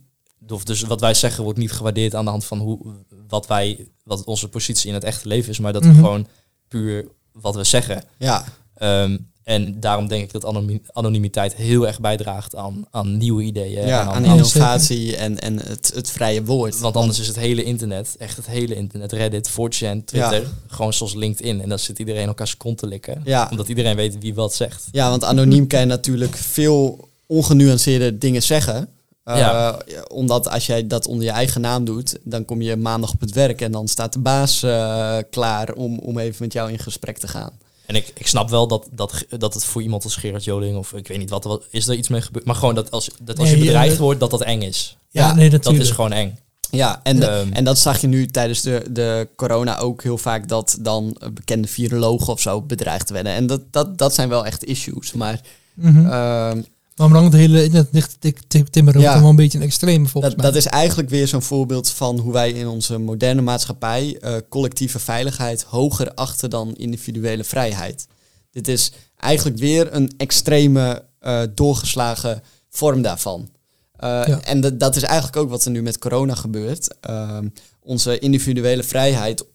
Of 0.53 0.63
dus 0.63 0.81
wat 0.81 0.99
wij 0.99 1.13
zeggen 1.13 1.43
wordt 1.43 1.59
niet 1.59 1.71
gewaardeerd 1.71 2.15
aan 2.15 2.23
de 2.25 2.29
hand 2.31 2.45
van 2.45 2.59
hoe, 2.59 2.79
wat, 3.27 3.47
wij, 3.47 3.88
wat 4.03 4.23
onze 4.23 4.47
positie 4.49 4.88
in 4.88 4.93
het 4.93 5.03
echte 5.03 5.27
leven 5.27 5.49
is, 5.51 5.59
maar 5.59 5.73
dat 5.73 5.83
Mhm. 5.83 5.91
we 5.91 5.97
gewoon 5.97 6.27
puur 6.67 7.07
wat 7.31 7.55
we 7.55 7.63
zeggen. 7.63 8.03
Ja. 8.17 8.45
Ehm, 8.73 9.17
En 9.48 9.80
daarom 9.80 10.08
denk 10.08 10.24
ik 10.24 10.32
dat 10.32 10.45
anonimiteit 10.93 11.56
heel 11.56 11.88
erg 11.88 12.00
bijdraagt 12.00 12.56
aan, 12.56 12.86
aan 12.91 13.18
nieuwe 13.18 13.43
ideeën. 13.43 13.88
ja, 13.88 14.02
en 14.02 14.08
aan 14.08 14.26
innovatie 14.26 15.16
en, 15.18 15.39
en 15.39 15.60
het, 15.68 15.91
het 15.95 16.12
vrije 16.12 16.43
woord. 16.43 16.80
Want 16.80 16.95
anders 16.95 17.20
is 17.20 17.28
het 17.28 17.36
hele 17.36 17.64
internet, 17.64 18.16
echt 18.20 18.38
het 18.38 18.45
hele 18.48 18.76
internet, 18.76 19.12
Reddit, 19.12 19.50
4chan, 19.50 20.04
Twitter, 20.06 20.43
gewoon 20.68 20.93
zoals 20.93 21.14
LinkedIn. 21.14 21.62
En 21.62 21.70
dan 21.70 21.80
zit 21.80 22.00
iedereen 22.00 22.28
elkaars 22.28 22.58
kont 22.58 22.78
te 22.78 22.88
likken. 22.88 23.22
Ja. 23.26 23.48
Omdat 23.52 23.68
iedereen 23.68 23.95
weet 23.95 24.18
wie 24.20 24.34
wat 24.34 24.54
zegt. 24.54 24.88
Ja, 24.91 25.10
want 25.10 25.24
anoniem 25.24 25.68
kan 25.68 25.80
je 25.80 25.86
natuurlijk 25.86 26.36
veel 26.36 27.10
ongenuanceerde 27.26 28.18
dingen 28.18 28.43
zeggen. 28.43 28.89
Eh, 29.24 29.38
Ja. 29.38 29.80
Omdat 30.08 30.50
als 30.50 30.66
jij 30.66 30.88
dat 30.88 31.08
onder 31.08 31.26
je 31.26 31.32
eigen 31.32 31.62
naam 31.62 31.86
doet, 31.86 32.18
dan 32.24 32.45
kom 32.45 32.62
je 32.62 32.76
maandag 32.76 33.14
op 33.14 33.20
het 33.22 33.32
werk 33.34 33.62
en 33.62 33.72
dan 33.72 33.88
staat 33.88 34.14
de 34.14 34.20
baas 34.20 34.64
eh, 34.64 35.18
klaar 35.30 35.74
om, 35.74 36.00
om 36.00 36.20
even 36.20 36.36
met 36.39 36.54
jou 36.54 36.72
in 36.72 36.80
gesprek 36.80 37.18
te 37.18 37.28
gaan. 37.28 37.52
En 37.88 37.95
ik, 37.95 38.11
ik 38.13 38.27
snap 38.27 38.49
wel 38.49 38.67
dat, 38.67 38.88
dat, 38.91 39.25
dat 39.29 39.53
het 39.53 39.65
voor 39.65 39.81
iemand 39.81 40.03
als 40.03 40.15
Gerard 40.15 40.43
Joling, 40.43 40.77
of 40.77 40.93
ik 40.93 41.07
weet 41.07 41.17
niet 41.17 41.29
wat, 41.29 41.43
wat 41.43 41.63
is 41.69 41.88
er 41.88 41.95
iets 41.95 42.07
mee 42.07 42.21
gebeurd. 42.21 42.45
Maar 42.45 42.55
gewoon 42.55 42.75
dat 42.75 42.91
als, 42.91 43.09
dat 43.21 43.39
als 43.39 43.49
Nee, 43.49 43.57
je 43.57 43.63
bedreigd 43.65 43.97
wordt, 43.97 44.19
dat 44.19 44.31
dat 44.31 44.41
eng 44.41 44.61
is. 44.61 44.97
Ja, 45.09 45.27
Ja, 45.27 45.33
nee, 45.35 45.49
Dat 45.49 45.73
is 45.73 45.91
gewoon 45.91 46.11
eng. 46.11 46.39
Ja, 46.71 46.99
en, 47.03 47.19
de- 47.19 47.25
Ehm. 47.25 47.51
en 47.53 47.63
dat 47.63 47.77
zag 47.79 48.01
je 48.01 48.07
nu 48.07 48.25
tijdens 48.27 48.61
de, 48.61 48.83
de 48.89 49.27
corona 49.35 49.77
ook 49.77 50.03
heel 50.03 50.17
vaak 50.17 50.47
dat 50.47 50.77
dan 50.81 51.17
bekende 51.33 51.67
virologen 51.67 52.33
of 52.33 52.41
zo 52.41 52.61
bedreigd 52.61 53.09
werden. 53.09 53.31
En 53.33 53.47
dat, 53.47 53.61
dat, 53.71 53.97
dat 53.97 54.13
zijn 54.13 54.29
wel 54.29 54.45
echt 54.45 54.63
issues. 54.63 55.13
Maar 55.13 55.39
Mhm. 55.73 55.97
ehm, 56.05 56.05
Maar 56.07 56.55
om 56.98 57.14
dan 57.14 57.24
het 57.24 57.34
hele 57.34 57.64
internet 57.64 58.16
tik- 58.48 58.70
timmeren, 58.70 59.02
Ja. 59.02 59.20
wel 59.20 59.30
een 59.30 59.36
beetje 59.36 59.58
een 59.58 59.64
extreem 59.64 60.08
volgens 60.08 60.34
dat, 60.34 60.41
mij. 60.43 60.52
dat 60.52 60.62
is 60.64 60.70
eigenlijk 60.70 61.10
weer 61.10 61.28
zo'n 61.28 61.41
voorbeeld 61.41 61.89
van 61.89 62.20
hoe 62.20 62.34
wij 62.34 62.52
in 62.52 62.68
onze 62.68 62.98
moderne 62.98 63.41
maatschappij 63.41 64.18
eh, 64.20 64.36
collectieve 64.50 65.00
veiligheid 65.00 65.64
hoger 65.64 66.14
achten 66.14 66.50
dan 66.50 66.76
individuele 66.76 67.43
vrijheid. 67.43 68.08
Dit 68.52 68.68
is 68.68 68.91
eigenlijk 69.18 69.58
weer 69.58 69.93
een 69.93 70.12
extreme 70.18 71.06
eh, 71.20 71.41
doorgeslagen 71.56 72.41
vorm 72.70 73.02
daarvan. 73.02 73.50
Eh, 73.95 74.10
Ja. 74.26 74.41
En 74.41 74.62
dat- 74.62 74.80
dat 74.80 74.95
is 74.95 75.04
eigenlijk 75.04 75.38
ook 75.38 75.50
wat 75.50 75.66
er 75.66 75.72
nu 75.72 75.82
met 75.82 75.98
corona 76.00 76.36
gebeurt. 76.36 76.95
Ehm, 77.02 77.48
onze 77.80 78.20
individuele 78.20 78.84
vrijheid 78.84 79.45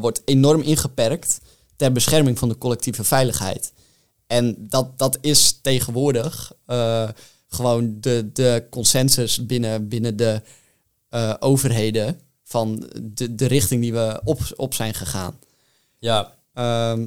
wordt 0.00 0.22
enorm 0.24 0.60
ingeperkt 0.60 1.38
ter 1.76 1.92
bescherming 1.92 2.38
van 2.38 2.48
de 2.48 2.58
collectieve 2.58 3.04
veiligheid. 3.04 3.72
En 4.26 4.56
dat, 4.58 4.98
dat 4.98 5.18
is 5.20 5.58
tegenwoordig 5.62 6.52
eh, 6.72 7.08
gewoon 7.48 7.96
de, 8.00 8.30
de 8.32 8.66
consensus 8.70 9.46
binnen, 9.46 9.88
binnen 9.88 10.16
de 10.16 10.42
eh, 11.08 11.34
overheden 11.38 12.20
van 12.44 12.90
de, 13.02 13.34
de 13.34 13.46
richting 13.46 13.80
die 13.80 13.92
we 13.92 14.20
op, 14.24 14.40
op 14.56 14.74
zijn 14.74 14.94
gegaan. 14.94 15.34
Ja, 15.98 16.32
Ehm, 16.54 17.06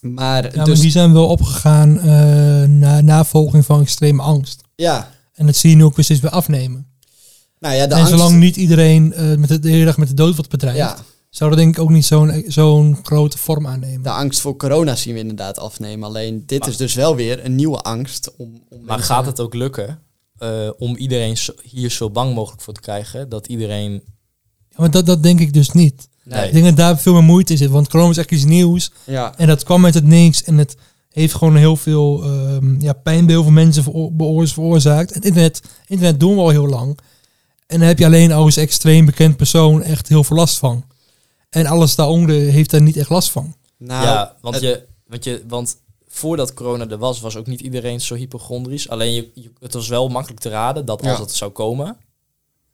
maar 0.00 0.44
ja, 0.44 0.56
maar 0.56 0.64
dus, 0.64 0.80
die 0.80 0.90
zijn 0.90 1.12
wel 1.12 1.26
opgegaan 1.26 2.00
eh 2.00 2.68
na 2.68 3.00
navolging 3.00 3.64
van 3.64 3.80
extreme 3.80 4.22
angst. 4.22 4.60
ja, 4.74 5.10
En 5.34 5.46
dat 5.46 5.56
zie 5.56 5.70
je 5.70 5.76
nu 5.76 5.84
ook 5.84 5.96
weer 5.96 6.04
steeds 6.04 6.20
weer 6.20 6.30
afnemen. 6.30 6.86
nou 7.58 7.74
ja, 7.74 7.86
de 7.86 7.94
en 7.94 8.00
angst, 8.00 8.12
zolang 8.12 8.38
niet 8.38 8.56
iedereen 8.56 9.12
eh, 9.12 9.34
met 9.34 9.48
de, 9.48 9.58
de 9.58 9.70
hele 9.70 9.84
dag 9.84 9.96
met 9.96 10.08
de 10.08 10.14
dood 10.14 10.34
wordt 10.34 10.50
bedreigd, 10.50 10.78
ja, 10.78 10.96
zou 11.30 11.50
dat 11.50 11.58
denk 11.58 11.76
ik 11.76 11.82
ook 11.82 11.90
niet 11.90 12.04
zo'n 12.06 12.44
zo'n 12.46 12.98
grote 13.02 13.38
vorm 13.38 13.66
aannemen. 13.66 14.02
de 14.02 14.10
angst 14.10 14.40
voor 14.40 14.56
corona 14.56 14.96
zien 14.96 15.14
we 15.14 15.20
inderdaad 15.20 15.58
afnemen. 15.58 16.08
Alleen 16.08 16.42
dit 16.46 16.60
Maar- 16.60 16.68
is 16.68 16.76
dus 16.76 16.94
wel 16.94 17.16
weer 17.16 17.44
een 17.44 17.54
nieuwe 17.54 17.78
angst. 17.80 18.30
Om, 18.36 18.46
om 18.68 18.78
maar 18.78 18.86
mensen- 18.96 19.14
gaat 19.14 19.26
het 19.26 19.40
ook 19.40 19.54
lukken 19.54 19.98
eh, 20.38 20.70
om 20.78 20.96
iedereen 20.96 21.36
zo- 21.36 21.52
hier 21.62 21.90
zo 21.90 22.10
bang 22.10 22.34
mogelijk 22.34 22.62
voor 22.62 22.74
te 22.74 22.80
krijgen? 22.80 23.28
Dat 23.28 23.46
iedereen... 23.46 23.92
Ja, 24.68 24.76
maar 24.76 24.90
dat, 24.90 25.06
dat 25.06 25.22
denk 25.22 25.40
ik 25.40 25.52
dus 25.52 25.70
niet. 25.70 26.08
Nee. 26.24 26.46
Ik 26.46 26.52
denk 26.52 26.64
dat 26.64 26.76
daar 26.76 26.98
veel 26.98 27.12
meer 27.12 27.22
moeite 27.22 27.52
in 27.52 27.58
zit. 27.58 27.70
Want 27.70 27.88
corona 27.88 28.10
is 28.10 28.16
echt 28.16 28.30
iets 28.30 28.44
nieuws. 28.44 28.92
Ja, 29.04 29.36
En 29.36 29.46
dat 29.46 29.64
kwam 29.64 29.84
uit 29.84 29.94
het 29.94 30.04
niks. 30.06 30.42
En 30.44 30.58
het 30.58 30.76
heeft 31.10 31.34
gewoon 31.34 31.56
heel 31.56 31.76
veel 31.76 32.22
ehm, 32.24 32.80
ja, 32.80 32.92
pijn 32.92 33.24
bij 33.26 33.34
heel 33.34 33.42
veel 33.42 33.52
mensen 33.52 33.82
veroorzaakt. 34.48 35.12
En 35.12 35.20
internet, 35.22 35.62
internet 35.86 36.20
doen 36.20 36.34
we 36.34 36.40
al 36.40 36.48
heel 36.48 36.68
lang. 36.68 36.98
En 37.66 37.78
daar 37.78 37.88
heb 37.88 37.98
je 37.98 38.04
alleen 38.04 38.32
als 38.32 38.56
extreem 38.56 39.04
bekend 39.04 39.36
persoon 39.36 39.82
echt 39.82 40.08
heel 40.08 40.24
veel 40.24 40.36
last 40.36 40.58
van. 40.58 40.84
En 41.50 41.66
alles 41.66 41.94
daaronder 41.94 42.36
heeft 42.36 42.70
daar 42.70 42.82
niet 42.82 42.96
echt 42.96 43.08
last 43.10 43.30
van. 43.30 43.54
nou, 43.76 44.04
ja, 44.04 44.36
want, 44.40 44.54
het- 44.54 44.64
je, 44.64 44.86
want, 45.06 45.24
je, 45.24 45.44
want 45.48 45.76
voordat 46.08 46.54
corona 46.54 46.88
er 46.88 46.98
was, 46.98 47.20
was 47.20 47.36
ook 47.36 47.46
niet 47.46 47.60
iedereen 47.60 48.00
zo 48.00 48.14
hypochondrisch. 48.14 48.88
Alleen 48.88 49.12
je, 49.12 49.30
je- 49.34 49.50
het 49.60 49.74
was 49.74 49.88
wel 49.88 50.08
makkelijk 50.08 50.40
te 50.40 50.48
raden 50.48 50.84
dat 50.84 51.00
als 51.02 51.16
Ja. 51.16 51.20
het 51.22 51.34
zou 51.34 51.50
komen... 51.50 51.96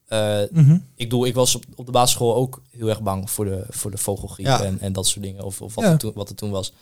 eh, 0.06 0.40
Mhm. 0.50 0.72
ik 0.94 1.08
bedoel, 1.08 1.26
ik 1.26 1.34
was 1.34 1.54
op, 1.54 1.64
op 1.74 1.86
de 1.86 1.92
basisschool 1.92 2.34
ook 2.34 2.62
heel 2.70 2.88
erg 2.88 3.02
bang 3.02 3.30
voor 3.30 3.44
de, 3.44 3.64
voor 3.68 3.90
de 3.90 3.96
vogelgriep 3.98 4.46
Ja. 4.46 4.62
en, 4.64 4.80
en 4.80 4.92
dat 4.92 5.06
soort 5.06 5.24
dingen. 5.24 5.44
Of, 5.44 5.62
of 5.62 5.74
wat, 5.74 5.84
Ja. 5.84 5.90
er 5.90 5.98
toen, 5.98 6.12
wat 6.14 6.28
er 6.28 6.34
toen 6.34 6.50
was. 6.50 6.72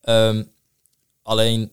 Ehm, 0.00 0.42
alleen, 1.22 1.70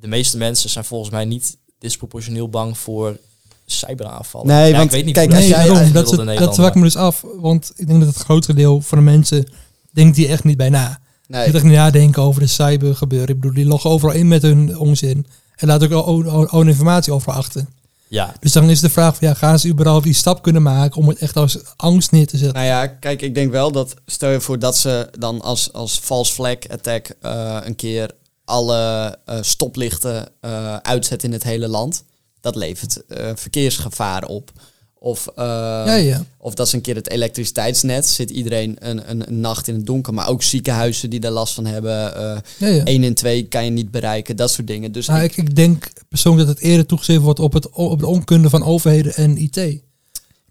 de 0.00 0.06
meeste 0.08 0.36
mensen 0.36 0.70
zijn 0.70 0.84
volgens 0.84 1.10
mij 1.10 1.24
niet 1.24 1.56
disproportioneel 1.78 2.48
bang 2.48 2.78
voor 2.78 3.18
cyberaanvallen. 3.66 4.46
Nee, 4.46 4.70
Ja, 4.70 4.76
want 4.76 4.84
ik 4.84 4.90
weet 4.90 5.04
niet 5.04 5.14
kijk, 5.14 5.34
als 5.34 5.46
jij- 5.46 5.66
daarom, 5.66 5.92
dat, 5.92 6.38
dat 6.38 6.54
zwak 6.54 6.74
me 6.74 6.82
dus 6.82 6.96
af. 6.96 7.24
Want 7.40 7.72
ik 7.76 7.86
denk 7.86 7.98
dat 8.04 8.08
het 8.14 8.22
grootste 8.24 8.54
deel 8.54 8.80
van 8.80 8.98
de 8.98 9.04
mensen 9.04 9.46
denkt 9.90 10.16
die 10.16 10.28
echt 10.28 10.44
niet 10.44 10.56
bij 10.56 10.68
na. 10.68 10.98
nee. 11.26 11.44
Die 11.44 11.54
echt 11.54 11.64
niet 11.64 11.72
nadenken 11.72 12.22
over 12.22 12.40
de 12.40 12.46
cybergebeuren. 12.46 13.28
Ik 13.28 13.40
bedoel, 13.40 13.54
die 13.56 13.66
loggen 13.66 13.90
overal 13.90 14.14
in 14.14 14.28
met 14.28 14.42
hun 14.42 14.78
onzin. 14.78 15.26
En 15.56 15.66
laten 15.68 15.92
ook 15.92 16.06
al- 16.50 16.62
informatie 16.62 17.12
overal 17.12 17.34
achter. 17.36 17.64
Ja, 18.08 18.34
Dus 18.40 18.52
dan 18.52 18.70
is 18.70 18.80
de 18.80 18.90
vraag 18.90 19.16
van 19.16 19.28
ja, 19.28 19.34
gaan 19.34 19.58
ze 19.58 19.68
überhaupt 19.68 20.04
die 20.04 20.14
stap 20.14 20.42
kunnen 20.42 20.62
maken 20.62 20.96
om 21.00 21.08
het 21.08 21.18
echt 21.18 21.36
als 21.36 21.58
angst 21.76 22.10
neer 22.10 22.26
te 22.26 22.36
zetten? 22.36 22.54
Nou 22.56 22.66
ja, 22.66 22.86
kijk, 22.86 23.22
ik 23.22 23.34
denk 23.34 23.50
wel 23.50 23.72
dat 23.72 23.94
stel 24.06 24.30
je 24.30 24.40
voor 24.40 24.58
dat 24.58 24.76
ze 24.76 25.08
dan 25.18 25.40
als, 25.40 25.72
als 25.72 25.98
false 26.02 26.32
flag 26.32 26.56
attack 26.70 27.14
eh, 27.20 27.56
een 27.64 27.76
keer 27.76 28.10
alle 28.44 29.18
eh, 29.26 29.36
stoplichten 29.40 30.28
eh, 30.40 30.76
uitzetten 30.76 31.28
in 31.28 31.34
het 31.34 31.42
hele 31.44 31.68
land. 31.68 32.04
Dat 32.42 32.56
levert 32.56 33.06
eh, 33.06 33.30
verkeersgevaar 33.34 34.24
op. 34.24 34.50
Of, 34.98 35.26
eh, 35.36 35.44
ja, 35.86 35.94
ja. 35.94 36.24
of 36.38 36.54
dat 36.54 36.66
is 36.66 36.72
een 36.72 36.80
keer 36.80 36.94
het 36.94 37.10
elektriciteitsnet. 37.10 38.06
Zit 38.06 38.30
iedereen 38.30 38.76
een, 38.78 39.10
een, 39.10 39.28
een 39.28 39.40
nacht 39.40 39.68
in 39.68 39.74
het 39.74 39.86
donker. 39.86 40.14
Maar 40.14 40.28
ook 40.28 40.42
ziekenhuizen 40.42 41.10
die 41.10 41.20
daar 41.20 41.30
last 41.30 41.54
van 41.54 41.66
hebben. 41.66 42.14
eh 42.16 42.36
ja, 42.58 42.66
ja. 42.68 42.84
1 42.84 43.02
en 43.04 43.14
2 43.14 43.42
kan 43.48 43.64
je 43.64 43.70
niet 43.70 43.90
bereiken. 43.90 44.36
Dat 44.36 44.50
soort 44.50 44.66
dingen. 44.66 44.92
Dus 44.92 45.06
Nou, 45.06 45.22
ik- 45.22 45.36
ik, 45.36 45.56
denk 45.56 45.88
persoonlijk 46.08 46.46
dat 46.46 46.56
het 46.56 46.64
eerder 46.66 46.86
toegeschreven 46.86 47.22
wordt 47.22 47.38
op, 47.40 47.52
het, 47.52 47.70
op 47.70 47.98
de 48.00 48.06
onkunde 48.06 48.50
van 48.50 48.62
overheden 48.64 49.14
en 49.14 49.36
IT. 49.36 49.54
Dat 49.54 49.70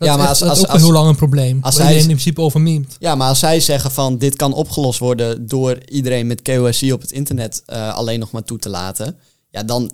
Ja, 0.10 0.18
maar 0.18 0.28
als- 0.28 0.39
dat 0.39 0.48
is 0.48 0.54
als- 0.54 0.60
ook 0.68 0.74
als- 0.74 0.82
al 0.82 0.86
heel 0.88 0.96
lang 0.98 1.10
een 1.10 1.16
probleem. 1.16 1.58
als 1.62 1.76
iedereen 1.78 1.98
in 2.00 2.06
principe 2.06 2.42
over. 2.42 2.82
Ja, 3.00 3.16
maar 3.16 3.28
als 3.28 3.39
zij 3.39 3.60
zeggen 3.60 3.92
van 3.92 4.18
dit 4.18 4.36
kan 4.36 4.54
opgelost 4.54 5.00
worden 5.00 5.48
door 5.48 5.78
iedereen 5.89 6.28
met 6.28 6.42
KYC 6.42 6.94
op 6.94 7.02
het 7.02 7.12
internet 7.12 7.64
eh, 7.66 7.94
alleen 7.96 8.20
nog 8.20 8.32
maar 8.32 8.44
toe 8.44 8.58
te 8.60 8.70
laten. 8.70 9.18
Ja, 9.50 9.64
dan 9.64 9.92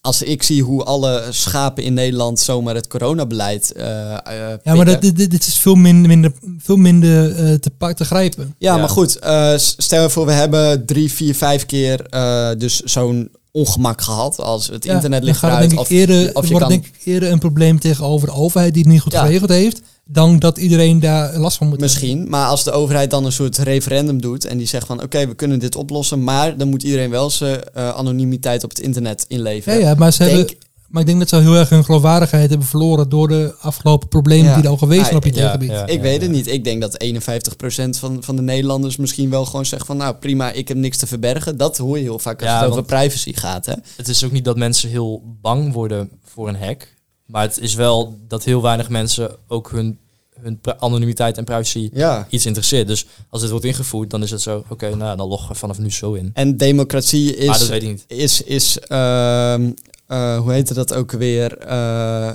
als 0.00 0.22
ik 0.22 0.42
zie 0.42 0.62
hoe 0.62 0.84
alle 0.84 1.26
schapen 1.30 1.82
in 1.84 1.94
Nederland 1.94 2.38
zomaar 2.38 2.74
het 2.74 2.86
coronabeleid 2.86 3.72
eh 3.72 4.12
eh, 4.12 4.58
Ja, 4.62 4.74
maar 4.74 4.84
dat, 4.84 5.00
dit, 5.00 5.16
dit 5.30 5.46
is 5.46 5.58
veel 5.58 5.74
minder, 5.74 6.08
minder, 6.08 6.32
veel 6.58 6.76
minder 6.76 7.36
eh, 7.36 7.54
te, 7.54 7.94
te 7.94 8.04
grijpen. 8.04 8.54
Ja, 8.58 8.72
Ja. 8.74 8.78
maar 8.80 8.88
goed, 8.88 9.18
eh, 9.18 9.52
stel 9.56 10.02
je 10.02 10.10
voor 10.10 10.26
we 10.26 10.32
hebben 10.32 10.86
drie, 10.86 11.12
vier, 11.12 11.34
vijf 11.34 11.66
keer 11.66 12.06
eh, 12.06 12.48
dus 12.58 12.80
zo'n 12.80 13.30
ongemak 13.52 14.00
gehad 14.02 14.40
als 14.40 14.66
het 14.66 14.84
Ja, 14.84 14.94
internet 14.94 15.22
ligt 15.22 15.42
eruit. 15.42 15.60
denk 15.60 15.72
ik 15.72 15.78
Of, 15.78 15.90
eerder, 15.90 16.34
of 16.36 16.44
je 16.44 16.50
wordt 16.50 16.66
kan, 16.66 16.68
denk 16.68 16.86
ik 16.86 17.00
eerder 17.04 17.30
een 17.30 17.38
probleem 17.38 17.80
tegenover 17.80 18.28
de 18.28 18.34
overheid 18.34 18.74
die 18.74 18.82
het 18.82 18.92
niet 18.92 19.00
goed 19.00 19.12
Ja. 19.12 19.24
geregeld 19.24 19.50
heeft, 19.50 19.80
dan 20.12 20.38
dat 20.38 20.58
iedereen 20.58 21.00
daar 21.00 21.38
last 21.38 21.56
van 21.56 21.66
moet 21.68 21.80
hebben. 21.80 21.98
Misschien, 22.00 22.28
maar 22.28 22.46
als 22.46 22.64
de 22.64 22.70
overheid 22.70 23.10
dan 23.10 23.24
een 23.24 23.32
soort 23.32 23.58
referendum 23.58 24.20
doet 24.20 24.44
en 24.44 24.58
die 24.58 24.66
zegt 24.66 24.86
van 24.86 25.02
oké, 25.02 25.26
we 25.26 25.34
kunnen 25.34 25.58
dit 25.58 25.76
oplossen, 25.76 26.24
maar 26.24 26.56
dan 26.56 26.68
moet 26.68 26.82
iedereen 26.82 27.10
wel 27.10 27.30
zijn 27.30 27.62
eh, 27.74 27.88
anonimiteit 27.94 28.64
op 28.64 28.70
het 28.70 28.78
internet 28.80 29.24
inleveren. 29.28 29.78
ja, 29.80 29.94
maar 29.94 30.12
ze 30.12 30.24
Denk- 30.24 30.36
hebben... 30.36 30.56
Maar 30.88 31.00
ik 31.00 31.06
denk 31.06 31.18
dat 31.18 31.28
ze 31.28 31.36
heel 31.36 31.54
erg 31.54 31.68
hun 31.68 31.84
geloofwaardigheid 31.84 32.50
hebben 32.50 32.66
verloren 32.68 33.08
door 33.08 33.28
de 33.28 33.54
afgelopen 33.60 34.08
problemen 34.08 34.46
Ja. 34.50 34.54
die 34.54 34.64
er 34.64 34.70
al 34.70 34.76
geweest 34.76 35.00
Ah, 35.00 35.06
zijn 35.06 35.16
op 35.16 35.24
ja, 35.24 35.30
IT-gebied. 35.44 35.70
ja. 35.70 35.86
Ik 35.86 36.00
weet 36.00 36.22
het 36.22 36.30
niet. 36.30 36.46
Ik 36.46 36.64
denk 36.64 36.80
dat 36.80 37.04
51% 37.04 37.98
van, 37.98 38.22
van 38.22 38.36
de 38.36 38.42
Nederlanders 38.42 38.96
misschien 38.96 39.30
wel 39.30 39.44
gewoon 39.44 39.66
zegt 39.66 39.86
van 39.86 39.96
nou 39.96 40.14
prima, 40.14 40.52
ik 40.52 40.68
heb 40.68 40.76
niks 40.76 40.96
te 40.96 41.06
verbergen. 41.06 41.56
Dat 41.56 41.78
hoor 41.78 41.96
je 41.96 42.02
heel 42.02 42.18
vaak 42.18 42.40
als 42.40 42.50
Ja, 42.50 42.60
het 42.60 42.70
over 42.70 42.82
privacy 42.84 43.32
gaat. 43.34 43.66
Hè? 43.66 43.72
het 43.96 44.08
is 44.08 44.24
ook 44.24 44.32
niet 44.32 44.44
dat 44.44 44.56
mensen 44.56 44.88
heel 44.90 45.22
bang 45.40 45.72
worden 45.72 46.10
voor 46.24 46.48
een 46.48 46.56
hack. 46.56 46.88
Maar 47.30 47.42
het 47.42 47.58
is 47.58 47.74
wel 47.74 48.18
dat 48.28 48.44
heel 48.44 48.62
weinig 48.62 48.88
mensen 48.88 49.36
ook 49.48 49.70
hun, 49.70 49.98
hun 50.40 50.60
anonimiteit 50.78 51.38
en 51.38 51.44
privacy 51.44 51.90
Ja. 51.92 52.26
iets 52.30 52.46
interesseert. 52.46 52.86
Dus 52.86 53.06
als 53.28 53.40
dit 53.40 53.50
wordt 53.50 53.64
ingevoerd, 53.64 54.10
dan 54.10 54.22
is 54.22 54.30
het 54.30 54.40
zo, 54.42 54.64
oké, 54.68 54.96
nou 54.96 55.16
dan 55.16 55.28
loggen 55.28 55.52
we 55.52 55.58
vanaf 55.58 55.78
nu 55.78 55.90
zo 55.90 56.12
in. 56.12 56.30
En 56.34 56.56
democratie 56.56 57.36
maar 57.36 57.46
dat 57.46 57.60
is, 57.60 57.68
weet 57.68 57.82
ik 57.82 57.88
niet. 57.88 58.04
is, 58.06 58.42
is 58.42 58.78
ehm, 58.78 59.70
eh, 60.06 60.38
hoe 60.38 60.52
heette 60.52 60.74
dat 60.74 60.94
ook 60.94 61.12
weer? 61.12 61.58
Eh, 61.58 62.32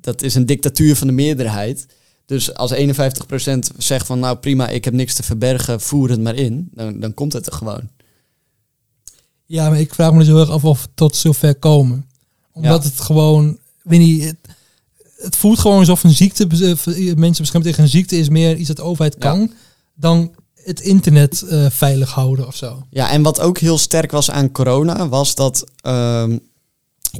dat 0.00 0.22
is 0.22 0.34
een 0.34 0.46
dictatuur 0.46 0.96
van 0.96 1.06
de 1.06 1.12
meerderheid. 1.12 1.86
Dus 2.26 2.54
als 2.54 2.72
51% 2.72 3.70
zegt 3.78 4.06
van 4.06 4.18
nou 4.18 4.36
prima, 4.36 4.68
ik 4.68 4.84
heb 4.84 4.94
niks 4.94 5.14
te 5.14 5.22
verbergen, 5.22 5.80
voer 5.80 6.10
het 6.10 6.20
maar 6.20 6.34
in. 6.34 6.68
Dan, 6.74 7.00
dan 7.00 7.14
komt 7.14 7.32
het 7.32 7.46
er 7.46 7.52
gewoon. 7.52 7.88
Ja, 9.46 9.68
maar 9.68 9.80
ik 9.80 9.94
vraag 9.94 10.12
me 10.12 10.18
dus 10.18 10.26
heel 10.26 10.40
erg 10.40 10.50
af 10.50 10.64
of 10.64 10.82
we 10.82 10.88
tot 10.94 11.16
zover 11.16 11.54
komen. 11.54 12.06
Omdat 12.52 12.84
het 12.84 13.00
gewoon, 13.00 13.58
weet 13.82 13.98
niet, 14.00 14.24
het, 14.24 14.36
het 15.16 15.36
voelt 15.36 15.58
gewoon 15.58 15.78
alsof 15.78 16.04
een 16.04 16.14
ziekte, 16.14 16.46
bes- 16.46 16.60
eh, 16.60 17.14
mensen 17.14 17.40
beschermd 17.42 17.64
tegen 17.66 17.82
een 17.82 17.88
ziekte 17.88 18.16
is 18.18 18.28
meer 18.28 18.56
iets 18.56 18.68
dat 18.68 18.76
de 18.76 18.82
overheid 18.82 19.14
Ja. 19.18 19.30
kan, 19.30 19.52
dan 19.94 20.30
het 20.54 20.80
internet 20.80 21.42
eh, 21.42 21.66
veilig 21.70 22.10
houden 22.10 22.46
of 22.46 22.56
zo. 22.56 22.86
Ja, 22.90 23.10
en 23.10 23.22
wat 23.22 23.40
ook 23.40 23.58
heel 23.58 23.78
sterk 23.78 24.10
was 24.10 24.30
aan 24.30 24.50
corona, 24.52 25.08
was 25.08 25.34
dat 25.34 25.64
ehm, 25.80 26.38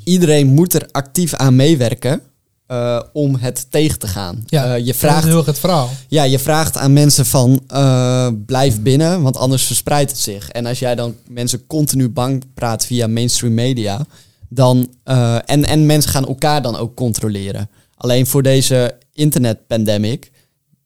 iedereen 0.04 0.46
moet 0.46 0.74
er 0.74 0.88
actief 0.90 1.34
aan 1.34 1.56
meewerken 1.56 2.20
eh, 2.66 3.00
om 3.12 3.34
het 3.36 3.66
tegen 3.70 3.98
te 3.98 4.06
gaan. 4.06 4.42
Ja, 4.46 4.74
Eh, 4.74 4.84
je 4.86 4.94
vraagt 4.94 5.24
heel 5.24 5.36
erg 5.36 5.46
het 5.46 5.58
verhaal. 5.58 5.90
Ja, 6.08 6.22
je 6.22 6.38
vraagt 6.38 6.76
aan 6.76 6.92
mensen 6.92 7.26
van 7.26 7.60
eh, 7.66 8.28
blijf 8.46 8.80
binnen, 8.80 9.22
want 9.22 9.36
anders 9.36 9.64
verspreidt 9.64 10.10
het 10.10 10.20
zich. 10.20 10.50
En 10.50 10.66
als 10.66 10.78
jij 10.78 10.94
dan 10.94 11.14
mensen 11.28 11.66
continu 11.66 12.08
bang 12.08 12.44
praat 12.54 12.86
via 12.86 13.06
mainstream 13.06 13.54
media, 13.54 14.06
dan 14.52 14.88
eh, 15.04 15.34
en, 15.44 15.64
en 15.64 15.86
mensen 15.86 16.10
gaan 16.10 16.26
elkaar 16.26 16.62
dan 16.62 16.76
ook 16.76 16.94
controleren. 16.94 17.70
Alleen 17.96 18.26
voor 18.26 18.42
deze 18.42 18.98
internetpandemic, 19.12 20.30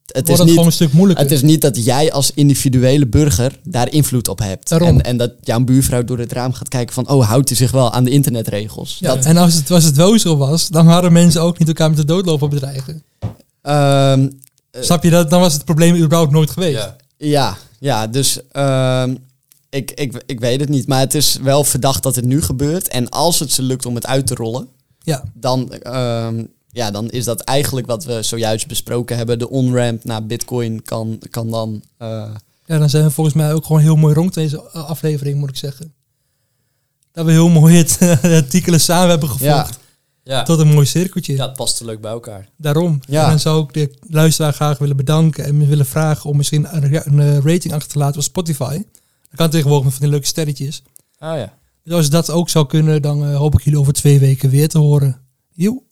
het 0.06 0.14
Wordt 0.14 0.28
is, 0.30 0.38
het 0.38 0.38
gewoon 0.48 0.58
een 0.58 0.64
niet, 0.64 0.74
stuk 0.74 0.92
moeilijker. 0.92 1.24
het 1.24 1.34
is 1.34 1.42
niet 1.42 1.60
dat 1.60 1.84
jij 1.84 2.12
als 2.12 2.30
individuele 2.34 3.06
burger 3.06 3.58
daar 3.62 3.92
invloed 3.92 4.28
op 4.28 4.38
hebt. 4.38 4.68
Daarom. 4.68 4.88
En, 4.88 5.02
en 5.02 5.16
dat 5.16 5.32
jouw 5.40 5.60
buurvrouw 5.64 6.04
door 6.04 6.18
het 6.18 6.32
raam 6.32 6.52
gaat 6.52 6.68
kijken 6.68 6.94
van, 6.94 7.08
oh, 7.08 7.28
houdt 7.28 7.48
hij 7.48 7.56
zich 7.58 7.70
wel 7.70 7.92
aan 7.92 8.04
de 8.04 8.10
internetregels? 8.10 8.96
Ja, 9.00 9.14
Dat, 9.14 9.24
En 9.24 9.36
als 9.36 9.54
het, 9.54 9.70
als 9.70 9.84
het 9.84 9.96
wel 9.96 10.18
zo 10.18 10.36
was, 10.36 10.68
dan 10.68 10.86
hadden 10.86 11.12
mensen 11.12 11.42
ook 11.42 11.58
niet 11.58 11.68
elkaar 11.68 11.88
met 11.88 11.96
de 11.98 12.04
dood 12.04 12.26
lopen 12.26 12.50
bedreigen. 12.50 13.02
ehm, 13.62 14.28
Snap 14.80 15.02
je 15.04 15.10
dat? 15.10 15.30
Dan 15.30 15.40
was 15.40 15.52
het 15.52 15.64
probleem 15.64 15.96
überhaupt 15.96 16.32
nooit 16.32 16.50
geweest. 16.50 16.74
Ja. 16.76 16.96
Ja, 17.16 17.56
ja 17.78 18.06
dus 18.06 18.38
ehm, 18.52 19.14
ik, 19.74 19.90
ik, 19.90 20.22
ik 20.26 20.40
weet 20.40 20.60
het 20.60 20.68
niet. 20.68 20.86
Maar 20.86 21.00
het 21.00 21.14
is 21.14 21.36
wel 21.42 21.64
verdacht 21.64 22.02
dat 22.02 22.16
het 22.16 22.24
nu 22.24 22.42
gebeurt. 22.42 22.88
En 22.88 23.08
als 23.08 23.38
het 23.38 23.52
ze 23.52 23.62
lukt 23.62 23.86
om 23.86 23.94
het 23.94 24.06
uit 24.06 24.26
te 24.26 24.34
rollen, 24.34 24.68
Ja. 24.98 25.22
dan, 25.34 25.72
ehm, 25.72 26.44
ja, 26.70 26.90
dan 26.90 27.10
is 27.10 27.24
dat 27.24 27.40
eigenlijk 27.40 27.86
wat 27.86 28.04
we 28.04 28.22
zojuist 28.22 28.66
besproken 28.66 29.16
hebben. 29.16 29.38
De 29.38 29.50
on-ramp 29.50 30.04
naar 30.04 30.26
Bitcoin 30.26 30.82
kan, 30.82 31.18
kan 31.30 31.50
dan. 31.50 31.82
eh, 31.98 32.30
Ja, 32.66 32.78
dan 32.78 32.90
zijn 32.90 33.04
we 33.04 33.10
volgens 33.10 33.36
mij 33.36 33.52
ook 33.54 33.64
gewoon 33.66 33.82
heel 33.82 33.96
mooi 33.96 34.14
rond 34.14 34.34
deze 34.34 34.60
aflevering, 34.62 35.38
moet 35.38 35.48
ik 35.50 35.56
zeggen. 35.56 35.92
Dat 37.12 37.24
we 37.24 37.30
heel 37.32 37.48
mooi 37.48 37.76
het 37.76 37.98
artikelen 38.22 38.80
samen 38.80 39.08
hebben 39.10 39.28
gevoegd. 39.28 39.50
Ja. 39.50 39.68
Ja. 40.22 40.42
Tot 40.42 40.58
een 40.58 40.72
mooi 40.72 40.86
cirkeltje. 40.86 41.36
ja, 41.36 41.46
het 41.46 41.56
past 41.56 41.76
te 41.76 41.84
leuk 41.84 42.00
bij 42.00 42.10
elkaar. 42.10 42.48
Daarom. 42.56 43.00
Ja. 43.06 43.22
En 43.22 43.28
dan 43.28 43.40
zou 43.40 43.62
ik 43.64 43.72
de 43.74 43.94
luisteraar 44.08 44.52
graag 44.52 44.78
willen 44.78 44.96
bedanken 44.96 45.44
en 45.44 45.56
me 45.56 45.66
willen 45.66 45.86
vragen 45.86 46.30
om 46.30 46.36
misschien 46.36 46.66
een, 46.76 47.18
een 47.18 47.42
rating 47.42 47.72
achter 47.72 47.88
te 47.92 47.98
laten 47.98 48.16
op 48.16 48.22
Spotify. 48.22 48.82
Dat 49.34 49.42
kan 49.42 49.50
tegenwoordig 49.50 49.84
met 49.84 49.94
van 49.94 50.02
die 50.02 50.10
leuke 50.10 50.26
sterretjes. 50.26 50.82
Ah 51.18 51.38
ja. 51.38 51.58
Dus 51.84 51.94
als 51.94 52.10
dat 52.10 52.30
ook 52.30 52.48
zou 52.48 52.66
kunnen, 52.66 53.02
dan 53.02 53.24
eh, 53.24 53.36
hoop 53.36 53.54
ik 53.54 53.60
jullie 53.60 53.78
over 53.78 53.92
twee 53.92 54.18
weken 54.18 54.50
weer 54.50 54.68
te 54.68 54.78
horen. 54.78 55.20
Joe. 55.52 55.82